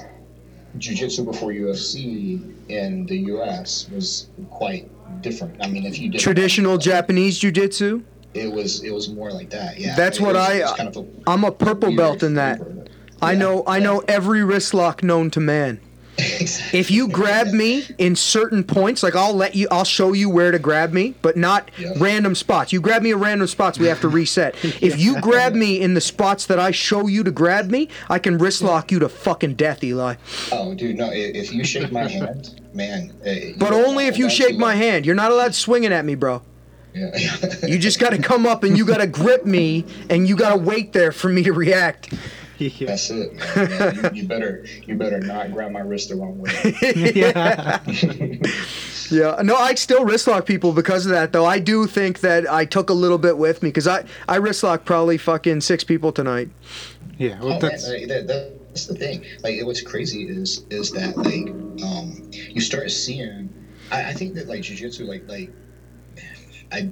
jujitsu 0.78 1.26
before 1.26 1.52
UFC 1.52 2.42
in 2.70 3.06
the 3.06 3.18
US 3.34 3.88
was 3.94 4.28
quite 4.50 4.90
different. 5.22 5.56
I 5.64 5.68
mean, 5.68 5.86
if 5.86 6.00
you 6.00 6.10
did 6.10 6.20
Traditional 6.22 6.78
Japanese 6.78 7.38
jiu-jitsu. 7.40 8.02
it 8.34 8.52
was 8.52 8.82
it 8.84 8.92
was 8.94 9.10
more 9.10 9.32
like 9.32 9.50
that. 9.50 9.78
Yeah, 9.80 9.96
That's 9.96 10.20
what 10.20 10.36
was- 10.36 10.48
I- 10.72 10.78
kind 10.78 10.90
of 10.90 10.98
a 10.98 11.06
I'm 11.28 11.44
a 11.44 11.52
purple 11.52 11.96
belt 11.96 12.24
in 12.24 12.36
that. 12.36 12.58
flavor. 12.60 12.86
I 13.22 13.36
know 13.36 13.64
I 13.68 13.80
know 13.80 14.00
every 14.08 14.44
wrist 14.44 14.74
lock 14.74 15.04
known 15.04 15.30
to 15.32 15.40
man. 15.40 15.80
Exactly. 16.40 16.80
If 16.80 16.92
you 16.92 17.08
grab 17.08 17.48
me 17.48 17.86
in 17.98 18.16
certain 18.16 18.64
points, 18.64 19.04
like 19.04 19.16
I'll 19.16 19.34
let 19.34 19.56
you 19.56 19.68
I'll 19.72 19.84
show 19.84 20.14
you 20.14 20.30
where 20.30 20.52
to 20.52 20.60
grab 20.60 20.94
me, 20.94 21.16
but 21.22 21.36
not 21.38 21.70
Yeah. 21.78 21.94
random 21.98 22.36
spots. 22.36 22.72
You 22.74 22.82
grab 22.82 23.02
me 23.02 23.12
at 23.12 23.18
random 23.18 23.48
spots, 23.48 23.80
we 23.80 23.88
have 23.88 24.02
to 24.02 24.08
reset. 24.10 24.56
If 24.82 25.00
you 25.00 25.20
grab 25.22 25.54
me 25.54 25.80
in 25.82 25.94
the 25.94 26.02
spots 26.02 26.46
that 26.48 26.60
I 26.60 26.72
show 26.72 27.08
you 27.08 27.24
to 27.24 27.32
grab 27.32 27.70
me, 27.70 27.90
I 28.10 28.20
can 28.20 28.38
wrist 28.38 28.62
lock 28.62 28.92
you 28.92 29.00
to 29.00 29.10
fucking 29.10 29.56
death, 29.56 29.84
Eli. 29.84 30.16
Oh, 30.52 30.74
dude, 30.74 30.98
no! 30.98 31.10
If 31.12 31.54
you 31.54 31.64
shake 31.64 31.92
my 31.92 32.08
hand, 32.08 32.62
man. 32.74 33.14
But 33.58 33.74
only 33.74 34.08
if 34.08 34.18
you 34.18 34.30
shake 34.30 34.58
my 34.58 34.76
hand. 34.76 35.06
You're 35.06 35.16
not 35.16 35.32
allowed 35.32 35.56
swinging 35.56 35.92
at 35.94 36.06
me, 36.06 36.16
bro. 36.16 36.42
Yeah. 36.94 37.16
You 37.66 37.80
just 37.80 38.00
got 38.00 38.10
to 38.10 38.18
come 38.18 38.46
up 38.46 38.64
and 38.66 38.78
you 38.78 38.86
got 38.86 38.98
to 38.98 39.08
grip 39.08 39.46
me 39.46 39.86
and 40.10 40.28
you 40.28 40.36
got 40.36 40.50
to 40.50 40.58
wait 40.58 40.92
there 40.92 41.14
for 41.14 41.30
me 41.30 41.42
to 41.44 41.54
react. 41.54 42.14
Yeah. 42.70 42.88
That's 42.88 43.10
it. 43.10 43.34
Man. 43.34 43.48
Yeah, 43.70 44.10
you, 44.14 44.22
you 44.22 44.28
better 44.28 44.66
you 44.86 44.96
better 44.96 45.20
not 45.20 45.52
grab 45.52 45.72
my 45.72 45.80
wrist 45.80 46.10
the 46.10 46.16
wrong 46.16 46.38
way. 46.38 46.52
yeah. 47.16 47.80
Yeah, 49.12 49.42
no, 49.44 49.58
I 49.58 49.74
still 49.76 50.06
wrist 50.06 50.26
lock 50.28 50.46
people 50.46 50.72
because 50.72 51.06
of 51.06 51.12
that, 51.12 51.34
though. 51.34 51.46
I 51.46 51.60
do 51.60 51.86
think 51.86 52.22
that 52.22 52.50
I 52.50 52.64
took 52.64 52.90
a 52.90 52.94
little 52.94 53.18
bit 53.18 53.38
with 53.38 53.62
me 53.62 53.68
because 53.68 53.86
I 53.86 54.06
I 54.30 54.38
wrist 54.38 54.64
lock 54.64 54.86
probably 54.86 55.18
fucking 55.18 55.60
six 55.60 55.84
people 55.84 56.14
tonight. 56.14 56.50
Yeah. 57.18 57.38
Well, 57.42 57.48
Oh, 57.48 57.50
man, 57.52 57.60
that's 57.60 57.90
like, 57.90 58.08
that, 58.08 58.28
that's 58.28 58.86
the 58.86 58.96
thing. 58.96 59.26
Like, 59.44 59.60
what's 59.66 59.82
crazy 59.82 60.30
is 60.30 60.66
is 60.70 60.92
that 60.92 61.18
like 61.18 61.50
um, 61.86 62.32
you 62.32 62.62
start 62.62 62.90
seeing. 62.90 63.54
I, 63.92 64.12
I 64.12 64.14
think 64.14 64.34
that 64.36 64.48
like 64.48 64.62
jujitsu, 64.62 65.06
like 65.06 65.28
like 65.28 65.52
I 66.72 66.90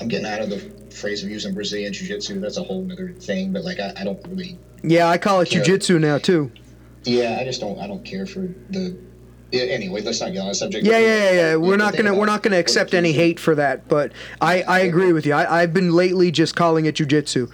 I'm 0.00 0.08
getting 0.08 0.26
out 0.26 0.40
of 0.42 0.50
the 0.50 0.58
phrase 0.94 1.24
of 1.24 1.30
using 1.30 1.54
Brazilian 1.54 1.94
Jiu 1.94 2.08
Jitsu. 2.08 2.40
That's 2.40 2.58
a 2.58 2.62
whole 2.62 2.86
other 2.92 3.08
thing. 3.12 3.54
But 3.54 3.64
like 3.64 3.80
I, 3.80 3.92
I 3.96 4.04
don't 4.04 4.20
really. 4.28 4.58
Yeah, 4.84 5.08
I 5.08 5.18
call 5.18 5.40
it 5.40 5.48
jujitsu 5.48 5.98
now 6.00 6.18
too. 6.18 6.52
Yeah, 7.04 7.38
I 7.40 7.44
just 7.44 7.60
don't. 7.60 7.78
I 7.78 7.86
don't 7.86 8.04
care 8.04 8.26
for 8.26 8.48
the. 8.70 8.96
Yeah, 9.50 9.64
anyway, 9.64 10.00
let's 10.00 10.20
not 10.20 10.32
get 10.32 10.40
on 10.40 10.48
the 10.48 10.54
subject. 10.54 10.84
Yeah, 10.84 10.98
yeah, 10.98 11.06
yeah, 11.06 11.32
yeah. 11.32 11.56
We're 11.56 11.76
not 11.76 11.96
gonna 11.96 12.14
we're 12.14 12.26
not 12.26 12.42
gonna 12.42 12.58
accept 12.58 12.92
any 12.92 13.12
hate 13.12 13.40
for 13.40 13.54
that. 13.54 13.88
But 13.88 14.12
I 14.40 14.62
I 14.62 14.80
agree 14.80 15.12
with 15.12 15.26
you. 15.26 15.32
I, 15.32 15.62
I've 15.62 15.72
been 15.72 15.92
lately 15.92 16.30
just 16.30 16.54
calling 16.56 16.86
it 16.86 16.96
jujitsu. 16.96 17.50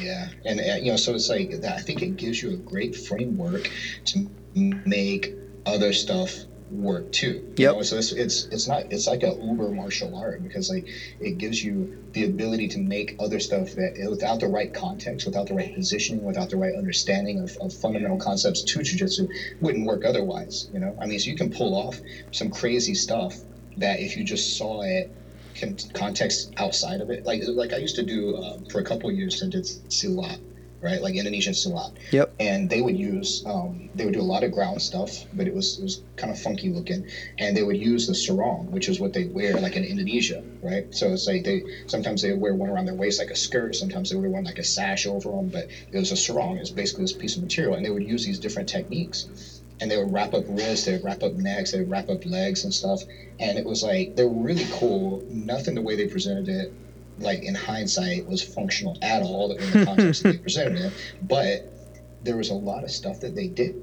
Yeah, 0.00 0.28
and 0.44 0.58
uh, 0.58 0.76
you 0.80 0.90
know, 0.90 0.96
so 0.96 1.14
it's 1.14 1.28
like. 1.28 1.54
I 1.64 1.80
think 1.80 2.02
it 2.02 2.16
gives 2.16 2.42
you 2.42 2.54
a 2.54 2.56
great 2.56 2.96
framework 2.96 3.70
to 4.06 4.28
make 4.54 5.34
other 5.66 5.92
stuff 5.92 6.44
work 6.74 7.10
too. 7.10 7.42
You 7.56 7.66
know, 7.66 7.82
so 7.82 7.96
it's 7.96 8.12
it's 8.12 8.46
it's 8.50 8.66
not 8.66 8.84
it's 8.90 9.06
like 9.06 9.22
a 9.22 9.34
uber 9.40 9.70
martial 9.70 10.14
art 10.16 10.42
because 10.42 10.68
like 10.68 10.86
it 11.20 11.38
gives 11.38 11.62
you 11.62 11.88
the 12.12 12.24
ability 12.24 12.68
to 12.68 12.78
make 12.78 13.14
other 13.18 13.40
stuff 13.40 13.72
that 13.72 13.92
without 14.08 14.40
the 14.40 14.46
right 14.46 14.72
context, 14.72 15.26
without 15.26 15.46
the 15.46 15.54
right 15.54 15.72
positioning, 15.74 16.22
without 16.24 16.50
the 16.50 16.56
right 16.56 16.74
understanding 16.76 17.40
of, 17.40 17.56
of 17.60 17.72
fundamental 17.72 18.18
concepts 18.18 18.62
to 18.62 18.80
jujitsu 18.80 19.28
wouldn't 19.60 19.86
work 19.86 20.04
otherwise. 20.04 20.66
You 20.72 20.80
know, 20.80 20.96
I 21.00 21.06
mean, 21.06 21.18
so 21.18 21.30
you 21.30 21.36
can 21.36 21.50
pull 21.50 21.74
off 21.74 22.00
some 22.32 22.50
crazy 22.50 22.94
stuff 22.94 23.36
that 23.76 24.00
if 24.00 24.16
you 24.16 24.24
just 24.24 24.56
saw 24.56 24.82
it 24.82 25.08
context 25.92 26.52
outside 26.56 27.00
of 27.00 27.10
it. 27.10 27.24
Like 27.24 27.40
like 27.44 27.72
I 27.72 27.76
used 27.76 27.96
to 27.96 28.02
do 28.02 28.36
um, 28.36 28.64
for 28.70 28.78
a 28.80 28.84
couple 28.84 29.08
of 29.08 29.16
years. 29.16 29.42
I 29.42 29.46
did 29.46 29.64
silat, 29.88 30.38
right? 30.84 31.00
Like 31.00 31.16
Indonesian 31.16 31.54
silat. 31.54 31.96
Yep. 32.12 32.34
And 32.38 32.68
they 32.68 32.82
would 32.82 32.96
use 32.96 33.42
um, 33.46 33.88
they 33.94 34.04
would 34.04 34.14
do 34.14 34.20
a 34.20 34.30
lot 34.34 34.44
of 34.44 34.52
ground 34.52 34.82
stuff, 34.82 35.24
but 35.32 35.48
it 35.48 35.54
was 35.54 35.78
it 35.78 35.82
was 35.82 36.02
kind 36.16 36.30
of 36.30 36.38
funky 36.38 36.68
looking. 36.68 37.08
And 37.38 37.56
they 37.56 37.62
would 37.62 37.78
use 37.78 38.06
the 38.06 38.14
sarong, 38.14 38.70
which 38.70 38.88
is 38.88 39.00
what 39.00 39.14
they 39.14 39.24
wear 39.24 39.54
like 39.58 39.76
in 39.76 39.84
Indonesia, 39.84 40.44
right? 40.62 40.94
So 40.94 41.12
it's 41.12 41.26
like 41.26 41.44
they 41.44 41.62
sometimes 41.86 42.22
they 42.22 42.34
wear 42.34 42.54
one 42.54 42.68
around 42.68 42.84
their 42.84 42.94
waist 42.94 43.18
like 43.18 43.30
a 43.30 43.36
skirt. 43.36 43.74
Sometimes 43.74 44.10
they 44.10 44.16
wear 44.16 44.28
one 44.28 44.44
like 44.44 44.58
a 44.58 44.64
sash 44.64 45.06
over 45.06 45.30
them, 45.30 45.48
but 45.48 45.68
it 45.90 45.98
was 45.98 46.12
a 46.12 46.16
sarong. 46.16 46.58
It's 46.58 46.70
basically 46.70 47.04
this 47.04 47.14
piece 47.14 47.36
of 47.36 47.42
material, 47.42 47.74
and 47.74 47.84
they 47.84 47.90
would 47.90 48.06
use 48.06 48.24
these 48.24 48.38
different 48.38 48.68
techniques 48.68 49.62
and 49.80 49.90
they 49.90 49.96
would 49.96 50.12
wrap 50.12 50.34
up 50.34 50.44
wrists, 50.46 50.86
they 50.86 50.92
would 50.92 51.04
wrap 51.04 51.22
up 51.22 51.32
necks, 51.32 51.72
they 51.72 51.78
would 51.80 51.90
wrap 51.90 52.08
up 52.08 52.24
legs 52.24 52.62
and 52.62 52.72
stuff. 52.72 53.02
And 53.40 53.58
it 53.58 53.66
was 53.66 53.82
like 53.82 54.14
they 54.14 54.24
were 54.24 54.42
really 54.42 54.66
cool. 54.72 55.24
Nothing 55.28 55.74
the 55.74 55.82
way 55.82 55.96
they 55.96 56.06
presented 56.06 56.48
it, 56.48 56.72
like 57.18 57.42
in 57.42 57.54
hindsight, 57.54 58.26
was 58.26 58.42
functional 58.42 58.98
at 59.02 59.22
all 59.22 59.52
in 59.52 59.70
the 59.70 59.84
context 59.84 60.22
that 60.22 60.32
they 60.32 60.38
presented 60.48 60.80
it. 60.80 60.92
But 61.22 61.70
there 62.22 62.36
was 62.36 62.48
a 62.50 62.54
lot 62.54 62.84
of 62.84 62.90
stuff 62.90 63.20
that 63.20 63.34
they 63.34 63.48
did 63.48 63.76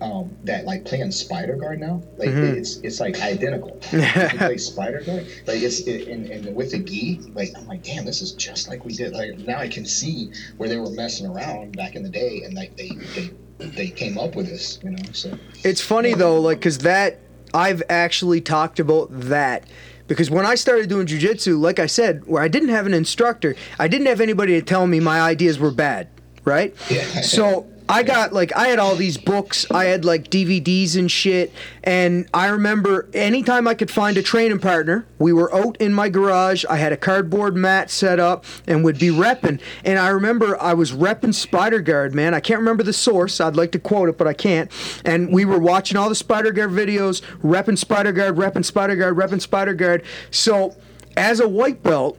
um, 0.00 0.36
that 0.44 0.64
like 0.64 0.84
playing 0.84 1.10
Spider 1.12 1.56
Guard 1.56 1.78
now, 1.80 2.02
like 2.16 2.30
Mhm. 2.30 2.56
it's 2.56 2.76
it's 2.78 2.98
like 3.00 3.20
identical. 3.20 3.70
Play 3.82 4.56
Spider 4.58 5.00
Guard, 5.02 5.26
like 5.46 5.60
it's 5.62 5.80
it, 5.80 6.08
and, 6.08 6.26
and 6.30 6.56
with 6.56 6.70
the 6.72 6.78
gi, 6.78 7.20
like 7.34 7.50
I'm 7.56 7.66
like, 7.66 7.82
damn, 7.84 8.04
this 8.04 8.22
is 8.22 8.32
just 8.32 8.68
like 8.68 8.84
we 8.84 8.94
did. 8.94 9.12
Like 9.12 9.38
now 9.40 9.58
I 9.58 9.68
can 9.68 9.84
see 9.84 10.30
where 10.56 10.68
they 10.68 10.76
were 10.78 10.90
messing 10.90 11.26
around 11.26 11.76
back 11.76 11.94
in 11.94 12.02
the 12.02 12.08
day, 12.08 12.42
and 12.44 12.54
like 12.54 12.76
they 12.76 12.90
they 13.14 13.30
they 13.58 13.88
came 13.88 14.18
up 14.18 14.34
with 14.34 14.46
this, 14.48 14.78
you 14.82 14.90
know. 14.90 15.02
So 15.12 15.36
It's 15.64 15.80
funny 15.80 16.14
though, 16.14 16.40
like, 16.40 16.60
cause 16.60 16.78
that 16.78 17.18
I've 17.52 17.82
actually 17.88 18.40
talked 18.40 18.80
about 18.80 19.08
that. 19.10 19.64
Because 20.06 20.30
when 20.30 20.44
I 20.44 20.54
started 20.54 20.88
doing 20.88 21.06
jujitsu, 21.06 21.58
like 21.58 21.78
I 21.78 21.86
said, 21.86 22.26
where 22.26 22.42
I 22.42 22.48
didn't 22.48 22.68
have 22.68 22.86
an 22.86 22.94
instructor, 22.94 23.54
I 23.78 23.88
didn't 23.88 24.06
have 24.06 24.20
anybody 24.20 24.52
to 24.52 24.62
tell 24.62 24.86
me 24.86 25.00
my 25.00 25.20
ideas 25.20 25.58
were 25.58 25.70
bad, 25.70 26.08
right? 26.44 26.74
Yeah. 26.90 27.04
So 27.22 27.66
I 27.88 28.02
got 28.02 28.32
like 28.32 28.54
I 28.56 28.68
had 28.68 28.78
all 28.78 28.96
these 28.96 29.18
books, 29.18 29.66
I 29.70 29.84
had 29.84 30.06
like 30.06 30.30
DVDs 30.30 30.96
and 30.96 31.10
shit, 31.10 31.52
and 31.82 32.26
I 32.32 32.46
remember 32.46 33.08
anytime 33.12 33.68
I 33.68 33.74
could 33.74 33.90
find 33.90 34.16
a 34.16 34.22
training 34.22 34.60
partner, 34.60 35.06
we 35.18 35.34
were 35.34 35.54
out 35.54 35.76
in 35.76 35.92
my 35.92 36.08
garage. 36.08 36.64
I 36.64 36.76
had 36.76 36.92
a 36.92 36.96
cardboard 36.96 37.56
mat 37.56 37.90
set 37.90 38.18
up 38.18 38.46
and 38.66 38.84
would 38.84 38.98
be 38.98 39.08
repping. 39.08 39.60
And 39.84 39.98
I 39.98 40.08
remember 40.08 40.60
I 40.60 40.72
was 40.72 40.92
repping 40.92 41.34
Spider 41.34 41.80
Guard, 41.80 42.14
man. 42.14 42.32
I 42.32 42.40
can't 42.40 42.60
remember 42.60 42.82
the 42.82 42.92
source. 42.94 43.38
I'd 43.40 43.56
like 43.56 43.72
to 43.72 43.78
quote 43.78 44.08
it, 44.08 44.16
but 44.16 44.26
I 44.26 44.32
can't. 44.32 44.70
And 45.04 45.32
we 45.32 45.44
were 45.44 45.58
watching 45.58 45.98
all 45.98 46.08
the 46.08 46.14
Spider 46.14 46.52
Guard 46.52 46.70
videos, 46.70 47.20
repping 47.42 47.76
Spider 47.76 48.12
Guard, 48.12 48.36
repping 48.36 48.64
Spider 48.64 48.96
Guard, 48.96 49.16
repping 49.16 49.42
Spider 49.42 49.74
Guard. 49.74 50.04
So 50.30 50.74
as 51.16 51.40
a 51.40 51.48
white 51.48 51.82
belt. 51.82 52.18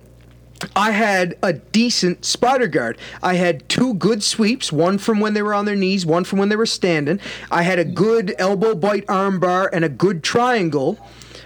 I 0.76 0.92
had 0.92 1.38
a 1.44 1.54
decent 1.54 2.26
spider 2.26 2.68
guard. 2.68 2.98
I 3.22 3.36
had 3.36 3.68
two 3.68 3.94
good 3.96 4.24
sweeps, 4.24 4.72
one 4.72 4.98
from 4.98 5.20
when 5.20 5.34
they 5.34 5.42
were 5.42 5.54
on 5.54 5.66
their 5.66 5.76
knees, 5.76 6.06
one 6.06 6.24
from 6.24 6.40
when 6.40 6.50
they 6.50 6.56
were 6.56 6.66
standing. 6.66 7.20
I 7.52 7.64
had 7.64 7.80
a 7.80 7.86
good 7.86 8.34
elbow 8.38 8.76
bite 8.76 9.06
arm 9.10 9.40
bar 9.40 9.70
and 9.74 9.84
a 9.84 9.90
good 9.90 10.24
triangle, 10.24 10.98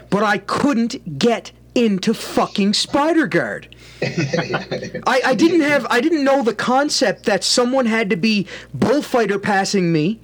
but 0.10 0.24
I 0.24 0.38
couldn't 0.38 1.18
get 1.18 1.52
into 1.76 2.14
fucking 2.14 2.74
spider 2.74 3.28
guard. 3.28 3.74
I, 4.02 5.22
I 5.26 5.36
didn't 5.36 5.62
have 5.62 5.86
I 5.90 6.02
didn't 6.02 6.24
know 6.24 6.44
the 6.44 6.56
concept 6.56 7.26
that 7.26 7.44
someone 7.44 7.86
had 7.86 8.10
to 8.10 8.16
be 8.16 8.48
bullfighter 8.74 9.40
passing 9.40 9.92
me 9.92 10.20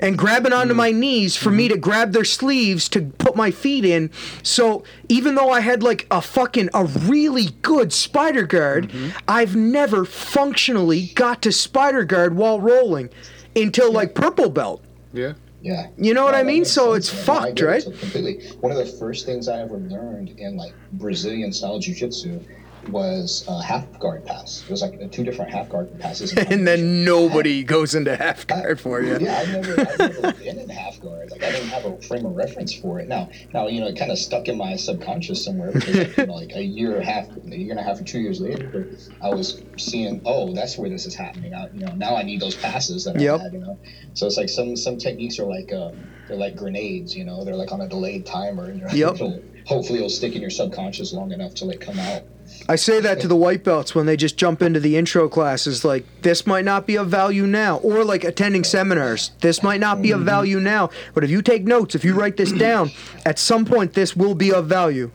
and 0.00 0.16
grabbing 0.16 0.52
onto 0.52 0.68
mm-hmm. 0.70 0.78
my 0.78 0.90
knees 0.90 1.36
for 1.36 1.50
me 1.50 1.66
mm-hmm. 1.66 1.74
to 1.74 1.80
grab 1.80 2.12
their 2.12 2.24
sleeves 2.24 2.88
to 2.90 3.02
put 3.02 3.36
my 3.36 3.50
feet 3.50 3.84
in. 3.84 4.10
So 4.42 4.84
even 5.08 5.34
though 5.34 5.50
I 5.50 5.60
had 5.60 5.82
like 5.82 6.06
a 6.10 6.20
fucking 6.22 6.70
a 6.74 6.84
really 6.84 7.50
good 7.62 7.92
spider 7.92 8.46
guard, 8.46 8.90
mm-hmm. 8.90 9.16
I've 9.26 9.56
never 9.56 10.04
functionally 10.04 11.06
got 11.14 11.42
to 11.42 11.52
spider 11.52 12.04
guard 12.04 12.36
while 12.36 12.60
rolling 12.60 13.10
until 13.56 13.92
like 13.92 14.14
purple 14.14 14.50
belt. 14.50 14.84
Yeah. 15.12 15.34
Yeah. 15.60 15.88
You 15.96 16.14
know 16.14 16.24
what 16.24 16.32
No, 16.32 16.38
I 16.38 16.42
mean? 16.44 16.64
So 16.64 16.94
sense, 16.94 17.10
it's 17.10 17.14
man. 17.14 17.26
No, 17.26 17.32
I 17.32 17.44
fucked, 17.46 17.56
get 17.56 17.64
it 17.64 17.68
right? 17.68 17.82
so 17.82 17.90
completely. 17.90 18.48
One 18.60 18.70
of 18.70 18.78
the 18.78 18.86
first 18.86 19.26
things 19.26 19.48
I 19.48 19.60
ever 19.60 19.76
learned 19.76 20.30
in 20.38 20.56
like 20.56 20.72
Brazilian 20.92 21.52
style 21.52 21.80
jiu-jitsu 21.80 22.40
was 22.90 23.44
uh, 23.48 23.60
half 23.60 23.84
guard 23.98 24.24
pass. 24.24 24.62
It 24.62 24.70
was 24.70 24.82
like 24.82 25.00
uh, 25.02 25.08
two 25.10 25.24
different 25.24 25.50
half 25.50 25.68
guard 25.68 25.98
passes. 26.00 26.32
And 26.48 26.66
then 26.66 27.04
nobody 27.04 27.62
goes 27.62 27.94
into 27.94 28.16
half 28.16 28.46
guard 28.46 28.80
for 28.80 29.02
you. 29.02 29.18
Yeah, 29.20 29.38
I've 29.38 29.48
never, 29.52 29.80
I've 29.80 29.98
never 29.98 30.32
been 30.44 30.58
in 30.58 30.68
half 30.68 31.00
guard. 31.00 31.30
Like 31.30 31.42
I 31.42 31.50
didn't 31.52 31.68
have 31.68 31.84
a 31.84 32.00
frame 32.02 32.24
of 32.26 32.34
reference 32.36 32.72
for 32.74 32.98
it. 33.00 33.08
Now, 33.08 33.28
now 33.52 33.66
you 33.68 33.80
know, 33.80 33.86
it 33.88 33.96
kind 33.98 34.10
of 34.10 34.18
stuck 34.18 34.48
in 34.48 34.56
my 34.56 34.76
subconscious 34.76 35.44
somewhere 35.44 35.72
because 35.72 35.96
like, 35.96 36.16
you 36.16 36.26
know, 36.26 36.34
like 36.34 36.52
a 36.54 36.62
year 36.62 36.92
and 36.94 37.02
a 37.02 37.04
half, 37.04 37.28
a 37.36 37.56
year 37.56 37.70
and 37.72 37.80
a 37.80 37.82
half 37.82 38.00
or 38.00 38.04
two 38.04 38.20
years 38.20 38.40
later, 38.40 38.88
I 39.22 39.28
was 39.28 39.62
seeing, 39.76 40.20
oh, 40.24 40.52
that's 40.54 40.78
where 40.78 40.88
this 40.88 41.06
is 41.06 41.14
happening. 41.14 41.54
I, 41.54 41.68
you 41.70 41.80
know, 41.80 41.92
now 41.94 42.16
I 42.16 42.22
need 42.22 42.40
those 42.40 42.54
passes 42.56 43.04
that 43.04 43.18
Yep. 43.20 43.40
I 43.40 43.42
had. 43.44 43.52
You 43.52 43.60
know, 43.60 43.78
so 44.14 44.26
it's 44.26 44.36
like 44.36 44.48
some 44.48 44.76
some 44.76 44.96
techniques 44.98 45.38
are 45.38 45.44
like 45.46 45.72
um, 45.72 45.96
they're 46.28 46.36
like 46.36 46.56
grenades. 46.56 47.16
You 47.16 47.24
know, 47.24 47.44
they're 47.44 47.56
like 47.56 47.72
on 47.72 47.80
a 47.80 47.88
delayed 47.88 48.24
timer, 48.26 48.64
and 48.66 48.80
you're, 48.80 48.90
Yep. 48.90 49.18
hopefully 49.66 49.98
it'll 49.98 50.08
stick 50.08 50.34
in 50.34 50.40
your 50.40 50.50
subconscious 50.50 51.12
long 51.12 51.32
enough 51.32 51.54
till 51.54 51.68
they 51.68 51.76
come 51.76 51.98
out. 51.98 52.22
I 52.68 52.76
say 52.76 53.00
that 53.00 53.20
to 53.20 53.28
the 53.28 53.36
white 53.36 53.64
belts 53.64 53.94
when 53.94 54.06
they 54.06 54.16
just 54.16 54.36
jump 54.36 54.60
into 54.60 54.78
the 54.78 54.96
intro 54.96 55.28
classes 55.28 55.84
like 55.84 56.04
this 56.22 56.46
might 56.46 56.64
not 56.64 56.86
be 56.86 56.96
of 56.96 57.08
value 57.08 57.46
now 57.46 57.78
or 57.78 58.04
like 58.04 58.24
attending 58.24 58.62
seminars 58.62 59.30
this 59.40 59.62
might 59.62 59.80
not 59.80 60.02
be 60.02 60.10
of 60.10 60.20
value 60.20 60.60
now 60.60 60.90
but 61.14 61.24
if 61.24 61.30
you 61.30 61.40
take 61.40 61.64
notes 61.64 61.94
if 61.94 62.04
you 62.04 62.14
write 62.14 62.36
this 62.36 62.52
down 62.66 62.90
at 63.24 63.38
some 63.38 63.64
point 63.64 63.94
this 63.94 64.14
will 64.14 64.34
be 64.34 64.52
of 64.52 64.66
value 64.66 65.10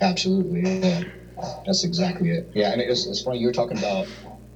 Absolutely, 0.00 0.78
yeah. 0.80 1.04
That's 1.66 1.84
exactly 1.84 2.30
it. 2.30 2.50
Yeah, 2.54 2.72
and 2.72 2.80
it's, 2.80 3.06
it's 3.06 3.22
funny 3.22 3.38
you 3.38 3.46
were 3.46 3.52
talking 3.52 3.78
about. 3.78 4.06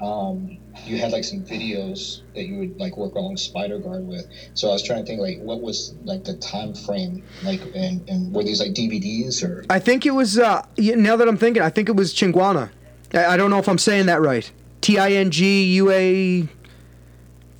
Um, 0.01 0.59
you 0.87 0.99
had 0.99 1.13
like 1.13 1.25
some 1.25 1.41
videos 1.41 2.23
that 2.35 2.45
you 2.45 2.59
would 2.59 2.79
like 2.79 2.97
work 2.97 3.15
along 3.15 3.37
Spider 3.37 3.79
Guard 3.79 4.07
with. 4.07 4.27
So 4.55 4.69
I 4.69 4.73
was 4.73 4.83
trying 4.83 5.01
to 5.01 5.07
think 5.07 5.21
like 5.21 5.39
what 5.41 5.61
was 5.61 5.95
like 6.05 6.25
the 6.25 6.35
time 6.35 6.75
frame 6.75 7.23
like, 7.45 7.61
and 7.75 8.09
and 8.09 8.33
were 8.33 8.43
these 8.43 8.61
like 8.61 8.73
DVDs 8.73 9.43
or? 9.43 9.65
I 9.71 9.79
think 9.79 10.07
it 10.07 10.13
was 10.13 10.39
uh 10.39 10.65
now 10.79 11.17
that 11.17 11.29
I'm 11.29 11.37
thinking 11.37 11.63
I 11.63 11.71
think 11.71 11.89
it 11.89 11.97
was 11.97 12.15
Chinguana 12.15 12.71
I, 13.13 13.27
I 13.27 13.37
don't 13.37 13.51
know 13.51 13.59
if 13.59 13.69
I'm 13.69 13.79
saying 13.79 14.07
that 14.07 14.21
right 14.21 14.51
T-I-N-G-U-A 14.81 16.49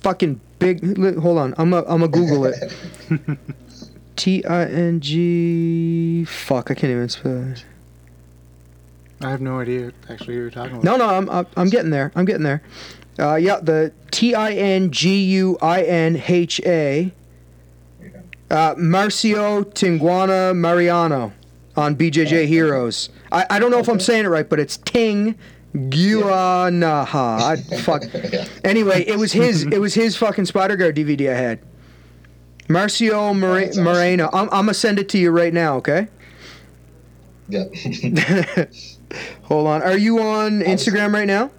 fucking 0.01 0.39
big 0.59 1.19
hold 1.19 1.37
on 1.37 1.53
I'm 1.57 1.73
a, 1.73 1.83
I'm 1.85 2.03
a 2.03 2.07
Google 2.07 2.45
it 2.45 2.73
T-I-N-G 4.15 6.25
fuck 6.25 6.71
I 6.71 6.73
can't 6.73 6.91
even 6.91 7.09
spell 7.09 7.51
it. 7.51 7.65
I 9.21 9.31
have 9.31 9.41
no 9.41 9.59
idea 9.59 9.91
actually 10.09 10.35
who 10.35 10.41
you're 10.41 10.49
talking 10.49 10.77
about. 10.77 10.85
No, 10.85 10.95
no, 10.95 11.09
I'm 11.09 11.29
I'm, 11.29 11.47
I'm 11.57 11.69
getting 11.69 11.91
there. 11.91 12.11
I'm 12.15 12.25
getting 12.25 12.43
there. 12.43 12.61
Uh, 13.19 13.35
yeah, 13.35 13.59
the 13.61 13.91
T 14.11 14.33
I 14.33 14.51
N 14.51 14.91
G 14.91 15.23
U 15.25 15.57
I 15.61 15.83
N 15.83 16.21
H 16.27 16.61
A. 16.65 17.11
Uh, 18.49 18.73
Marcio 18.75 19.63
Tinguana 19.63 20.55
Mariano 20.55 21.31
on 21.75 21.95
BJJ 21.95 22.47
Heroes. 22.47 23.09
I, 23.31 23.45
I 23.49 23.59
don't 23.59 23.69
know 23.69 23.77
if 23.77 23.87
I'm 23.87 23.99
saying 23.99 24.25
it 24.25 24.29
right, 24.29 24.49
but 24.49 24.59
it's 24.59 24.77
Ting 24.77 25.37
Guanaha. 25.75 27.41
I 27.41 27.55
fuck. 27.81 28.03
Anyway, 28.63 29.03
it 29.05 29.17
was 29.17 29.33
his. 29.33 29.63
It 29.71 29.79
was 29.79 29.93
his 29.93 30.15
fucking 30.15 30.45
Spider 30.45 30.75
Guard 30.75 30.95
DVD 30.95 31.31
I 31.31 31.35
had. 31.35 31.59
Marcio 32.67 33.39
that's 33.59 33.77
awesome. 33.77 33.83
Moreno. 33.83 34.29
I'm, 34.31 34.45
I'm 34.45 34.65
gonna 34.65 34.73
send 34.73 34.99
it 34.99 35.09
to 35.09 35.17
you 35.17 35.31
right 35.31 35.53
now. 35.53 35.75
Okay. 35.77 36.07
Yeah. 37.49 37.65
Hold 39.43 39.67
on. 39.67 39.81
Are 39.81 39.97
you 39.97 40.19
on 40.19 40.61
Instagram 40.61 41.13
right 41.13 41.27
now? 41.27 41.51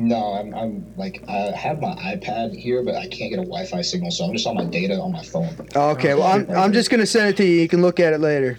No, 0.00 0.32
I'm 0.32 0.54
I'm 0.54 0.94
like 0.96 1.22
I 1.28 1.50
have 1.54 1.80
my 1.80 1.94
iPad 1.96 2.56
here, 2.56 2.82
but 2.82 2.94
I 2.94 3.06
can't 3.06 3.30
get 3.30 3.38
a 3.38 3.42
Wi-Fi 3.42 3.82
signal, 3.82 4.10
so 4.10 4.24
I'm 4.24 4.32
just 4.32 4.46
on 4.46 4.54
my 4.54 4.64
data 4.64 4.98
on 4.98 5.12
my 5.12 5.22
phone. 5.22 5.54
Okay, 5.76 6.14
well, 6.14 6.24
I'm, 6.26 6.50
I'm 6.50 6.72
just 6.72 6.88
going 6.90 7.00
to 7.00 7.06
send 7.06 7.28
it 7.28 7.36
to 7.36 7.44
you. 7.44 7.60
You 7.60 7.68
can 7.68 7.82
look 7.82 8.00
at 8.00 8.12
it 8.14 8.20
later. 8.20 8.58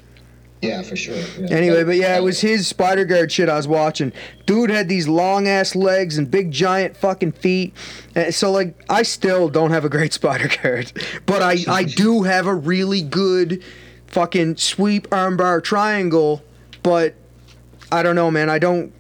Yeah, 0.62 0.84
for 0.84 0.96
sure. 0.96 1.16
Yeah. 1.40 1.48
Anyway, 1.50 1.84
but 1.84 1.96
yeah, 1.96 2.16
it 2.16 2.22
was 2.22 2.40
his 2.40 2.68
spider 2.68 3.04
guard 3.04 3.32
shit 3.32 3.50
I 3.50 3.58
was 3.58 3.68
watching. 3.68 4.14
Dude 4.46 4.70
had 4.70 4.88
these 4.88 5.08
long 5.08 5.48
ass 5.48 5.76
legs 5.76 6.20
and 6.20 6.30
big 6.30 6.52
giant 6.52 6.96
fucking 6.96 7.32
feet. 7.32 7.74
Uh, 8.16 8.30
So 8.30 8.52
like, 8.52 8.80
I 8.88 9.02
still 9.02 9.50
don't 9.50 9.72
have 9.72 9.84
a 9.84 9.90
great 9.90 10.14
spider 10.20 10.48
guard, 10.62 10.94
but 11.26 11.42
I 11.42 11.58
I 11.68 11.84
do 11.86 12.22
have 12.22 12.46
a 12.46 12.54
really 12.54 13.02
good 13.02 13.64
fucking 14.06 14.58
sweep 14.58 15.10
armbar 15.10 15.64
triangle. 15.64 16.44
But 16.84 17.16
I 17.92 18.04
don't 18.04 18.16
know, 18.16 18.30
man. 18.30 18.48
I 18.48 18.60
don't. 18.60 18.94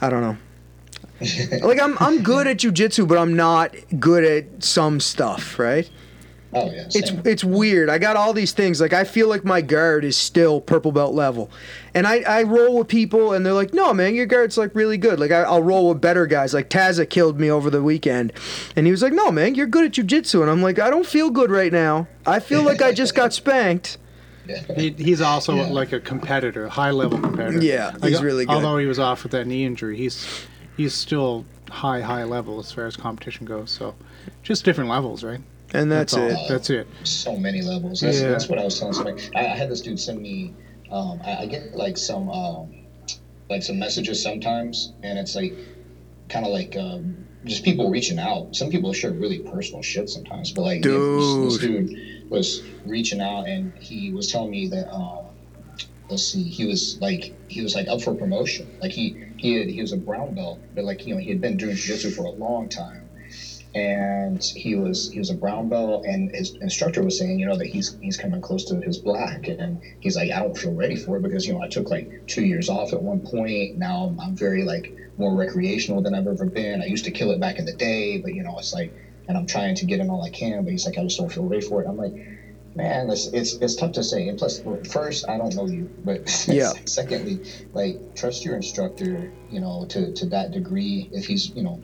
I 0.00 0.10
don't 0.10 0.22
know. 0.22 0.36
like 1.62 1.80
I'm 1.80 1.96
I'm 1.98 2.22
good 2.22 2.46
at 2.46 2.58
jujitsu, 2.58 3.06
but 3.08 3.18
I'm 3.18 3.34
not 3.34 3.74
good 3.98 4.24
at 4.24 4.62
some 4.62 5.00
stuff, 5.00 5.58
right? 5.58 5.88
Oh 6.54 6.70
yeah. 6.70 6.84
It's 6.94 7.10
same. 7.10 7.22
it's 7.26 7.44
weird. 7.44 7.90
I 7.90 7.98
got 7.98 8.16
all 8.16 8.32
these 8.32 8.52
things. 8.52 8.80
Like 8.80 8.92
I 8.94 9.04
feel 9.04 9.28
like 9.28 9.44
my 9.44 9.60
guard 9.60 10.02
is 10.04 10.16
still 10.16 10.60
purple 10.62 10.92
belt 10.92 11.12
level, 11.14 11.50
and 11.92 12.06
I, 12.06 12.20
I 12.20 12.42
roll 12.44 12.78
with 12.78 12.88
people, 12.88 13.34
and 13.34 13.44
they're 13.44 13.52
like, 13.52 13.74
"No, 13.74 13.92
man, 13.92 14.14
your 14.14 14.24
guard's 14.24 14.56
like 14.56 14.74
really 14.74 14.96
good." 14.96 15.20
Like 15.20 15.30
I, 15.30 15.42
I'll 15.42 15.62
roll 15.62 15.90
with 15.90 16.00
better 16.00 16.26
guys. 16.26 16.54
Like 16.54 16.70
Taza 16.70 17.08
killed 17.08 17.38
me 17.38 17.50
over 17.50 17.68
the 17.68 17.82
weekend, 17.82 18.32
and 18.76 18.86
he 18.86 18.90
was 18.92 19.02
like, 19.02 19.12
"No, 19.12 19.30
man, 19.30 19.56
you're 19.56 19.66
good 19.66 19.84
at 19.84 19.92
jujitsu," 19.92 20.40
and 20.40 20.50
I'm 20.50 20.62
like, 20.62 20.78
"I 20.78 20.88
don't 20.88 21.04
feel 21.06 21.28
good 21.28 21.50
right 21.50 21.72
now. 21.72 22.08
I 22.24 22.40
feel 22.40 22.62
like 22.62 22.80
I 22.80 22.92
just 22.92 23.14
got 23.14 23.34
spanked." 23.34 23.98
He, 24.74 24.92
he's 24.92 25.20
also 25.20 25.54
Yeah. 25.56 25.66
like 25.66 25.92
a 25.92 26.00
competitor, 26.00 26.68
high 26.68 26.92
level 26.92 27.18
competitor. 27.18 27.60
Yeah, 27.62 27.90
Like, 28.00 28.04
he's 28.12 28.22
really 28.22 28.46
good. 28.46 28.54
Although 28.54 28.78
he 28.78 28.86
was 28.86 28.98
off 28.98 29.22
with 29.22 29.32
that 29.32 29.46
knee 29.46 29.66
injury, 29.66 29.98
he's 29.98 30.26
he's 30.78 30.94
still 30.94 31.44
high 31.68 32.00
high 32.00 32.24
level 32.24 32.58
as 32.58 32.72
far 32.72 32.86
as 32.86 32.96
competition 32.96 33.44
goes. 33.44 33.70
So 33.70 33.94
just 34.42 34.64
different 34.64 34.88
levels, 34.88 35.22
right? 35.22 35.40
And 35.74 35.92
that's, 35.92 36.14
all. 36.14 36.22
it. 36.22 36.38
That's 36.48 36.70
it. 36.70 36.86
so 37.04 37.36
many 37.36 37.60
levels. 37.60 38.00
That's, 38.00 38.22
Yeah. 38.22 38.30
that's 38.30 38.48
what 38.48 38.58
I 38.58 38.64
was 38.64 38.78
telling 38.78 38.94
somebody. 38.94 39.22
I, 39.36 39.40
I 39.40 39.56
had 39.56 39.68
this 39.68 39.82
dude 39.82 40.00
send 40.00 40.22
me. 40.22 40.54
Um, 40.90 41.20
I, 41.22 41.42
I 41.42 41.46
get 41.46 41.74
like 41.74 41.98
some 41.98 42.30
um, 42.30 42.74
like 43.50 43.62
some 43.62 43.78
messages 43.78 44.22
sometimes, 44.22 44.94
and 45.02 45.18
it's 45.18 45.34
like 45.34 45.52
kind 46.30 46.46
of 46.46 46.52
like 46.52 46.74
um, 46.78 47.26
just 47.44 47.64
people 47.64 47.90
reaching 47.90 48.18
out. 48.18 48.56
Some 48.56 48.70
people 48.70 48.94
share 48.94 49.10
really 49.10 49.40
personal 49.40 49.82
shit 49.82 50.08
sometimes, 50.08 50.52
but 50.52 50.62
like 50.62 50.80
this, 50.82 51.34
this 51.36 51.58
dude 51.58 52.30
was 52.30 52.62
reaching 52.86 53.20
out, 53.20 53.46
and 53.46 53.74
he 53.78 54.10
was 54.12 54.32
telling 54.32 54.50
me 54.50 54.68
that. 54.68 54.90
Um, 54.90 55.26
let's 56.10 56.24
see, 56.24 56.50
he 56.50 56.64
was 56.64 56.96
like 57.00 57.30
he 57.48 57.62
was 57.62 57.74
like 57.74 57.88
up 57.88 58.00
for 58.02 58.14
promotion. 58.14 58.74
Like 58.80 58.92
he 58.92 59.14
he 59.36 59.54
had, 59.54 59.68
he 59.68 59.80
was 59.80 59.92
a 59.92 59.96
brown 59.96 60.34
belt, 60.34 60.60
but 60.72 60.84
like 60.84 61.04
you 61.06 61.14
know 61.14 61.20
he 61.20 61.30
had 61.30 61.40
been 61.40 61.56
doing 61.56 61.76
jiu-jitsu 61.76 62.10
for 62.10 62.24
a 62.24 62.30
long 62.30 62.68
time. 62.68 63.10
And 63.74 64.42
he 64.54 64.74
was 64.74 65.08
he 65.12 65.18
was 65.18 65.30
a 65.30 65.34
brown 65.34 65.68
belt 65.68 66.02
and 66.04 66.30
his 66.34 66.52
instructor 66.60 67.02
was 67.02 67.18
saying 67.18 67.38
you 67.38 67.46
know 67.46 67.56
that 67.56 67.66
he's 67.68 67.94
he's 68.00 68.16
coming 68.16 68.40
close 68.40 68.64
to 68.64 68.80
his 68.80 68.98
black. 68.98 69.46
And 69.58 69.78
he's 70.00 70.16
like 70.16 70.30
i 70.30 70.38
don't 70.40 70.56
feel 70.58 70.74
ready 70.74 70.96
for 70.96 71.16
it 71.16 71.22
because 71.22 71.46
you 71.46 71.52
know 71.52 71.62
i 71.62 71.68
took 71.68 71.90
like 71.90 72.08
two 72.26 72.42
years 72.42 72.68
off 72.68 72.92
at 72.92 73.02
one 73.02 73.20
point. 73.20 73.72
Now 73.74 74.04
i'm, 74.04 74.18
I'm 74.20 74.36
very 74.36 74.64
like 74.64 74.90
more 75.16 75.34
recreational 75.34 76.02
than 76.02 76.14
i've 76.14 76.26
ever 76.26 76.46
been. 76.46 76.80
I 76.82 76.86
used 76.86 77.04
to 77.04 77.10
kill 77.12 77.30
it 77.30 77.40
back 77.40 77.58
in 77.58 77.66
the 77.66 77.72
day 77.74 78.18
but 78.18 78.32
you 78.32 78.42
know 78.42 78.58
it's 78.58 78.72
like 78.72 78.92
and 79.28 79.36
i'm 79.36 79.46
trying 79.46 79.74
to 79.76 79.84
get 79.84 80.00
in 80.00 80.10
all 80.10 80.24
i 80.24 80.30
can 80.30 80.64
but 80.64 80.70
he's 80.72 80.86
like 80.86 80.98
i 80.98 81.02
just 81.02 81.18
don't 81.18 81.32
feel 81.32 81.46
ready 81.46 81.60
for 81.62 81.82
it. 81.82 81.86
I'm 81.88 81.96
like 81.96 82.14
man 82.78 83.10
it's 83.10 83.28
it's, 83.34 83.58
it's 83.60 83.74
tough 83.76 83.92
to 83.92 84.02
say 84.02 84.28
and 84.28 84.38
plus 84.38 84.60
first 84.90 85.24
i 85.28 85.36
don't 85.36 85.54
know 85.54 85.66
you 85.66 85.90
but 86.04 86.20
Yeah. 86.48 86.72
secondly 86.86 87.42
like 87.74 87.94
trust 88.16 88.44
your 88.44 88.56
instructor 88.56 89.30
you 89.48 89.60
know 89.60 89.84
to 89.90 90.12
to 90.14 90.26
that 90.26 90.52
degree 90.52 91.08
if 91.12 91.26
he's 91.26 91.50
you 91.54 91.62
know 91.62 91.82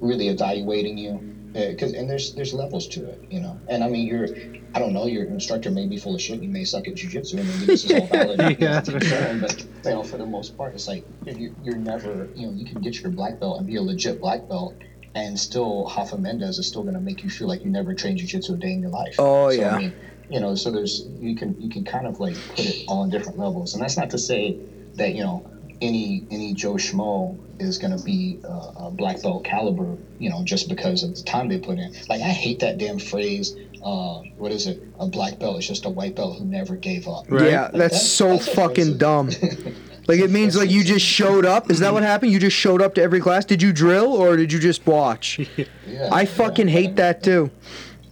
really 0.00 0.28
evaluating 0.28 0.96
you 0.98 1.26
uh, 1.54 1.68
because 1.68 1.92
and 1.92 2.08
there's 2.10 2.34
there's 2.34 2.52
levels 2.54 2.88
to 2.88 3.06
it 3.08 3.20
you 3.30 3.40
know 3.40 3.60
and 3.68 3.84
i 3.84 3.88
mean 3.88 4.06
you're 4.06 4.28
i 4.74 4.78
don't 4.78 4.92
know 4.92 5.06
your 5.06 5.24
instructor 5.24 5.70
may 5.70 5.86
be 5.86 5.96
full 5.98 6.14
of 6.14 6.20
shit 6.22 6.40
you 6.42 6.48
may 6.50 6.64
suck 6.64 6.86
at 6.88 6.94
jiu-jitsu 6.94 7.38
and 7.38 7.48
this 7.48 7.84
is 7.84 7.90
all 7.92 8.06
valid 8.12 8.38
Yeah. 8.60 8.82
yeah. 8.90 9.32
but 9.40 9.64
you 9.84 9.90
know 9.90 10.02
for 10.04 10.16
the 10.18 10.26
most 10.26 10.56
part 10.56 10.74
it's 10.74 10.88
like 10.88 11.04
you're, 11.26 11.52
you're 11.62 11.76
never 11.76 12.30
you 12.34 12.46
know 12.46 12.52
you 12.54 12.64
can 12.66 12.80
get 12.80 13.02
your 13.02 13.12
black 13.12 13.38
belt 13.40 13.58
and 13.58 13.66
be 13.66 13.76
a 13.76 13.82
legit 13.82 14.20
black 14.20 14.48
belt 14.48 14.76
and 15.18 15.38
still 15.38 15.90
Rafa 15.96 16.16
Mendes 16.18 16.58
is 16.58 16.66
still 16.66 16.82
going 16.82 16.94
to 16.94 17.00
make 17.00 17.22
you 17.24 17.30
feel 17.30 17.48
like 17.48 17.64
you 17.64 17.70
never 17.70 17.94
trained 17.94 18.18
jiu-jitsu 18.18 18.54
a 18.54 18.56
day 18.56 18.72
in 18.72 18.80
your 18.82 18.90
life 18.90 19.14
Oh, 19.18 19.50
so, 19.50 19.60
yeah. 19.60 19.74
I 19.74 19.78
mean, 19.78 19.92
you 20.30 20.40
know 20.40 20.54
so 20.54 20.70
there's 20.70 21.06
you 21.20 21.34
can 21.34 21.60
you 21.60 21.70
can 21.70 21.84
kind 21.84 22.06
of 22.06 22.20
like 22.20 22.36
put 22.50 22.60
it 22.60 22.84
all 22.88 23.00
on 23.02 23.10
different 23.10 23.38
levels 23.38 23.74
and 23.74 23.82
that's 23.82 23.96
not 23.96 24.10
to 24.10 24.18
say 24.18 24.58
that 24.96 25.14
you 25.14 25.22
know 25.22 25.36
any 25.80 26.24
any 26.30 26.52
Joe 26.54 26.74
Schmo 26.74 27.38
is 27.60 27.78
going 27.78 27.96
to 27.96 28.04
be 28.04 28.40
a, 28.44 28.86
a 28.86 28.90
black 28.90 29.22
belt 29.22 29.44
caliber, 29.44 29.96
you 30.18 30.28
know, 30.30 30.42
just 30.44 30.68
because 30.68 31.02
of 31.04 31.14
the 31.16 31.22
time 31.22 31.48
they 31.48 31.58
put 31.58 31.78
in. 31.78 31.92
Like 32.08 32.20
I 32.20 32.30
hate 32.30 32.58
that 32.60 32.78
damn 32.78 32.98
phrase. 32.98 33.54
Uh, 33.82 34.22
what 34.36 34.50
is 34.50 34.66
it? 34.66 34.82
A 34.98 35.06
black 35.06 35.38
belt 35.38 35.58
is 35.60 35.66
just 35.68 35.84
a 35.86 35.88
white 35.88 36.16
belt 36.16 36.38
who 36.38 36.44
never 36.44 36.74
gave 36.74 37.06
up. 37.06 37.26
Right. 37.30 37.50
Yeah, 37.50 37.68
that's 37.68 37.72
That's- 37.78 38.10
so 38.10 38.28
that's 38.30 38.48
fucking 38.48 39.00
offensive. 39.00 39.64
dumb. 39.64 39.74
Like 40.08 40.20
it 40.20 40.30
means 40.30 40.56
like 40.56 40.70
you 40.70 40.82
just 40.82 41.04
showed 41.04 41.44
up. 41.44 41.70
Is 41.70 41.78
that 41.80 41.92
what 41.92 42.02
happened? 42.02 42.32
You 42.32 42.38
just 42.40 42.56
showed 42.56 42.80
up 42.82 42.94
to 42.94 43.02
every 43.02 43.20
class? 43.20 43.44
Did 43.44 43.60
you 43.62 43.72
drill 43.72 44.12
or 44.14 44.36
did 44.36 44.52
you 44.52 44.58
just 44.58 44.86
watch? 44.86 45.38
Yeah, 45.86 46.10
I 46.12 46.26
fucking 46.26 46.68
yeah. 46.68 46.72
hate 46.74 46.96
that 46.96 47.22
too. 47.22 47.50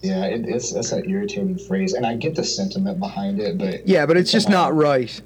Yeah, 0.02 0.24
it, 0.24 0.46
it's 0.48 0.72
that's 0.72 0.92
an 0.92 1.08
irritating 1.08 1.58
phrase, 1.58 1.92
and 1.92 2.06
I 2.06 2.16
get 2.16 2.34
the 2.34 2.44
sentiment 2.44 2.98
behind 3.00 3.38
it, 3.40 3.58
but 3.58 3.86
Yeah, 3.86 4.06
but 4.06 4.16
it's 4.16 4.32
just 4.32 4.48
not 4.48 4.74
right. 4.74 5.20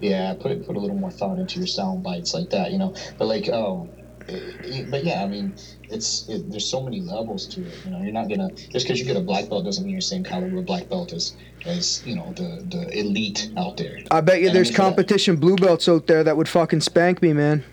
yeah 0.00 0.32
put 0.34 0.64
put 0.66 0.76
a 0.76 0.78
little 0.78 0.96
more 0.96 1.10
thought 1.10 1.38
into 1.38 1.58
your 1.58 1.66
sound 1.66 2.00
bites 2.02 2.32
like 2.34 2.48
that 2.50 2.70
you 2.70 2.78
know 2.78 2.94
but 3.18 3.26
like 3.26 3.48
oh 3.48 3.88
it- 4.28 4.90
but 4.90 5.04
yeah 5.04 5.22
i 5.22 5.26
mean 5.26 5.54
it's 5.88 6.28
it, 6.28 6.50
there's 6.50 6.68
so 6.68 6.82
many 6.82 7.00
levels 7.00 7.46
to 7.46 7.60
it 7.64 7.74
you 7.84 7.90
know 7.90 8.00
you're 8.02 8.12
not 8.12 8.28
gonna 8.28 8.50
just 8.50 8.86
because 8.86 8.98
you 8.98 9.04
get 9.04 9.16
a 9.16 9.20
black 9.20 9.48
belt 9.48 9.64
doesn't 9.64 9.84
mean 9.84 9.92
you're 9.92 9.98
the 10.00 10.04
same 10.06 10.24
caliber 10.24 10.58
of 10.58 10.66
black 10.66 10.88
belt 10.88 11.12
as 11.12 11.36
as 11.64 12.02
you 12.06 12.14
know 12.16 12.32
the 12.36 12.64
the 12.70 12.98
elite 12.98 13.50
out 13.56 13.76
there. 13.76 13.98
I 14.10 14.20
bet 14.20 14.40
you 14.40 14.48
And 14.48 14.50
I 14.50 14.54
there's 14.54 14.68
mean, 14.68 14.76
for 14.76 14.82
that- 14.82 14.88
competition 14.88 15.36
blue 15.36 15.56
belts 15.56 15.88
out 15.88 16.06
there 16.06 16.22
that 16.24 16.36
would 16.36 16.48
fucking 16.48 16.80
spank 16.80 17.22
me, 17.22 17.32
man. 17.32 17.64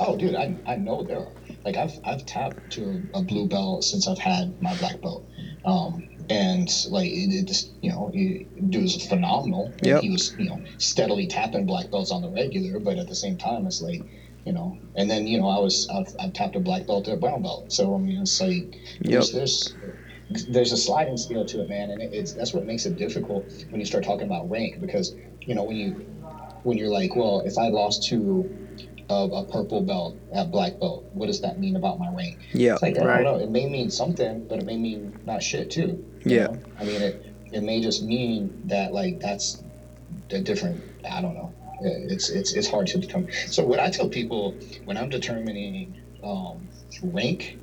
oh 0.00 0.16
dude 0.16 0.34
i, 0.34 0.56
I 0.66 0.76
know 0.76 1.02
there 1.02 1.18
are. 1.18 1.32
Like 1.64 1.76
i've 1.76 1.98
i've 2.04 2.24
tapped 2.26 2.70
to 2.72 3.02
a 3.14 3.22
blue 3.22 3.46
belt 3.48 3.84
since 3.84 4.08
i've 4.08 4.18
had 4.18 4.60
my 4.62 4.74
black 4.76 5.00
belt. 5.00 5.26
Um 5.64 6.08
and 6.30 6.68
like 6.88 7.08
it, 7.10 7.28
it 7.40 7.44
just 7.46 7.70
you 7.82 7.90
know 7.90 8.10
he, 8.12 8.46
dude 8.70 8.82
was 8.82 9.06
phenomenal. 9.06 9.74
Yep. 9.82 10.00
he 10.00 10.10
was 10.10 10.34
you 10.38 10.48
know 10.48 10.62
steadily 10.78 11.26
tapping 11.26 11.66
black 11.66 11.90
belts 11.90 12.10
on 12.10 12.22
the 12.22 12.28
regular 12.30 12.78
but 12.80 12.96
at 12.98 13.06
the 13.08 13.14
same 13.14 13.36
time 13.36 13.66
it's 13.66 13.82
like 13.82 14.02
you 14.44 14.52
know 14.52 14.78
and 14.94 15.10
then 15.10 15.26
you 15.26 15.38
know 15.40 15.48
i 15.48 15.58
was 15.58 15.88
i've, 15.94 16.14
I've 16.20 16.32
tapped 16.32 16.56
a 16.56 16.60
black 16.60 16.86
belt 16.86 17.08
at 17.08 17.20
brown 17.20 17.42
belt 17.42 17.72
so 17.72 17.94
i 17.94 17.98
mean 17.98 18.20
it's 18.20 18.40
like 18.40 18.76
there's, 19.00 19.32
there's 19.32 19.74
there's 20.48 20.72
a 20.72 20.76
sliding 20.76 21.16
scale 21.16 21.44
to 21.46 21.62
it 21.62 21.68
man 21.68 21.90
and 21.90 22.00
it, 22.02 22.10
it's 22.12 22.32
that's 22.34 22.52
what 22.52 22.64
makes 22.64 22.86
it 22.86 22.96
difficult 22.96 23.50
when 23.70 23.80
you 23.80 23.86
start 23.86 24.04
talking 24.04 24.26
about 24.26 24.48
rank 24.50 24.80
because 24.80 25.14
you 25.40 25.54
know 25.54 25.64
when 25.64 25.76
you 25.76 25.90
when 26.62 26.76
you're 26.78 26.88
like 26.88 27.14
well 27.16 27.40
if 27.44 27.56
i 27.58 27.68
lost 27.68 28.06
to 28.08 28.50
a, 29.10 29.14
a 29.14 29.44
purple 29.52 29.82
belt 29.82 30.16
at 30.34 30.50
black 30.50 30.78
belt 30.80 31.04
what 31.12 31.26
does 31.26 31.40
that 31.42 31.58
mean 31.58 31.76
about 31.76 31.98
my 31.98 32.08
rank 32.14 32.38
Yeah. 32.52 32.72
it's 32.74 32.82
like 32.82 32.98
I 32.98 33.04
Right. 33.04 33.22
don't 33.22 33.38
know. 33.38 33.44
It 33.44 33.50
may 33.50 33.66
mean 33.68 33.90
something, 33.90 34.46
but 34.48 34.58
it 34.60 34.64
may 34.64 34.78
mean 34.78 35.20
not 35.26 35.42
shit 35.42 35.70
too. 35.70 36.02
Yeah. 36.24 36.46
know? 36.46 36.58
I 36.80 36.84
mean, 36.84 37.02
it 37.02 37.26
it 37.52 37.62
may 37.62 37.82
just 37.82 38.02
mean 38.02 38.62
that 38.64 38.94
like 38.94 39.20
that's 39.20 39.62
a 40.30 40.40
different. 40.40 40.82
I 41.08 41.20
don't 41.20 41.34
know. 41.34 41.53
It's 41.80 42.28
it's 42.30 42.52
it's 42.52 42.66
hard 42.68 42.86
to 42.88 42.98
determine. 42.98 43.28
So 43.50 43.64
what 43.64 43.80
I 43.80 43.90
tell 43.90 44.08
people 44.08 44.56
when 44.84 44.96
I'm 44.96 45.08
determining 45.10 45.94
um, 46.22 46.70
rank, 47.02 47.56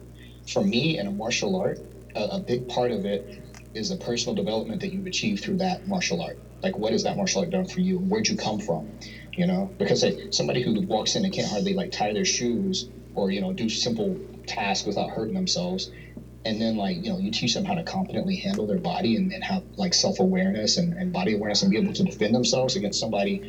for 0.48 0.64
me 0.64 0.98
in 0.98 1.08
a 1.08 1.12
martial 1.12 1.56
art, 1.58 1.80
a, 2.16 2.22
a 2.34 2.40
big 2.40 2.68
part 2.68 2.92
of 2.92 3.06
it 3.06 3.24
is 3.74 3.90
the 3.90 3.98
personal 3.98 4.36
development 4.36 4.82
that 4.82 4.92
you've 4.92 5.06
achieved 5.08 5.44
through 5.44 5.58
that 5.58 5.82
martial 5.86 6.22
art. 6.22 6.38
Like, 6.64 6.78
what 6.78 6.94
has 6.94 7.04
that 7.04 7.16
martial 7.18 7.42
art 7.42 7.50
done 7.52 7.66
for 7.66 7.82
you? 7.82 8.00
Where'd 8.00 8.30
you 8.30 8.36
come 8.36 8.60
from? 8.60 8.90
You 9.36 9.48
know, 9.48 9.72
because 9.80 10.04
like, 10.04 10.16
somebody 10.32 10.62
who 10.62 10.82
walks 10.82 11.16
in 11.16 11.26
and 11.26 11.34
can't 11.34 11.48
hardly 11.50 11.74
like 11.74 11.92
tie 11.92 12.14
their 12.14 12.26
shoes 12.26 12.86
or 13.16 13.32
you 13.32 13.42
know 13.42 13.54
do 13.54 13.70
simple 13.70 14.20
tasks 14.48 14.86
without 14.86 15.10
hurting 15.12 15.36
themselves, 15.36 15.90
and 16.46 16.62
then 16.62 16.76
like 16.76 16.98
you 17.02 17.12
know 17.12 17.18
you 17.20 17.32
teach 17.32 17.54
them 17.54 17.66
how 17.66 17.76
to 17.76 17.84
competently 17.84 18.36
handle 18.36 18.66
their 18.68 18.80
body 18.80 19.16
and, 19.16 19.32
and 19.34 19.44
have 19.44 19.64
like 19.78 19.94
self-awareness 19.94 20.78
and, 20.78 20.94
and 20.94 21.12
body 21.12 21.34
awareness 21.34 21.62
and 21.62 21.72
be 21.72 21.78
able 21.78 21.94
to 21.94 22.04
defend 22.04 22.36
themselves 22.36 22.76
against 22.76 23.00
somebody 23.00 23.42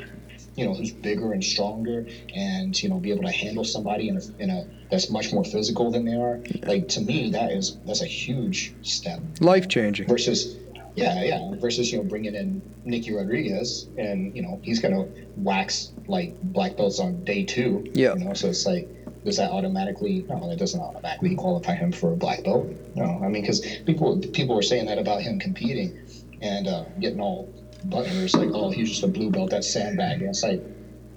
you 0.57 0.65
know 0.67 0.75
who's 0.75 0.93
bigger 0.93 1.33
and 1.33 1.43
stronger 1.45 2.07
and 2.35 2.81
you 2.83 2.89
know 2.89 2.99
be 2.99 3.11
able 3.11 3.23
to 3.23 3.31
handle 3.31 3.65
somebody 3.65 4.09
in 4.09 4.17
a, 4.17 4.21
in 4.43 4.51
a 4.51 4.67
that's 4.91 5.09
much 5.11 5.33
more 5.33 5.45
physical 5.45 5.91
than 5.91 6.05
they 6.05 6.15
are 6.15 6.41
like 6.67 6.89
to 6.89 7.01
me 7.01 7.31
that 7.31 7.51
is 7.51 7.77
that's 7.87 8.03
a 8.03 8.07
huge 8.07 8.75
step 8.83 9.21
Life 9.41 9.69
changing. 9.69 10.07
versus 10.09 10.57
yeah 10.95 11.23
yeah 11.23 11.55
versus 11.59 11.91
you 11.91 11.99
know 11.99 12.05
bringing 12.05 12.35
in 12.35 12.61
Nicky 12.85 13.13
Rodriguez 13.15 13.87
and 13.97 14.37
you 14.37 14.43
know 14.43 14.61
he's 14.63 14.79
gonna 14.81 15.07
wax 15.37 15.93
like 16.07 16.39
black 16.43 16.77
belts 16.77 16.99
on 17.01 17.25
day 17.25 17.45
two 17.45 17.85
Yeah. 17.95 18.15
you 18.15 18.25
know 18.25 18.35
so 18.35 18.49
it's 18.49 18.67
like 18.67 18.89
does 19.25 19.39
that 19.39 19.51
automatically 19.53 20.27
no 20.29 20.49
that 20.51 20.59
doesn't 20.59 20.81
automatically 20.81 21.35
qualify 21.35 21.75
him 21.75 21.93
for 21.93 22.13
a 22.13 22.17
black 22.17 22.45
belt 22.45 22.67
no 22.95 23.23
I 23.25 23.29
mean 23.29 23.41
because 23.43 23.61
people 23.87 24.19
people 24.35 24.55
were 24.55 24.63
saying 24.63 24.85
that 24.87 24.99
about 24.99 25.23
him 25.23 25.39
competing 25.39 25.99
and 26.43 26.67
uh, 26.69 26.85
getting 27.01 27.21
all 27.21 27.49
butthurt 27.83 28.37
like 28.37 28.51
oh 28.53 28.71
he's 28.71 28.89
just 28.91 29.03
a 29.03 29.09
blue 29.09 29.31
belt 29.31 29.51
that's 29.51 29.71
sandbag 29.73 30.21
and 30.21 30.31
it's 30.31 30.43
like 30.43 30.63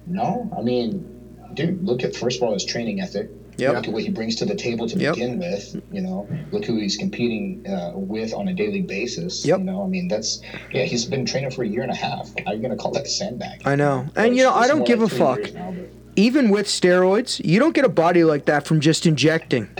no 0.06 0.50
I 0.56 0.62
mean 0.62 1.12
dude 1.54 1.82
look 1.84 2.02
at 2.04 2.14
first 2.14 2.38
of 2.38 2.42
all 2.44 2.52
his 2.54 2.64
training 2.64 3.00
ethic 3.00 3.30
Yep. 3.58 3.74
Look 3.74 3.86
at 3.88 3.92
what 3.94 4.02
he 4.02 4.10
brings 4.10 4.36
to 4.36 4.44
the 4.44 4.54
table 4.54 4.86
to 4.86 4.98
Yep. 4.98 5.14
begin 5.14 5.38
with. 5.38 5.82
You 5.90 6.02
know, 6.02 6.28
look 6.52 6.66
who 6.66 6.78
he's 6.78 6.98
competing 6.98 7.66
uh, 7.66 7.92
with 7.94 8.34
on 8.34 8.48
a 8.48 8.52
daily 8.52 8.82
basis. 8.82 9.46
Yep. 9.46 9.60
You 9.60 9.64
know, 9.64 9.82
I 9.82 9.86
mean, 9.86 10.08
that's 10.08 10.42
yeah. 10.74 10.84
He's 10.84 11.06
been 11.06 11.24
training 11.24 11.52
for 11.52 11.62
a 11.62 11.66
year 11.66 11.80
and 11.82 11.90
a 11.90 11.94
half. 11.94 12.28
How 12.44 12.50
are 12.50 12.54
you 12.54 12.60
gonna 12.60 12.76
call 12.76 12.92
that 12.92 13.06
a 13.06 13.08
sandbag? 13.08 13.62
I 13.64 13.74
know. 13.74 14.06
And, 14.14 14.36
you 14.36 14.42
know, 14.42 14.52
I 14.52 14.66
don't 14.66 14.86
give 14.86 15.00
like 15.00 15.10
a 15.10 15.14
fuck. 15.16 15.54
now, 15.54 15.74
Even 16.16 16.50
with 16.50 16.66
steroids, 16.66 17.42
you 17.42 17.58
don't 17.58 17.74
get 17.74 17.86
a 17.86 17.88
body 17.88 18.24
like 18.24 18.44
that 18.44 18.66
from 18.66 18.78
just 18.78 19.06
injecting. 19.06 19.70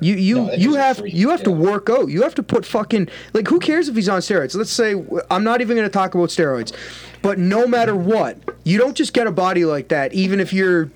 You 0.00 0.14
you 0.14 0.34
No, 0.36 0.52
you 0.52 0.74
have 0.74 1.06
you 1.06 1.30
have 1.30 1.42
to 1.44 1.50
work 1.50 1.90
out. 1.90 2.08
You 2.08 2.22
have 2.22 2.34
to 2.36 2.42
put 2.42 2.64
fucking 2.64 3.08
like 3.32 3.48
who 3.48 3.58
cares 3.58 3.88
if 3.88 3.96
he's 3.96 4.08
on 4.08 4.20
steroids? 4.20 4.54
Let's 4.56 4.72
say 4.72 4.94
I'm 5.30 5.44
not 5.44 5.60
even 5.60 5.76
going 5.76 5.88
to 5.88 5.92
talk 5.92 6.14
about 6.14 6.30
steroids. 6.30 6.72
But 7.22 7.38
no 7.38 7.66
matter 7.66 7.94
what, 7.94 8.38
you 8.64 8.78
don't 8.78 8.94
just 8.96 9.12
get 9.12 9.26
a 9.26 9.32
body 9.32 9.64
like 9.64 9.88
that 9.88 10.12
even 10.14 10.40
if 10.40 10.52
you're 10.52 10.90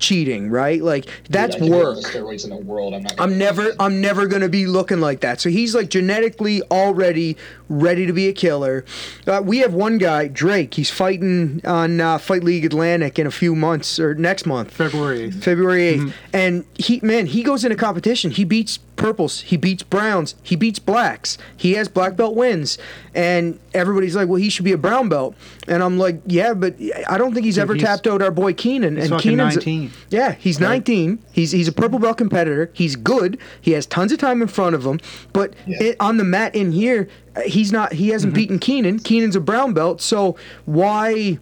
cheating, 0.00 0.50
right? 0.50 0.82
Like 0.82 1.06
that's 1.28 1.54
Dude, 1.54 1.64
I 1.64 1.66
can 1.68 1.72
do 1.72 1.74
all 1.86 1.94
work. 1.94 2.02
the 2.02 2.08
steroids 2.08 2.44
in 2.44 2.50
the 2.50 2.56
world. 2.56 2.94
I'm 2.94 3.02
not. 3.02 3.12
I'm 3.12 3.18
gonna- 3.30 3.36
never 3.36 3.72
I'm 3.78 4.00
never 4.00 4.26
gonna 4.26 4.48
be 4.48 4.66
looking 4.66 5.00
like 5.00 5.20
that. 5.20 5.40
So 5.40 5.48
he's 5.50 5.74
like 5.74 5.90
genetically 5.90 6.62
already 6.70 7.36
ready 7.68 8.06
to 8.06 8.12
be 8.12 8.26
a 8.28 8.32
killer. 8.32 8.84
Uh, 9.26 9.40
we 9.44 9.58
have 9.58 9.72
one 9.74 9.98
guy, 9.98 10.26
Drake. 10.26 10.74
He's 10.74 10.90
fighting 10.90 11.60
on 11.64 12.00
uh, 12.00 12.18
Fight 12.18 12.42
League 12.42 12.64
Atlantic 12.64 13.18
in 13.18 13.26
a 13.26 13.30
few 13.30 13.54
months 13.54 14.00
or 14.00 14.14
next 14.14 14.46
month. 14.46 14.72
February 14.72 15.30
8th. 15.30 15.42
February 15.44 15.82
8th. 15.98 16.12
And 16.32 16.64
he 16.76 17.00
man, 17.02 17.26
he 17.26 17.42
goes 17.42 17.64
into 17.64 17.76
competition. 17.76 18.30
He 18.32 18.44
beats 18.44 18.78
purples, 19.00 19.40
he 19.40 19.56
beats 19.56 19.82
browns, 19.82 20.34
he 20.42 20.54
beats 20.54 20.78
blacks. 20.78 21.38
He 21.56 21.72
has 21.72 21.88
black 21.88 22.14
belt 22.16 22.36
wins. 22.36 22.78
And 23.14 23.58
everybody's 23.74 24.14
like, 24.14 24.28
"Well, 24.28 24.36
he 24.40 24.48
should 24.50 24.64
be 24.64 24.70
a 24.72 24.78
brown 24.78 25.08
belt." 25.08 25.34
And 25.66 25.82
I'm 25.82 25.98
like, 25.98 26.20
"Yeah, 26.26 26.54
but 26.54 26.76
I 27.08 27.18
don't 27.18 27.34
think 27.34 27.44
he's 27.44 27.56
Dude, 27.56 27.62
ever 27.62 27.74
he's- 27.74 27.84
tapped 27.84 28.06
out 28.06 28.22
our 28.22 28.30
boy 28.30 28.52
Keenan." 28.52 28.96
And 28.98 29.18
Keenan's 29.18 29.56
19. 29.56 29.90
Yeah, 30.10 30.36
he's 30.38 30.60
Right. 30.60 30.68
19. 30.68 31.18
He's 31.32 31.50
he's 31.50 31.66
a 31.66 31.72
purple 31.72 31.98
belt 31.98 32.18
competitor. 32.18 32.70
He's 32.72 32.94
good. 32.94 33.38
He 33.60 33.72
has 33.72 33.86
tons 33.86 34.12
of 34.12 34.18
time 34.18 34.42
in 34.42 34.48
front 34.48 34.76
of 34.76 34.84
him. 34.86 35.00
But 35.32 35.54
Yeah. 35.66 35.82
it, 35.82 35.96
on 35.98 36.18
the 36.18 36.24
mat 36.24 36.54
in 36.54 36.70
here, 36.70 37.08
uh, 37.34 37.40
he's 37.46 37.72
not 37.72 37.94
he 37.94 38.10
hasn't 38.10 38.32
beaten 38.34 38.60
Keenan. 38.60 39.00
Keenan's 39.00 39.34
a 39.34 39.40
brown 39.40 39.72
belt. 39.72 40.00
So 40.00 40.36
why 40.66 41.38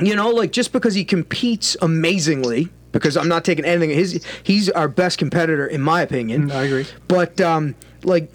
you 0.00 0.14
know, 0.14 0.28
like 0.30 0.52
just 0.52 0.72
because 0.72 0.94
he 0.94 1.04
competes 1.04 1.74
amazingly, 1.80 2.68
because 2.92 3.16
I'm 3.16 3.28
not 3.28 3.44
taking 3.44 3.64
anything. 3.64 3.90
His 3.90 4.24
he's 4.42 4.68
our 4.70 4.88
best 4.88 5.18
competitor 5.18 5.66
in 5.66 5.80
my 5.80 6.02
opinion. 6.02 6.48
Mm, 6.48 6.52
I 6.54 6.64
agree. 6.64 6.86
But 7.08 7.40
um, 7.40 7.74
like 8.04 8.30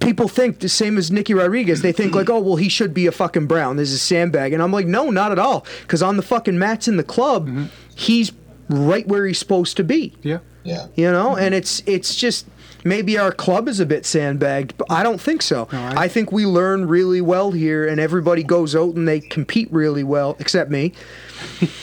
people 0.00 0.28
think 0.28 0.60
the 0.60 0.68
same 0.68 0.96
as 0.96 1.10
Nicky 1.10 1.34
Rodriguez. 1.34 1.82
They 1.82 1.92
think 1.92 2.14
like, 2.14 2.30
oh 2.30 2.40
well, 2.40 2.56
he 2.56 2.68
should 2.68 2.94
be 2.94 3.06
a 3.06 3.12
fucking 3.12 3.46
brown. 3.46 3.76
This 3.76 3.88
is 3.90 3.96
a 3.96 3.98
sandbag, 3.98 4.52
and 4.52 4.62
I'm 4.62 4.72
like, 4.72 4.86
no, 4.86 5.10
not 5.10 5.32
at 5.32 5.38
all. 5.38 5.66
Because 5.82 6.02
on 6.02 6.16
the 6.16 6.22
fucking 6.22 6.58
mats 6.58 6.88
in 6.88 6.96
the 6.96 7.04
club, 7.04 7.48
Mm-hmm. 7.48 7.64
he's 7.94 8.32
right 8.68 9.06
where 9.08 9.26
he's 9.26 9.38
supposed 9.38 9.76
to 9.78 9.84
be. 9.84 10.14
Yeah. 10.22 10.38
Yeah. 10.62 10.86
You 10.94 11.10
know, 11.10 11.36
and 11.36 11.54
it's 11.54 11.82
it's 11.86 12.14
just 12.14 12.46
maybe 12.84 13.18
our 13.18 13.32
club 13.32 13.68
is 13.68 13.80
a 13.80 13.86
bit 13.86 14.04
sandbagged, 14.06 14.76
but 14.76 14.90
I 14.90 15.02
don't 15.02 15.20
think 15.20 15.42
so. 15.42 15.68
No, 15.72 15.78
I- 15.80 16.04
I 16.04 16.08
think 16.08 16.32
we 16.32 16.46
learn 16.46 16.86
really 16.88 17.20
well 17.20 17.50
here, 17.52 17.86
and 17.86 18.00
everybody 18.00 18.42
goes 18.42 18.74
out 18.74 18.94
and 18.94 19.06
they 19.06 19.20
compete 19.20 19.68
really 19.72 20.04
well, 20.04 20.36
except 20.38 20.70
me. 20.70 20.92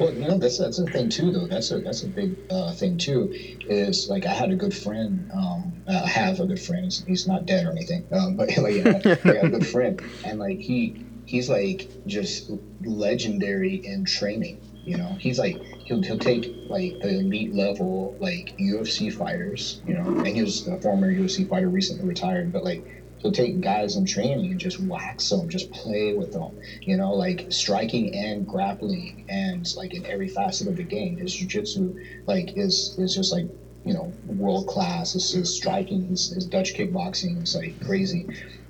Well, 0.00 0.12
you 0.12 0.26
know, 0.26 0.38
that's 0.38 0.58
that's 0.58 0.78
a 0.80 0.86
thing 0.86 1.08
too, 1.08 1.30
though. 1.30 1.46
That's 1.46 1.70
a 1.70 1.78
that's 1.78 2.02
a 2.02 2.08
big 2.08 2.36
uh, 2.50 2.72
thing 2.72 2.98
too. 2.98 3.30
Is 3.68 4.08
like 4.08 4.26
I 4.26 4.32
had 4.32 4.50
a 4.50 4.56
good 4.56 4.74
friend. 4.74 5.30
Um, 5.32 5.72
I 5.88 5.92
have 6.08 6.40
a 6.40 6.46
good 6.46 6.58
friend. 6.60 6.84
He's, 6.84 7.04
he's 7.04 7.28
not 7.28 7.46
dead 7.46 7.66
or 7.66 7.70
anything. 7.70 8.04
Um, 8.10 8.34
but 8.36 8.48
like, 8.58 8.74
yeah, 8.74 8.98
I 9.24 9.32
got 9.32 9.44
a 9.44 9.48
good 9.48 9.66
friend, 9.66 10.02
and 10.24 10.40
like 10.40 10.58
he 10.58 11.04
he's 11.26 11.48
like 11.48 11.88
just 12.06 12.50
legendary 12.82 13.76
in 13.86 14.04
training. 14.04 14.60
You 14.84 14.96
know, 14.98 15.16
he's 15.20 15.38
like 15.38 15.56
he'll 15.84 16.02
he'll 16.02 16.18
take 16.18 16.50
like 16.68 16.98
the 17.00 17.18
elite 17.18 17.52
level 17.52 18.14
like 18.18 18.52
UFC 18.58 19.12
fighters. 19.12 19.80
You 19.86 19.94
know, 19.94 20.04
and 20.06 20.26
he 20.28 20.42
was 20.42 20.66
a 20.66 20.76
former 20.78 21.12
UFC 21.12 21.46
fighter, 21.48 21.68
recently 21.68 22.04
retired, 22.06 22.52
but 22.52 22.64
like. 22.64 22.82
He'll 23.18 23.32
take 23.32 23.58
guys 23.62 23.96
in 23.96 24.04
training 24.04 24.50
and 24.50 24.60
just 24.60 24.78
wax 24.78 25.30
them, 25.30 25.48
just 25.48 25.70
play 25.70 26.12
with 26.12 26.32
them, 26.32 26.58
you 26.82 26.98
know, 26.98 27.14
like 27.14 27.46
striking 27.48 28.14
and 28.14 28.46
grappling 28.46 29.24
and 29.30 29.66
like 29.76 29.94
in 29.94 30.04
every 30.04 30.28
facet 30.28 30.68
of 30.68 30.76
the 30.76 30.82
game. 30.82 31.16
His 31.16 31.32
jiu-jitsu 31.34 31.94
like 32.26 32.52
is 32.54 32.94
is 32.98 33.14
just 33.14 33.32
like 33.32 33.46
you 33.82 33.94
know 33.94 34.12
world 34.26 34.66
class. 34.66 35.12
His, 35.12 35.30
his 35.30 35.54
striking, 35.54 36.06
his, 36.08 36.28
his 36.28 36.44
Dutch 36.44 36.74
kickboxing 36.74 37.42
is 37.42 37.54
like 37.54 37.80
crazy. 37.80 38.26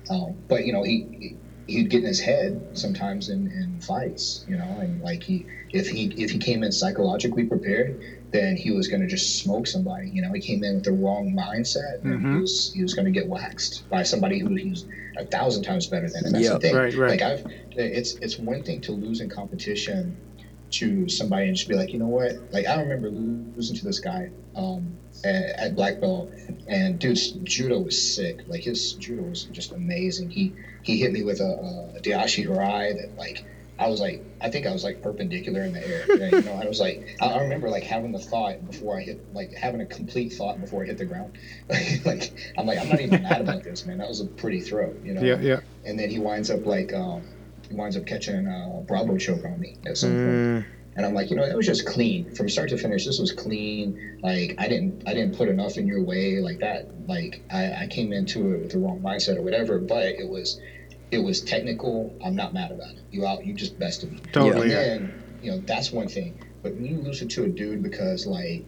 Um, 0.09 0.37
but 0.47 0.63
you 0.63 0.71
know 0.71 0.83
he 0.83 1.35
he'd 1.67 1.89
get 1.89 2.01
in 2.01 2.07
his 2.07 2.19
head 2.19 2.61
sometimes 2.73 3.29
in, 3.29 3.47
in 3.51 3.79
fights, 3.81 4.43
you 4.47 4.55
know, 4.57 4.79
and 4.79 5.01
like 5.01 5.23
he 5.23 5.45
if 5.71 5.87
he 5.87 6.11
if 6.17 6.31
he 6.31 6.37
came 6.37 6.63
in 6.63 6.71
psychologically 6.71 7.43
prepared, 7.43 7.97
then 8.31 8.55
he 8.55 8.71
was 8.71 8.87
gonna 8.87 9.07
just 9.07 9.39
smoke 9.39 9.67
somebody. 9.67 10.09
You 10.09 10.21
know, 10.21 10.31
he 10.33 10.41
came 10.41 10.63
in 10.63 10.75
with 10.75 10.83
the 10.83 10.91
wrong 10.91 11.35
mindset 11.37 12.03
and 12.03 12.19
he 12.21 12.27
Mhm. 12.27 12.41
was 12.41 12.71
he 12.73 12.81
was 12.83 12.93
gonna 12.93 13.11
get 13.11 13.27
waxed 13.27 13.83
by 13.89 14.03
somebody 14.03 14.39
who 14.39 14.55
he's 14.55 14.85
a 15.17 15.25
thousand 15.25 15.63
times 15.63 15.87
better 15.87 16.09
than. 16.09 16.25
And 16.25 16.35
that's 16.35 16.43
Yeah, 16.45 16.53
the 16.53 16.59
thing. 16.59 16.75
right, 16.75 16.95
right. 16.95 17.09
Like 17.11 17.21
I've 17.21 17.43
it's 17.75 18.15
it's 18.21 18.37
one 18.37 18.63
thing 18.63 18.81
to 18.81 18.91
lose 18.91 19.19
in 19.19 19.29
competition 19.29 20.17
to 20.71 21.07
somebody 21.09 21.47
and 21.47 21.55
just 21.55 21.67
be 21.67 21.75
like, 21.75 21.93
you 21.93 21.99
know 21.99 22.07
what? 22.07 22.33
Like 22.51 22.65
I 22.65 22.79
remember 22.79 23.09
losing 23.09 23.75
to 23.75 23.85
this 23.85 23.99
guy 23.99 24.29
um, 24.55 24.97
at, 25.23 25.59
at 25.59 25.75
black 25.75 25.99
belt, 25.99 26.29
and 26.67 26.99
dude's 26.99 27.31
judo 27.43 27.79
was 27.79 27.97
sick. 27.97 28.39
Like 28.47 28.63
his 28.63 28.93
judo 28.93 29.23
was 29.23 29.43
just 29.45 29.71
amazing. 29.71 30.29
He 30.29 30.53
he 30.83 30.97
hit 30.97 31.11
me 31.11 31.23
with 31.23 31.39
a, 31.39 31.93
a 31.95 31.99
Deashi 32.01 32.45
Harai 32.45 32.95
that 32.95 33.17
like 33.17 33.43
I 33.77 33.87
was 33.87 33.99
like 33.99 34.21
I 34.41 34.49
think 34.49 34.65
I 34.65 34.71
was 34.71 34.83
like 34.83 35.01
perpendicular 35.01 35.63
in 35.63 35.73
the 35.73 35.85
air. 35.85 36.05
you 36.29 36.41
know, 36.41 36.53
I 36.53 36.65
was 36.65 36.79
like 36.79 37.01
I, 37.21 37.27
I 37.27 37.41
remember 37.41 37.69
like 37.69 37.83
having 37.83 38.11
the 38.11 38.19
thought 38.19 38.65
before 38.65 38.97
I 38.97 39.01
hit 39.01 39.19
like 39.33 39.53
having 39.53 39.81
a 39.81 39.85
complete 39.85 40.33
thought 40.33 40.59
before 40.59 40.83
I 40.83 40.87
hit 40.87 40.97
the 40.97 41.05
ground. 41.05 41.37
like 42.05 42.31
I'm 42.57 42.65
like 42.65 42.79
I'm 42.79 42.89
not 42.89 43.01
even 43.01 43.23
mad 43.23 43.41
about 43.41 43.63
this, 43.63 43.85
man. 43.85 43.97
That 43.97 44.07
was 44.07 44.21
a 44.21 44.25
pretty 44.25 44.61
throw. 44.61 44.93
You 45.03 45.13
know 45.13 45.21
Yeah, 45.21 45.39
yeah. 45.39 45.59
and 45.83 45.99
then 45.99 46.09
he 46.09 46.19
winds 46.19 46.49
up 46.49 46.65
like 46.65 46.93
um, 46.93 47.25
winds 47.71 47.95
up 47.95 48.05
catching 48.05 48.47
a 48.47 48.81
Bravo 48.81 49.17
choke 49.17 49.43
on 49.45 49.59
me 49.59 49.75
at 49.85 49.97
some 49.97 50.11
point. 50.11 50.25
Mm, 50.25 50.65
And 50.95 51.05
I'm 51.05 51.13
like, 51.13 51.29
you 51.29 51.35
know, 51.35 51.45
that 51.45 51.55
was 51.55 51.65
just 51.65 51.83
clean 51.85 52.25
from 52.33 52.47
start 52.49 52.69
to 52.69 52.77
finish. 52.77 53.03
This 53.03 53.17
was 53.19 53.31
clean. 53.31 53.93
Like 54.21 54.53
I 54.57 54.67
didn't 54.67 55.01
I 55.05 55.13
didn't 55.13 55.33
put 55.35 55.47
enough 55.47 55.77
in 55.77 55.85
your 55.87 56.01
way 56.01 56.39
like 56.39 56.59
that. 56.59 56.85
Like 57.05 57.41
I, 57.49 57.71
I 57.81 57.87
came 57.87 58.11
into 58.11 58.53
it 58.53 58.61
with 58.61 58.71
the 58.71 58.77
wrong 58.77 58.99
mindset 59.01 59.35
or 59.35 59.41
whatever. 59.41 59.77
But 59.79 60.15
it 60.17 60.27
was 60.27 60.57
it 61.11 61.19
was 61.19 61.39
technical. 61.41 62.13
I'm 62.21 62.35
not 62.35 62.51
mad 62.53 62.71
about 62.71 62.95
it. 62.95 63.03
You 63.11 63.25
out. 63.25 63.43
You 63.45 63.53
just 63.53 63.77
bested 63.77 64.09
me. 64.11 64.19
Totally. 64.31 64.71
And 64.71 64.71
then 64.71 65.13
you 65.41 65.51
know 65.51 65.61
that's 65.65 65.91
one 65.91 66.07
thing. 66.07 66.33
But 66.63 66.73
when 66.73 66.85
you 66.85 66.97
lose 66.97 67.21
it 67.21 67.29
to 67.31 67.43
a 67.43 67.47
dude 67.47 67.81
because 67.83 68.25
like 68.25 68.61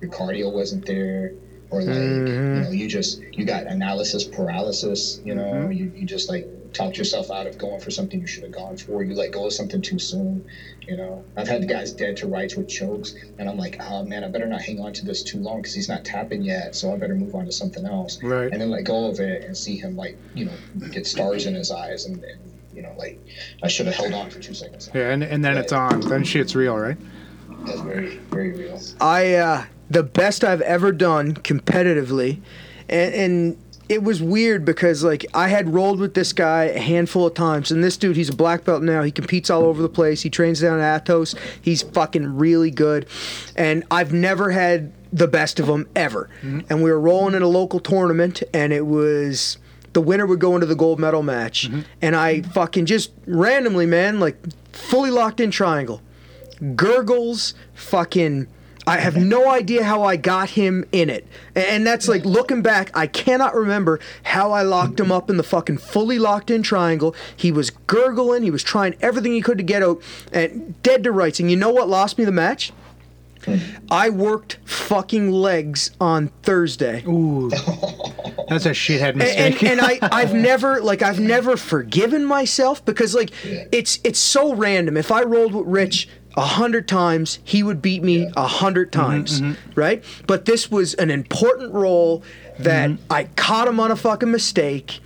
your 0.00 0.10
cardio 0.10 0.50
wasn't 0.50 0.84
there. 0.86 1.32
Or 1.70 1.82
like 1.82 1.94
Mhm. 1.96 2.56
you 2.56 2.62
know, 2.62 2.70
you 2.70 2.86
just 2.86 3.18
you 3.32 3.44
got 3.44 3.64
analysis 3.66 4.22
paralysis. 4.22 5.18
You 5.24 5.34
know, 5.34 5.42
Mhm. 5.52 5.76
you, 5.76 5.90
you 5.94 6.04
just 6.06 6.28
like 6.28 6.46
talked 6.74 6.98
yourself 6.98 7.30
out 7.30 7.46
of 7.46 7.56
going 7.56 7.80
for 7.80 7.90
something 7.90 8.20
you 8.20 8.26
should 8.26 8.42
have 8.42 8.52
gone 8.52 8.76
for. 8.76 9.02
You 9.02 9.14
let 9.14 9.30
go 9.32 9.46
of 9.46 9.52
something 9.52 9.80
too 9.80 9.98
soon. 9.98 10.44
You 10.82 10.96
know, 10.98 11.24
I've 11.36 11.48
had 11.48 11.66
guys 11.68 11.92
dead 11.92 12.16
to 12.18 12.26
rights 12.26 12.56
with 12.56 12.68
chokes, 12.68 13.14
and 13.38 13.48
I'm 13.48 13.56
like, 13.56 13.78
oh 13.80 14.04
man, 14.04 14.22
I 14.24 14.28
better 14.28 14.46
not 14.46 14.60
hang 14.60 14.80
on 14.80 14.92
to 14.94 15.04
this 15.06 15.22
too 15.22 15.38
long 15.38 15.58
because 15.62 15.72
he's 15.72 15.88
not 15.88 16.04
tapping 16.04 16.42
yet. 16.42 16.74
So 16.74 16.92
I 16.92 16.98
better 16.98 17.14
move 17.14 17.34
on 17.34 17.46
to 17.46 17.52
something 17.52 17.86
else, 17.86 18.22
Right. 18.22 18.52
and 18.52 18.60
then 18.60 18.70
let 18.70 18.84
go 18.84 19.08
of 19.08 19.20
it 19.20 19.44
and 19.44 19.56
see 19.56 19.78
him 19.78 19.96
like 19.96 20.18
you 20.34 20.44
know 20.46 20.52
get 20.90 21.06
stars 21.06 21.46
in 21.46 21.54
his 21.54 21.70
eyes, 21.70 22.04
and, 22.04 22.22
and 22.22 22.40
you 22.74 22.82
know 22.82 22.92
like 22.98 23.18
I 23.62 23.68
should 23.68 23.86
have 23.86 23.94
held 23.94 24.12
on 24.12 24.28
for 24.28 24.40
two 24.40 24.52
seconds. 24.54 24.90
Yeah, 24.94 25.10
and, 25.10 25.22
and 25.22 25.42
then 25.44 25.56
it's 25.56 25.72
on. 25.72 26.00
Then 26.00 26.24
shit's 26.24 26.54
real, 26.54 26.76
right? 26.76 26.98
That's 27.64 27.80
very 27.80 28.16
very 28.30 28.52
real. 28.52 28.78
I 29.00 29.34
uh, 29.36 29.64
the 29.88 30.02
best 30.02 30.44
I've 30.44 30.60
ever 30.62 30.92
done 30.92 31.32
competitively, 31.34 32.40
and, 32.90 33.14
and 33.14 33.63
it 33.88 34.02
was 34.02 34.22
weird 34.22 34.64
because 34.64 35.04
like 35.04 35.26
I 35.34 35.48
had 35.48 35.72
rolled 35.74 36.00
with 36.00 36.14
this 36.14 36.32
guy 36.32 36.64
a 36.64 36.78
handful 36.78 37.26
of 37.26 37.34
times, 37.34 37.70
and 37.70 37.82
this 37.82 37.96
dude 37.96 38.16
he's 38.16 38.28
a 38.28 38.36
black 38.36 38.64
belt 38.64 38.82
now. 38.82 39.02
He 39.02 39.10
competes 39.10 39.50
all 39.50 39.64
over 39.64 39.82
the 39.82 39.88
place. 39.88 40.22
He 40.22 40.30
trains 40.30 40.60
down 40.60 40.80
at 40.80 41.04
Atos. 41.04 41.36
He's 41.60 41.82
fucking 41.82 42.36
really 42.36 42.70
good, 42.70 43.06
and 43.56 43.84
I've 43.90 44.12
never 44.12 44.50
had 44.50 44.92
the 45.12 45.28
best 45.28 45.60
of 45.60 45.68
him 45.68 45.88
ever. 45.94 46.28
Mm-hmm. 46.42 46.60
And 46.70 46.82
we 46.82 46.90
were 46.90 47.00
rolling 47.00 47.34
in 47.34 47.42
a 47.42 47.48
local 47.48 47.80
tournament, 47.80 48.42
and 48.52 48.72
it 48.72 48.86
was. 48.86 49.58
The 49.92 50.00
winner 50.00 50.26
would 50.26 50.40
go 50.40 50.56
into 50.56 50.66
the 50.66 50.74
gold 50.74 50.98
medal 50.98 51.22
match, 51.22 51.68
mm-hmm. 51.68 51.82
and 52.02 52.16
I 52.16 52.42
fucking 52.42 52.86
just 52.86 53.12
randomly, 53.26 53.86
man, 53.86 54.18
like 54.18 54.36
fully 54.72 55.10
locked 55.10 55.38
in 55.38 55.50
triangle 55.50 56.00
gurgles, 56.74 57.54
fucking. 57.74 58.48
I 58.86 58.98
have 58.98 59.16
no 59.16 59.50
idea 59.50 59.84
how 59.84 60.02
I 60.02 60.16
got 60.16 60.50
him 60.50 60.84
in 60.92 61.08
it. 61.08 61.26
And 61.54 61.86
that's 61.86 62.08
like 62.08 62.24
looking 62.24 62.62
back, 62.62 62.90
I 62.94 63.06
cannot 63.06 63.54
remember 63.54 63.98
how 64.24 64.52
I 64.52 64.62
locked 64.62 65.00
him 65.00 65.10
up 65.10 65.30
in 65.30 65.36
the 65.36 65.42
fucking 65.42 65.78
fully 65.78 66.18
locked 66.18 66.50
in 66.50 66.62
triangle. 66.62 67.14
He 67.34 67.50
was 67.50 67.70
gurgling, 67.70 68.42
he 68.42 68.50
was 68.50 68.62
trying 68.62 68.94
everything 69.00 69.32
he 69.32 69.40
could 69.40 69.58
to 69.58 69.64
get 69.64 69.82
out, 69.82 70.02
and 70.32 70.80
dead 70.82 71.04
to 71.04 71.12
rights. 71.12 71.40
And 71.40 71.50
you 71.50 71.56
know 71.56 71.70
what 71.70 71.88
lost 71.88 72.18
me 72.18 72.24
the 72.24 72.32
match? 72.32 72.72
I 73.90 74.10
worked 74.10 74.58
fucking 74.64 75.30
legs 75.30 75.90
on 76.00 76.28
Thursday. 76.42 77.04
Ooh, 77.06 77.50
that's 78.48 78.66
a 78.66 78.70
shithead 78.70 79.10
and, 79.10 79.18
mistake. 79.18 79.62
and, 79.62 79.72
and 79.72 79.80
I, 79.80 79.98
I've 80.00 80.34
never 80.34 80.80
like 80.80 81.02
I've 81.02 81.20
never 81.20 81.56
forgiven 81.56 82.24
myself 82.24 82.84
because 82.84 83.14
like 83.14 83.30
it's 83.44 83.98
it's 84.02 84.18
so 84.18 84.54
random. 84.54 84.96
If 84.96 85.12
I 85.12 85.22
rolled 85.22 85.54
with 85.54 85.66
Rich, 85.66 86.08
a 86.36 86.44
hundred 86.44 86.88
times, 86.88 87.38
he 87.44 87.62
would 87.62 87.80
beat 87.80 88.02
me 88.02 88.30
a 88.36 88.46
hundred 88.46 88.90
mm-hmm, 88.90 89.00
times, 89.00 89.40
mm-hmm. 89.40 89.70
right? 89.74 90.04
But 90.26 90.44
this 90.44 90.70
was 90.70 90.94
an 90.94 91.10
important 91.10 91.72
role 91.72 92.22
that 92.58 92.90
mm-hmm. 92.90 93.12
I 93.12 93.24
caught 93.36 93.68
him 93.68 93.80
on 93.80 93.90
a 93.90 93.96
fucking 93.96 94.30
mistake, 94.30 95.00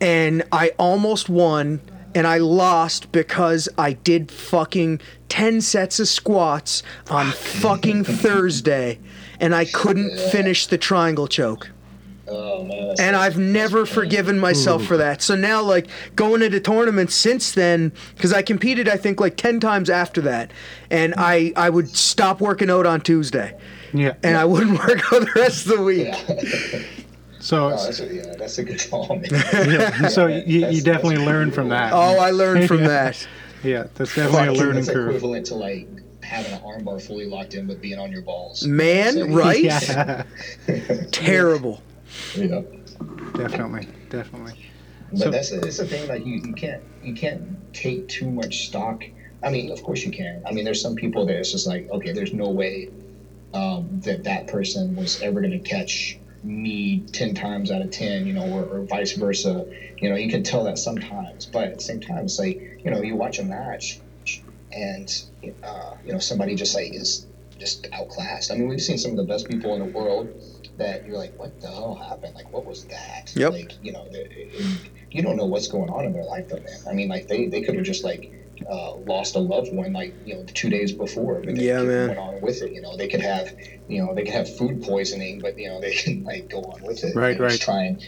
and 0.00 0.42
I 0.52 0.70
almost 0.78 1.28
won, 1.28 1.80
and 2.14 2.26
I 2.26 2.38
lost 2.38 3.12
because 3.12 3.68
I 3.78 3.92
did 3.92 4.30
fucking 4.30 5.00
ten 5.28 5.60
sets 5.60 6.00
of 6.00 6.08
squats 6.08 6.82
on 7.10 7.30
fucking 7.32 8.04
Thursday, 8.04 8.98
and 9.38 9.54
I 9.54 9.64
couldn't 9.66 10.18
finish 10.30 10.66
the 10.66 10.78
triangle 10.78 11.28
choke. 11.28 11.70
Oh 12.30 12.64
man. 12.64 12.94
And 12.98 13.16
I've 13.16 13.36
never 13.38 13.84
forgiven 13.86 14.38
myself 14.38 14.84
for 14.84 14.96
that. 14.96 15.20
So 15.22 15.34
now, 15.34 15.62
like, 15.62 15.88
going 16.16 16.42
into 16.42 16.60
tournaments 16.60 17.14
since 17.14 17.52
then, 17.52 17.92
because 18.14 18.32
I 18.32 18.42
competed, 18.42 18.88
I 18.88 18.96
think, 18.96 19.20
like 19.20 19.36
10 19.36 19.58
times 19.60 19.90
after 19.90 20.20
that. 20.22 20.50
And 20.90 21.14
I, 21.16 21.52
I 21.56 21.70
would 21.70 21.88
stop 21.88 22.40
working 22.40 22.70
out 22.70 22.86
on 22.86 23.00
Tuesday. 23.00 23.58
Yeah. 23.92 24.14
And 24.22 24.36
I 24.36 24.44
wouldn't 24.44 24.78
work 24.86 25.00
out 25.12 25.20
the 25.22 25.32
rest 25.36 25.66
of 25.66 25.76
the 25.78 25.82
week. 25.82 26.08
Yeah. 26.08 26.82
So, 27.42 27.68
Oh, 27.68 27.70
that's 27.70 28.00
a, 28.00 28.14
yeah, 28.14 28.34
that's 28.38 28.58
a 28.58 28.62
good 28.64 28.86
call, 28.90 29.18
yeah, 29.32 30.08
so 30.08 30.26
Yeah, 30.26 30.42
you, 30.44 30.66
you 30.68 30.82
definitely 30.82 31.14
that's 31.16 31.26
learn 31.26 31.50
from 31.50 31.70
that. 31.70 31.94
Oh, 31.94 32.18
I 32.18 32.32
learned 32.32 32.68
from 32.68 32.84
that. 32.84 33.26
Yeah, 33.64 33.84
that's 33.94 34.14
definitely 34.14 34.48
a 34.48 34.52
learning 34.52 34.74
That's 34.84 34.90
curve. 34.90 35.08
equivalent 35.08 35.46
to 35.46 35.54
like 35.54 35.88
having 36.22 36.52
an 36.52 36.60
armbar 36.60 37.00
fully 37.00 37.24
locked 37.24 37.54
in 37.54 37.66
but 37.66 37.80
being 37.80 37.98
on 37.98 38.12
your 38.12 38.20
balls. 38.20 38.66
Man, 38.66 39.14
So- 39.14 39.26
right? 39.28 39.58
Yeah, 39.58 40.24
Terrible. 42.32 42.66
Yeah. 42.72 43.36
definitely, 43.36 43.88
definitely. 44.08 44.54
But 45.10 45.18
So- 45.18 45.30
that's 45.30 45.50
it's 45.52 45.76
the 45.78 45.86
thing 45.86 46.08
like 46.08 46.24
you, 46.24 46.40
you 46.44 46.52
can't 46.54 46.82
you 47.02 47.14
can't 47.14 47.42
take 47.74 48.08
too 48.08 48.30
much 48.30 48.66
stock. 48.66 49.02
I 49.42 49.50
mean, 49.50 49.70
of 49.72 49.82
course 49.82 50.04
you 50.04 50.10
can. 50.12 50.42
I 50.46 50.52
mean, 50.52 50.64
there's 50.64 50.82
some 50.82 50.94
people 50.94 51.24
that 51.26 51.36
it's 51.36 51.50
just 51.50 51.66
like, 51.66 51.88
okay, 51.90 52.12
there's 52.12 52.32
no 52.32 52.50
way 52.50 52.90
um, 53.54 54.00
that 54.04 54.24
that 54.24 54.46
person 54.46 54.94
was 54.94 55.20
ever 55.22 55.40
going 55.40 55.52
to 55.52 55.58
catch 55.58 56.18
me 56.42 57.00
10 57.12 57.34
times 57.34 57.70
out 57.70 57.82
of 57.82 57.90
10, 57.90 58.26
you 58.26 58.32
know, 58.32 58.46
or, 58.46 58.64
or 58.64 58.80
vice 58.82 59.12
versa. 59.12 59.66
You 59.98 60.10
know, 60.10 60.16
you 60.16 60.30
can 60.30 60.42
tell 60.42 60.64
that 60.64 60.78
sometimes, 60.78 61.46
but 61.46 61.64
at 61.64 61.74
the 61.76 61.82
same 61.82 62.00
time, 62.00 62.24
it's 62.24 62.38
like, 62.38 62.60
you 62.84 62.90
know, 62.90 63.02
you 63.02 63.16
watch 63.16 63.38
a 63.38 63.44
match 63.44 64.00
and, 64.72 65.22
uh, 65.62 65.94
you 66.04 66.12
know, 66.12 66.18
somebody 66.18 66.54
just 66.54 66.74
like 66.74 66.94
is 66.94 67.26
just 67.60 67.86
outclassed. 67.92 68.50
I 68.50 68.54
mean, 68.54 68.68
we've 68.68 68.80
seen 68.80 68.98
some 68.98 69.12
of 69.12 69.16
the 69.18 69.24
best 69.24 69.46
people 69.48 69.74
in 69.74 69.80
the 69.80 69.86
world 69.86 70.30
that 70.76 71.04
you're 71.04 71.18
like, 71.18 71.34
what 71.36 71.60
the 71.60 71.68
hell 71.68 71.94
happened? 72.08 72.34
Like, 72.34 72.52
what 72.52 72.64
was 72.64 72.86
that? 72.86 73.30
Yep. 73.36 73.52
Like, 73.52 73.72
you 73.80 73.92
know, 73.92 74.08
the- 74.10 74.26
it- 74.30 74.90
you 75.10 75.22
don't 75.22 75.36
know 75.36 75.46
what's 75.46 75.68
going 75.68 75.90
on 75.90 76.04
in 76.06 76.12
their 76.12 76.24
life, 76.24 76.48
though, 76.48 76.56
man. 76.56 76.78
I 76.88 76.92
mean, 76.94 77.08
like, 77.08 77.26
they, 77.26 77.46
they 77.46 77.60
could 77.62 77.74
have 77.76 77.84
just, 77.84 78.04
like, 78.04 78.30
uh, 78.70 78.94
lost 78.96 79.34
a 79.36 79.38
loved 79.40 79.72
one, 79.72 79.92
like, 79.92 80.14
you 80.24 80.34
know, 80.34 80.44
two 80.54 80.70
days 80.70 80.92
before. 80.92 81.42
But 81.44 81.56
they 81.56 81.66
Yeah, 81.66 81.82
man. 81.82 82.08
went 82.08 82.20
on 82.20 82.40
with 82.40 82.62
it. 82.62 82.72
You 82.72 82.80
know, 82.80 82.96
they 82.96 83.08
could 83.08 83.20
have, 83.20 83.52
you 83.88 84.02
know, 84.04 84.14
they 84.14 84.22
could 84.22 84.34
have 84.34 84.54
food 84.56 84.82
poisoning, 84.82 85.40
but, 85.40 85.58
you 85.58 85.68
know, 85.68 85.80
they 85.80 85.92
can, 86.02 86.22
like, 86.24 86.48
go 86.48 86.60
on 86.60 86.82
with 86.82 87.02
it. 87.04 87.14
Right, 87.16 87.30
and 87.38 87.48
Just 87.50 87.62
right. 87.62 87.64
try 87.64 87.82
and 87.84 88.00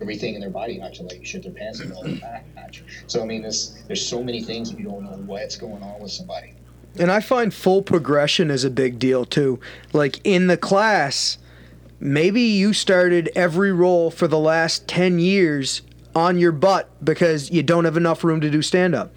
everything 0.00 0.34
in 0.34 0.40
their 0.40 0.50
body 0.50 0.78
not 0.78 0.94
to, 0.94 1.04
like, 1.04 1.24
shit 1.24 1.42
their 1.44 1.52
pants 1.52 1.80
in 1.80 1.88
the 1.88 1.94
middle 1.94 2.04
of 2.14 2.20
the 2.20 2.20
match. 2.20 2.84
So, 3.06 3.22
I 3.22 3.24
mean, 3.24 3.42
there's, 3.42 3.72
there's 3.86 4.04
so 4.06 4.22
many 4.22 4.42
things 4.42 4.68
that 4.70 4.78
you 4.78 4.84
don't 4.84 5.04
know 5.04 5.16
what's 5.24 5.56
going 5.56 5.82
on 5.82 6.00
with 6.00 6.10
somebody. 6.10 6.55
And 6.98 7.10
I 7.10 7.20
find 7.20 7.52
full 7.52 7.82
progression 7.82 8.50
is 8.50 8.64
a 8.64 8.70
big 8.70 8.98
deal 8.98 9.24
too. 9.24 9.60
Like 9.92 10.20
in 10.24 10.46
the 10.46 10.56
class, 10.56 11.38
maybe 12.00 12.40
you 12.40 12.72
started 12.72 13.30
every 13.34 13.72
roll 13.72 14.10
for 14.10 14.28
the 14.28 14.38
last 14.38 14.88
10 14.88 15.18
years 15.18 15.82
on 16.14 16.38
your 16.38 16.52
butt 16.52 16.88
because 17.04 17.50
you 17.50 17.62
don't 17.62 17.84
have 17.84 17.96
enough 17.96 18.24
room 18.24 18.40
to 18.40 18.50
do 18.50 18.62
stand 18.62 18.94
up. 18.94 19.14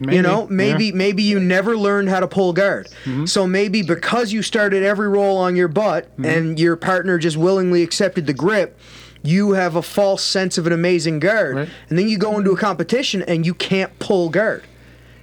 Maybe, 0.00 0.16
you 0.16 0.22
know, 0.22 0.46
maybe 0.48 0.86
yeah. 0.86 0.94
maybe 0.94 1.22
you 1.22 1.38
never 1.38 1.76
learned 1.76 2.08
how 2.08 2.20
to 2.20 2.28
pull 2.28 2.52
guard. 2.52 2.88
Mm-hmm. 3.04 3.26
So 3.26 3.46
maybe 3.46 3.82
because 3.82 4.32
you 4.32 4.42
started 4.42 4.82
every 4.82 5.08
roll 5.08 5.36
on 5.36 5.56
your 5.56 5.68
butt 5.68 6.10
mm-hmm. 6.12 6.24
and 6.24 6.58
your 6.58 6.76
partner 6.76 7.16
just 7.16 7.36
willingly 7.36 7.82
accepted 7.82 8.26
the 8.26 8.34
grip, 8.34 8.78
you 9.22 9.52
have 9.52 9.76
a 9.76 9.82
false 9.82 10.22
sense 10.22 10.58
of 10.58 10.66
an 10.66 10.72
amazing 10.72 11.20
guard. 11.20 11.56
Right. 11.56 11.68
And 11.88 11.98
then 11.98 12.08
you 12.08 12.18
go 12.18 12.36
into 12.38 12.50
a 12.50 12.56
competition 12.56 13.22
and 13.22 13.46
you 13.46 13.54
can't 13.54 13.96
pull 13.98 14.28
guard. 14.28 14.64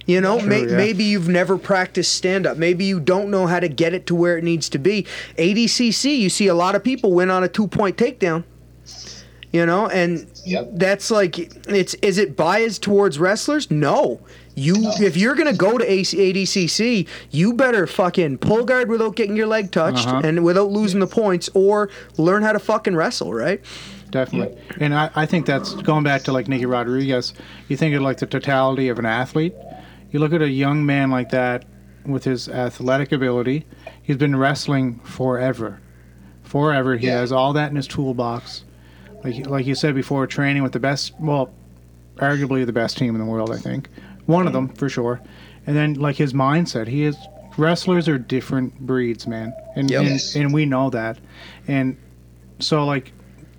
You 0.06 0.20
know, 0.20 0.38
True, 0.40 0.48
may, 0.48 0.60
yeah. 0.66 0.76
maybe 0.76 1.04
you've 1.04 1.28
never 1.28 1.56
practiced 1.56 2.14
stand 2.14 2.46
up. 2.46 2.56
Maybe 2.56 2.84
you 2.84 2.98
don't 2.98 3.30
know 3.30 3.46
how 3.46 3.60
to 3.60 3.68
get 3.68 3.94
it 3.94 4.06
to 4.06 4.14
where 4.16 4.36
it 4.36 4.42
needs 4.44 4.68
to 4.70 4.78
be. 4.78 5.06
ADCC, 5.38 6.18
you 6.18 6.28
see 6.28 6.48
a 6.48 6.54
lot 6.54 6.74
of 6.74 6.82
people 6.82 7.12
win 7.12 7.30
on 7.30 7.44
a 7.44 7.48
two 7.48 7.68
point 7.68 7.96
takedown. 7.96 8.44
You 9.52 9.66
know, 9.66 9.86
and 9.88 10.26
Yep. 10.46 10.70
that's 10.74 11.10
like 11.10 11.38
it's 11.68 11.92
is 11.94 12.16
it 12.18 12.36
biased 12.36 12.82
towards 12.82 13.18
wrestlers? 13.18 13.70
No. 13.70 14.20
You 14.54 14.74
if 15.00 15.14
you're 15.16 15.34
gonna 15.34 15.52
go 15.52 15.76
to 15.78 15.84
AC, 15.90 16.16
ADCC, 16.16 17.06
you 17.30 17.52
better 17.52 17.86
fucking 17.86 18.38
pull 18.38 18.64
guard 18.64 18.88
without 18.88 19.14
getting 19.14 19.36
your 19.36 19.46
leg 19.46 19.70
touched 19.70 20.08
Uh-huh. 20.08 20.22
and 20.24 20.42
without 20.42 20.70
losing 20.70 21.00
the 21.00 21.06
points, 21.06 21.50
or 21.54 21.90
learn 22.16 22.42
how 22.42 22.52
to 22.52 22.58
fucking 22.58 22.96
wrestle. 22.96 23.32
Right? 23.34 23.60
definitely. 24.10 24.54
And 24.78 24.92
I, 24.94 25.10
I 25.14 25.24
think 25.26 25.46
that's 25.46 25.72
going 25.74 26.04
back 26.04 26.22
to 26.24 26.32
like 26.32 26.46
Nicky 26.48 26.66
Rodriguez. 26.66 27.32
You 27.68 27.76
think 27.78 27.94
of 27.94 28.02
like 28.02 28.18
the 28.18 28.26
totality 28.26 28.88
of 28.88 28.98
an 28.98 29.06
athlete. 29.06 29.54
You 30.12 30.20
look 30.20 30.32
at 30.32 30.42
a 30.42 30.48
young 30.48 30.84
man 30.86 31.10
like 31.10 31.30
that 31.30 31.64
with 32.06 32.24
his 32.24 32.48
athletic 32.48 33.12
ability. 33.12 33.64
He's 34.02 34.16
been 34.16 34.36
wrestling 34.36 34.98
forever, 35.00 35.80
forever. 36.42 36.96
He 36.96 37.06
Yeah. 37.06 37.18
has 37.20 37.32
all 37.32 37.52
that 37.54 37.70
in 37.70 37.76
his 37.76 37.86
toolbox. 37.86 38.64
Like 39.24 39.46
like 39.46 39.66
you 39.66 39.74
said 39.74 39.94
before, 39.94 40.26
training 40.26 40.62
with 40.62 40.72
the 40.72 40.80
best, 40.80 41.12
well, 41.18 41.50
arguably 42.18 42.66
the 42.66 42.72
best 42.72 42.98
team 42.98 43.14
in 43.14 43.20
the 43.20 43.26
world. 43.26 43.50
I 43.50 43.56
think 43.56 43.88
one 44.26 44.46
of 44.46 44.52
them 44.52 44.68
for 44.68 44.88
sure. 44.88 45.20
And 45.66 45.76
then 45.76 45.94
like 45.94 46.16
his 46.16 46.32
mindset, 46.32 46.88
he 46.88 47.04
is. 47.04 47.16
Wrestlers 47.56 48.08
are 48.08 48.18
different 48.18 48.78
breeds, 48.80 49.26
man, 49.26 49.52
and 49.76 49.90
Yep. 49.90 50.00
and, 50.00 50.10
Yes. 50.10 50.34
and 50.36 50.52
we 50.52 50.64
know 50.66 50.90
that. 50.90 51.18
And 51.68 51.96
so 52.58 52.84
like 52.84 53.12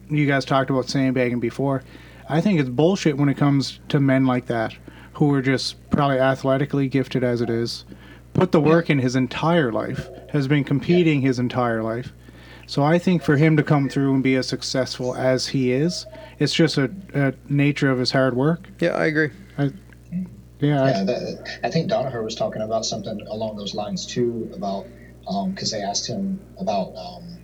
you 0.09 0.25
guys 0.27 0.45
talked 0.45 0.69
about 0.69 0.89
sandbagging 0.89 1.39
before. 1.39 1.83
I 2.29 2.41
think 2.41 2.59
it's 2.59 2.69
bullshit 2.69 3.17
when 3.17 3.29
it 3.29 3.37
comes 3.37 3.79
to 3.89 3.99
men 3.99 4.25
like 4.25 4.45
that 4.47 4.75
who 5.13 5.27
were 5.27 5.41
just 5.41 5.75
probably 5.89 6.19
athletically 6.19 6.87
gifted 6.87 7.23
as 7.23 7.41
it 7.41 7.49
is, 7.49 7.85
put 8.33 8.51
the 8.51 8.59
work 8.61 8.89
in 8.89 8.99
his 8.99 9.15
entire 9.15 9.71
life, 9.71 10.07
has 10.31 10.47
been 10.47 10.63
competing 10.63 11.21
his 11.21 11.39
entire 11.39 11.83
life. 11.83 12.11
So 12.65 12.81
I 12.83 12.97
think 12.97 13.21
for 13.21 13.35
him 13.37 13.57
to 13.57 13.63
come 13.63 13.89
through 13.89 14.13
and 14.13 14.23
be 14.23 14.35
as 14.35 14.47
successful 14.47 15.13
as 15.15 15.47
he 15.47 15.71
is, 15.71 16.05
it's 16.39 16.53
just 16.53 16.77
a, 16.77 16.89
a 17.13 17.33
nature 17.49 17.91
of 17.91 17.99
his 17.99 18.11
hard 18.11 18.35
work. 18.35 18.67
Yeah, 18.79 18.91
I 18.91 19.05
agree. 19.05 19.29
Yeah, 19.59 19.65
I- 20.83 20.87
Yeah, 20.87 21.03
that, 21.03 21.59
I 21.63 21.69
think 21.69 21.91
Danaher 21.91 22.23
was 22.23 22.35
talking 22.35 22.61
about 22.61 22.85
something 22.85 23.19
along 23.27 23.57
those 23.57 23.75
lines 23.75 24.05
too 24.05 24.49
about 24.55 24.87
because 25.49 25.71
they 25.71 25.81
asked 25.81 26.07
him 26.07 26.39
about 26.57 26.93
um, 26.95 27.37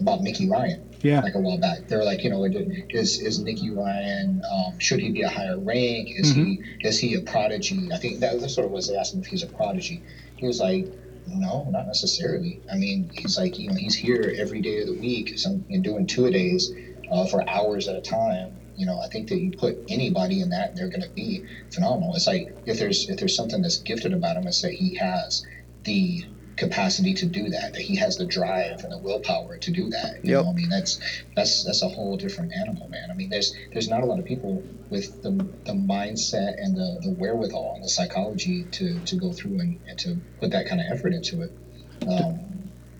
about 0.00 0.20
Nicky 0.22 0.48
Ryan 0.48 0.87
yeah, 1.02 1.20
like 1.20 1.34
a 1.34 1.38
while 1.38 1.58
back. 1.58 1.86
They 1.88 1.96
were 1.96 2.04
like, 2.04 2.24
you 2.24 2.30
know, 2.30 2.44
is 2.90 3.18
is 3.18 3.38
Nicky 3.38 3.70
Ryan 3.70 4.42
um, 4.50 4.78
should 4.78 5.00
he 5.00 5.10
be 5.10 5.22
a 5.22 5.28
higher 5.28 5.58
rank? 5.58 6.08
Is 6.16 6.30
he 6.32 6.60
is 6.80 6.98
he 6.98 7.14
a 7.14 7.20
prodigy? 7.20 7.88
I 7.92 7.98
think 7.98 8.20
that, 8.20 8.40
that 8.40 8.48
sort 8.50 8.66
of 8.66 8.72
was 8.72 8.90
asked 8.90 9.14
if 9.14 9.26
he's 9.26 9.42
a 9.42 9.48
prodigy. 9.48 10.02
He 10.36 10.46
was 10.46 10.60
like, 10.60 10.86
no, 11.26 11.68
not 11.70 11.86
necessarily. 11.86 12.60
I 12.70 12.76
mean, 12.76 13.10
he's 13.12 13.36
like, 13.36 13.58
you 13.58 13.68
know, 13.68 13.74
he's 13.76 13.94
here 13.96 14.34
every 14.38 14.60
day 14.60 14.80
of 14.80 14.86
the 14.86 14.94
week, 14.94 15.32
some 15.36 15.64
and 15.70 15.84
doing 15.84 16.06
two 16.06 16.26
a 16.26 16.30
days 16.30 16.72
uh, 17.10 17.26
for 17.26 17.48
hours 17.48 17.88
at 17.88 17.96
a 17.96 18.00
time. 18.00 18.60
You 18.76 18.86
know, 18.86 19.00
I 19.00 19.08
think 19.08 19.28
that 19.28 19.40
you 19.40 19.50
put 19.52 19.78
anybody 19.88 20.40
in 20.40 20.50
that, 20.50 20.74
they're 20.74 20.88
going 20.88 21.02
to 21.02 21.10
be 21.10 21.42
phenomenal. 21.72 22.14
It's 22.14 22.26
like 22.26 22.48
if 22.64 22.78
there's 22.78 23.08
if 23.08 23.18
there's 23.18 23.34
something 23.34 23.60
that's 23.60 23.78
gifted 23.78 24.12
about 24.12 24.36
him, 24.36 24.46
it's 24.46 24.60
that 24.62 24.72
he 24.72 24.94
has 24.94 25.42
the 25.84 26.22
capacity 26.58 27.14
to 27.14 27.26
do 27.26 27.48
that. 27.50 27.72
That 27.72 27.82
he 27.82 27.96
has 27.96 28.16
the 28.16 28.26
drive 28.26 28.82
and 28.84 28.92
the 28.92 28.98
willpower 28.98 29.56
to 29.58 29.70
do 29.70 29.88
that. 29.90 30.24
You 30.24 30.32
Yep. 30.36 30.44
know, 30.44 30.50
I 30.50 30.54
mean, 30.54 30.68
that's 30.68 31.00
that's 31.36 31.64
that's 31.64 31.82
a 31.82 31.88
whole 31.88 32.16
different 32.16 32.52
animal, 32.52 32.88
man. 32.88 33.10
I 33.10 33.14
mean, 33.14 33.30
there's 33.30 33.54
there's 33.72 33.88
not 33.88 34.02
a 34.02 34.06
lot 34.06 34.18
of 34.18 34.24
people 34.24 34.62
with 34.90 35.22
the, 35.22 35.30
the 35.64 35.72
mindset 35.72 36.54
and 36.62 36.76
the, 36.76 36.98
the 37.02 37.10
wherewithal 37.12 37.72
and 37.76 37.84
the 37.84 37.88
psychology 37.88 38.64
to, 38.72 38.98
to 39.04 39.16
go 39.16 39.32
through 39.32 39.60
and, 39.60 39.78
and 39.86 39.98
to 39.98 40.16
put 40.40 40.50
that 40.50 40.66
kind 40.66 40.80
of 40.80 40.86
effort 40.90 41.12
into 41.12 41.42
it. 41.42 41.52
Um, 42.08 42.40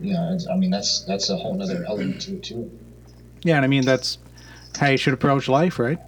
you 0.00 0.12
know, 0.12 0.32
it's, 0.34 0.46
I 0.46 0.54
mean, 0.56 0.70
that's 0.70 1.04
that's 1.06 1.28
a 1.30 1.36
whole 1.36 1.60
other 1.62 1.84
element 1.86 2.20
to 2.22 2.34
it 2.36 2.42
too. 2.44 2.70
yeah. 3.42 3.56
And 3.56 3.64
I 3.64 3.68
mean 3.68 3.84
that's 3.84 4.18
how 4.78 4.88
you 4.88 4.96
should 4.96 5.14
approach 5.14 5.48
life, 5.48 5.78
right? 5.78 5.98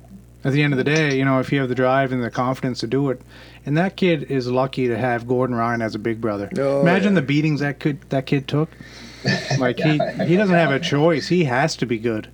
At 0.42 0.52
the 0.52 0.62
end 0.62 0.72
of 0.72 0.78
the 0.78 0.84
day, 0.84 1.18
you 1.18 1.24
know, 1.24 1.38
if 1.40 1.52
you 1.52 1.60
have 1.60 1.68
the 1.68 1.74
drive 1.74 2.12
and 2.12 2.22
the 2.22 2.30
confidence 2.30 2.80
to 2.80 2.86
do 2.86 3.10
it, 3.10 3.20
and 3.66 3.76
that 3.76 3.96
kid 3.96 4.22
is 4.30 4.48
lucky 4.48 4.88
to 4.88 4.96
have 4.96 5.28
Gordon 5.28 5.54
Ryan 5.54 5.82
as 5.82 5.94
a 5.94 5.98
big 5.98 6.18
brother. 6.20 6.48
Oh, 6.56 6.80
Imagine 6.80 7.12
yeah. 7.14 7.20
the 7.20 7.26
beatings 7.26 7.60
that 7.60 7.78
kid 7.78 8.00
that 8.08 8.26
kid 8.26 8.48
took. 8.48 8.70
Like 9.58 9.78
Yeah. 9.78 10.12
he 10.16 10.24
he 10.24 10.36
doesn't 10.36 10.54
have 10.54 10.70
a 10.70 10.80
choice. 10.80 11.28
He 11.28 11.44
has 11.44 11.76
to 11.76 11.86
be 11.86 11.98
good. 11.98 12.28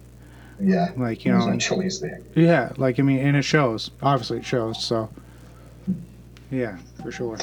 Yeah, 0.61 0.92
Like 0.96 1.24
you 1.24 1.32
there's 1.32 1.44
know, 1.46 1.52
no 1.52 1.59
choice 1.59 1.98
there. 1.98 2.20
yeah. 2.36 2.72
Like 2.76 3.00
I 3.00 3.02
mean, 3.02 3.18
and 3.18 3.36
it 3.36 3.42
shows. 3.42 3.90
Obviously, 4.00 4.38
it 4.38 4.44
shows. 4.44 4.82
So, 4.84 5.11
yeah, 6.50 6.78
for 7.02 7.11
sure. 7.11 7.38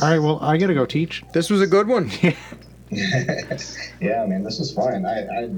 All 0.00 0.08
right. 0.10 0.18
Well, 0.20 0.38
I 0.40 0.56
gotta 0.58 0.74
go 0.74 0.86
teach. 0.86 1.24
This 1.32 1.50
was 1.50 1.60
a 1.60 1.66
good 1.66 1.88
one. 1.88 2.08
yeah, 2.22 2.34
Yeah, 4.00 4.24
man, 4.26 4.44
this 4.44 4.60
is 4.60 4.72
fun. 4.72 5.04
I, 5.04 5.26
I 5.26 5.50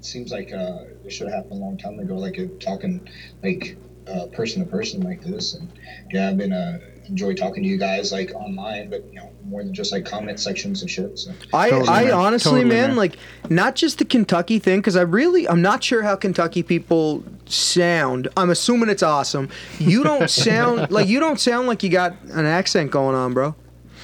seems 0.00 0.32
like 0.32 0.52
uh, 0.52 0.84
it 1.04 1.12
should 1.12 1.28
have 1.28 1.36
happened 1.36 1.60
a 1.60 1.64
long 1.64 1.76
time 1.76 1.98
ago. 1.98 2.16
Like 2.16 2.38
uh, 2.38 2.44
talking, 2.60 3.08
like 3.42 3.76
uh, 4.06 4.26
person 4.26 4.64
to 4.64 4.70
person 4.70 5.00
like 5.02 5.22
this. 5.22 5.54
And 5.54 5.70
yeah, 6.10 6.28
I've 6.28 6.36
been 6.36 6.52
uh, 6.52 6.78
enjoy 7.08 7.34
talking 7.34 7.62
to 7.62 7.68
you 7.68 7.78
guys 7.78 8.12
like 8.12 8.32
online, 8.34 8.90
but 8.90 9.04
you 9.06 9.14
know 9.14 9.30
more 9.44 9.62
than 9.62 9.74
just 9.74 9.92
like 9.92 10.04
comment 10.04 10.40
sections 10.40 10.82
and 10.82 10.90
shit. 10.90 11.18
So 11.18 11.32
I, 11.52 11.70
Totally, 11.70 11.88
I 11.88 12.04
man. 12.04 12.12
honestly, 12.12 12.50
Totally, 12.62 12.68
man, 12.68 12.88
man. 12.90 12.96
like 12.96 13.16
not 13.50 13.74
just 13.74 13.98
the 13.98 14.04
Kentucky 14.04 14.58
thing, 14.58 14.80
because 14.80 14.96
I 14.96 15.02
really, 15.02 15.48
I'm 15.48 15.62
not 15.62 15.82
sure 15.82 16.02
how 16.02 16.16
Kentucky 16.16 16.62
people 16.62 17.24
sound. 17.46 18.28
I'm 18.36 18.50
assuming 18.50 18.88
it's 18.88 19.02
awesome. 19.02 19.48
You 19.78 20.02
don't 20.04 20.30
sound 20.48 20.90
like 20.90 21.08
you 21.08 21.20
don't 21.20 21.40
sound 21.40 21.66
like 21.66 21.82
you 21.82 21.90
got 21.90 22.14
an 22.30 22.46
accent 22.46 22.90
going 22.90 23.14
on, 23.14 23.34
bro. 23.34 23.54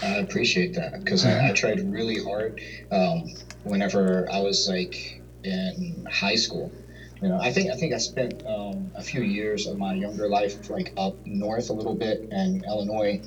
I 0.03 0.17
appreciate 0.19 0.75
that 0.75 1.05
because 1.05 1.25
I, 1.27 1.49
I 1.49 1.53
tried 1.53 1.81
really 1.93 2.23
hard 2.23 2.61
um, 2.93 3.25
whenever 3.65 4.31
I 4.31 4.41
was 4.41 4.69
like 4.69 5.21
in 5.45 6.07
high 6.11 6.37
school. 6.37 6.71
You 7.21 7.29
know, 7.29 7.41
I 7.41 7.53
think 7.53 7.71
I 7.71 7.77
think 7.77 7.93
I 7.93 7.99
spent 7.99 8.43
um, 8.47 8.93
a 8.95 9.03
few 9.03 9.23
years 9.23 9.67
of 9.67 9.77
my 9.79 9.95
younger 9.95 10.29
life 10.29 10.71
like 10.71 10.93
up 10.97 11.15
north 11.27 11.69
a 11.71 11.73
little 11.73 11.95
bit 11.95 12.29
in 12.31 12.65
Illinois, 12.65 13.21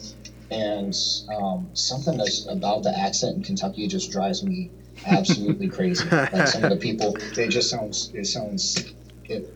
and 0.50 0.96
um, 1.36 1.70
something 1.74 2.18
that's 2.18 2.48
about 2.48 2.84
the 2.84 2.98
accent 2.98 3.38
in 3.38 3.44
Kentucky 3.44 3.88
just 3.88 4.12
drives 4.12 4.44
me 4.44 4.72
absolutely 5.06 5.68
crazy. 5.78 6.08
Like 6.10 6.48
some 6.48 6.64
of 6.64 6.70
the 6.70 6.78
people, 6.78 7.18
they 7.36 7.48
just 7.50 7.70
sounds 7.70 8.12
it 8.14 8.28
sounds 8.28 8.94
it 9.26 9.54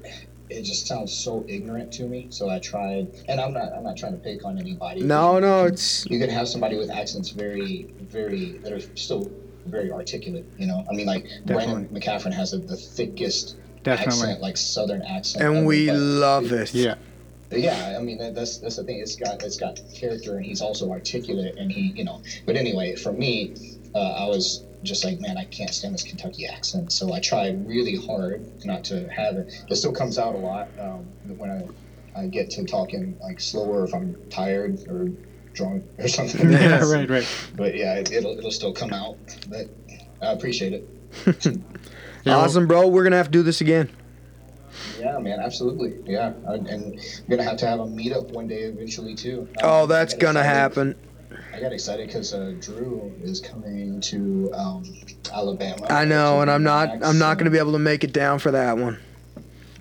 it 0.49 0.63
just 0.63 0.85
sounds 0.85 1.13
so 1.13 1.45
ignorant 1.47 1.91
to 1.93 2.03
me. 2.03 2.27
So 2.29 2.49
I 2.49 2.59
tried, 2.59 3.07
and 3.29 3.39
I'm 3.39 3.53
not 3.53 3.71
I'm 3.73 3.83
not 3.83 3.95
trying 3.97 4.13
to 4.13 4.19
pick 4.19 4.43
on 4.43 4.59
anybody. 4.59 5.01
No, 5.01 5.39
no, 5.39 5.65
it's 5.65 6.05
you 6.07 6.19
can 6.19 6.29
have 6.29 6.47
somebody 6.49 6.77
with 6.77 6.89
accents 6.89 7.29
very, 7.29 7.93
very 8.01 8.59
that 8.63 8.73
are 8.73 8.81
still 8.95 9.31
very 9.65 9.91
articulate. 9.91 10.45
You 10.57 10.67
know, 10.67 10.85
I 10.89 10.93
mean, 10.93 11.07
like 11.07 11.25
Brandon 11.45 11.87
McCaffrey 11.87 12.33
has 12.33 12.53
a, 12.53 12.59
the 12.59 12.75
thickest 12.77 13.55
Definitely. 13.85 14.21
accent, 14.23 14.41
like 14.41 14.57
Southern 14.57 15.01
accent, 15.03 15.45
and 15.45 15.57
ever, 15.57 15.65
we 15.65 15.87
but- 15.87 15.97
love 15.97 16.51
it. 16.51 16.73
Yeah. 16.73 16.95
yeah, 17.51 17.95
I 17.97 18.01
mean 18.01 18.17
that's 18.33 18.57
that's 18.57 18.75
the 18.75 18.83
thing. 18.83 18.99
It's 18.99 19.15
got 19.15 19.41
it's 19.43 19.57
got 19.57 19.79
character, 19.93 20.35
and 20.37 20.45
he's 20.45 20.61
also 20.61 20.91
articulate, 20.91 21.55
and 21.57 21.71
he 21.71 21.93
you 21.95 22.03
know. 22.03 22.21
But 22.45 22.55
anyway, 22.57 22.95
for 22.95 23.11
me, 23.13 23.55
uh, 23.93 23.99
I 23.99 24.27
was 24.27 24.63
just 24.83 25.05
like, 25.05 25.19
man, 25.19 25.37
I 25.37 25.45
can't 25.45 25.73
stand 25.73 25.93
this 25.93 26.03
Kentucky 26.03 26.47
accent. 26.47 26.91
So 26.91 27.13
I 27.13 27.19
tried 27.19 27.67
really 27.67 27.95
hard 27.95 28.43
not 28.65 28.83
to 28.85 29.07
have 29.09 29.35
it. 29.37 29.63
It 29.69 29.75
still 29.75 29.93
comes 29.93 30.17
out 30.19 30.35
a 30.35 30.37
lot 30.37 30.67
um, 30.79 31.05
when 31.37 31.49
I 31.51 32.19
I 32.19 32.27
get 32.27 32.49
to 32.51 32.65
talking 32.65 33.17
like 33.21 33.39
slower 33.39 33.83
if 33.85 33.93
I'm 33.93 34.15
tired 34.29 34.79
or 34.89 35.09
drunk 35.53 35.83
or 35.99 36.07
something. 36.07 36.51
Yeah, 36.51 36.83
right, 36.91 37.09
right. 37.09 37.27
But 37.55 37.75
yeah, 37.75 37.95
it, 37.95 38.11
it'll 38.11 38.37
it'll 38.37 38.51
still 38.51 38.73
come 38.73 38.93
out. 38.93 39.17
But 39.49 39.67
I 40.21 40.31
appreciate 40.31 40.73
it. 40.73 40.87
Yeah, 42.25 42.37
awesome, 42.37 42.67
bro. 42.67 42.87
We're 42.87 43.03
gonna 43.03 43.17
have 43.17 43.27
to 43.27 43.31
do 43.31 43.43
this 43.43 43.61
again. 43.61 43.89
Yeah, 44.99 45.17
man, 45.19 45.39
absolutely. 45.39 45.95
Yeah, 46.11 46.33
I, 46.47 46.55
and 46.55 46.69
I'm 46.69 46.99
gonna 47.29 47.43
have 47.43 47.57
to 47.57 47.67
have 47.67 47.79
a 47.79 47.85
meetup 47.85 48.31
one 48.31 48.47
day 48.47 48.63
eventually 48.63 49.15
too. 49.15 49.47
Oh, 49.61 49.83
Um, 49.83 49.89
that's 49.89 50.13
gonna 50.13 50.39
excited- 50.39 50.55
happen. 50.55 50.95
I 51.53 51.59
got 51.61 51.71
excited 51.71 52.07
because 52.07 52.33
uh, 52.33 52.53
Drew 52.59 53.13
is 53.23 53.39
coming 53.39 54.01
to 54.01 54.51
um, 54.53 54.83
Alabama. 55.33 55.85
I 55.89 56.03
know, 56.03 56.41
and 56.41 56.51
I'm 56.51 56.63
not. 56.63 56.89
I'm 57.03 57.17
not 57.17 57.37
gonna 57.37 57.49
be 57.51 57.57
able 57.57 57.71
to 57.73 57.79
make 57.79 58.03
it 58.03 58.11
down 58.11 58.39
for 58.39 58.51
that 58.51 58.77
one. 58.77 58.99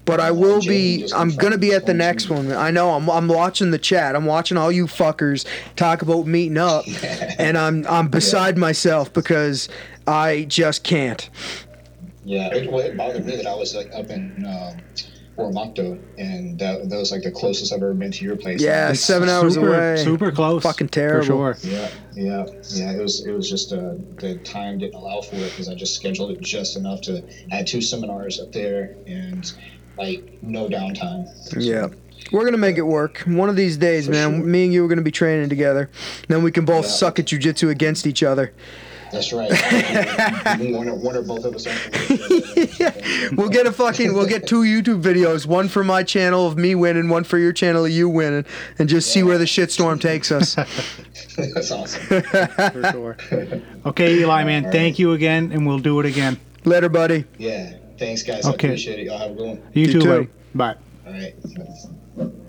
But 0.05 0.20
I 0.20 0.30
will 0.30 0.61
be. 0.61 1.09
I'm 1.14 1.30
gonna 1.34 1.59
be 1.59 1.72
at 1.72 1.86
the 1.86 1.95
next 1.95 2.28
one. 2.28 2.53
I 2.53 2.70
know. 2.70 2.90
I'm. 2.92 3.09
I'm 3.11 3.26
watching 3.26 3.70
the 3.72 3.78
chat. 3.78 4.14
I'm 4.14 4.26
watching 4.26 4.57
all 4.57 4.70
you 4.70 4.86
fuckers 4.86 5.47
talk 5.76 6.03
about 6.03 6.26
meeting 6.26 6.59
up, 6.59 6.84
and 7.38 7.57
I'm. 7.59 7.84
I'm 7.88 8.09
beside 8.09 8.57
myself 8.59 9.12
because 9.12 9.68
I 10.07 10.45
just 10.45 10.84
can't. 10.84 11.28
Yeah, 12.24 12.52
it, 12.54 12.70
well, 12.70 12.80
it 12.84 12.96
bothered 12.96 13.24
me 13.26 13.36
that 13.36 13.46
I 13.46 13.54
was 13.54 13.74
like 13.74 13.90
up 13.94 14.08
in 14.10 14.44
um, 14.46 14.78
Oromocto, 15.36 16.00
and 16.16 16.58
that, 16.58 16.88
that 16.88 16.96
was 16.96 17.10
like 17.12 17.22
the 17.22 17.30
closest 17.30 17.72
I've 17.72 17.82
ever 17.82 17.92
been 17.92 18.12
to 18.12 18.24
your 18.24 18.36
place. 18.36 18.62
Yeah, 18.62 18.88
And- 18.88 18.98
seven 18.98 19.28
hours 19.28 19.54
super, 19.54 19.74
away. 19.74 19.96
Super 20.02 20.32
close. 20.32 20.62
Fucking 20.62 20.88
terrible. 20.88 21.52
For 21.52 21.54
sure. 21.54 21.70
Yeah, 21.70 21.90
yeah, 22.14 22.46
yeah. 22.70 22.92
It 22.92 23.00
was 23.02 23.26
it 23.26 23.32
was 23.32 23.48
just 23.50 23.72
uh, 23.72 23.94
the 24.18 24.36
time 24.44 24.78
didn't 24.78 24.94
allow 24.94 25.20
for 25.20 25.36
it 25.36 25.50
because 25.50 25.68
I 25.68 25.74
just 25.74 25.94
scheduled 25.96 26.30
it 26.30 26.40
just 26.40 26.76
enough 26.76 27.00
to 27.02 27.22
add 27.52 27.66
two 27.66 27.80
seminars 27.82 28.40
up 28.40 28.52
there 28.52 28.96
and 29.06 29.52
like 29.98 30.38
no 30.42 30.68
downtime. 30.68 31.26
So, 31.48 31.58
Yeah. 31.60 31.88
We're 32.32 32.44
gonna 32.46 32.56
make 32.56 32.78
it 32.78 32.82
work. 32.82 33.18
One 33.26 33.50
of 33.50 33.56
these 33.56 33.76
days, 33.76 34.06
For 34.06 34.12
man. 34.12 34.38
sure. 34.38 34.44
Me 34.46 34.64
and 34.64 34.72
you 34.72 34.82
are 34.84 34.88
gonna 34.88 35.02
be 35.02 35.10
training 35.10 35.50
together. 35.50 35.90
Then 36.28 36.42
we 36.42 36.50
can 36.52 36.64
both 36.64 36.86
Yeah. 36.86 36.90
suck 36.90 37.18
at 37.18 37.26
jujitsu 37.26 37.68
against 37.68 38.06
each 38.06 38.22
other. 38.22 38.52
That's 39.14 39.32
right. 39.32 39.50
one, 40.72 40.88
or, 40.88 40.94
one 40.96 41.16
or 41.16 41.22
both 41.22 41.44
of 41.44 41.54
us. 41.54 41.66
We'll 43.36 43.48
get 43.48 43.66
a 43.66 43.72
fucking. 43.72 44.12
We'll 44.12 44.26
get 44.26 44.46
two 44.46 44.62
YouTube 44.62 45.00
videos. 45.02 45.46
One 45.46 45.68
for 45.68 45.82
my 45.82 46.02
channel 46.02 46.46
of 46.46 46.56
me 46.58 46.74
winning. 46.74 47.08
One 47.08 47.24
for 47.24 47.38
your 47.38 47.52
channel 47.52 47.84
of 47.84 47.90
you 47.90 48.08
winning. 48.08 48.44
And 48.78 48.88
just 48.88 49.10
see 49.12 49.22
where 49.22 49.38
the 49.38 49.44
shitstorm 49.44 50.00
takes 50.00 50.30
us. 50.30 50.54
That's 51.36 51.70
awesome. 51.70 52.22
For 52.22 52.90
sure. 52.92 53.16
Okay, 53.86 54.18
Eli, 54.18 54.44
man. 54.44 54.70
Thank 54.70 54.98
you 54.98 55.12
again, 55.12 55.52
and 55.52 55.66
we'll 55.66 55.78
do 55.78 55.98
it 56.00 56.06
again. 56.06 56.38
Later, 56.64 56.88
buddy. 56.88 57.24
Yeah. 57.38 57.74
Thanks, 57.98 58.22
guys. 58.22 58.44
Okay. 58.44 58.68
I 58.68 58.70
appreciate 58.70 58.98
it. 59.00 59.06
Y'all 59.06 59.18
have 59.18 59.30
a 59.30 59.34
good 59.34 59.46
one. 59.46 59.62
You, 59.72 59.86
You 59.86 59.92
too, 59.92 60.00
too. 60.00 60.08
buddy. 60.08 60.28
Bye. 60.54 60.76
All 61.06 61.12
right. 61.12 62.40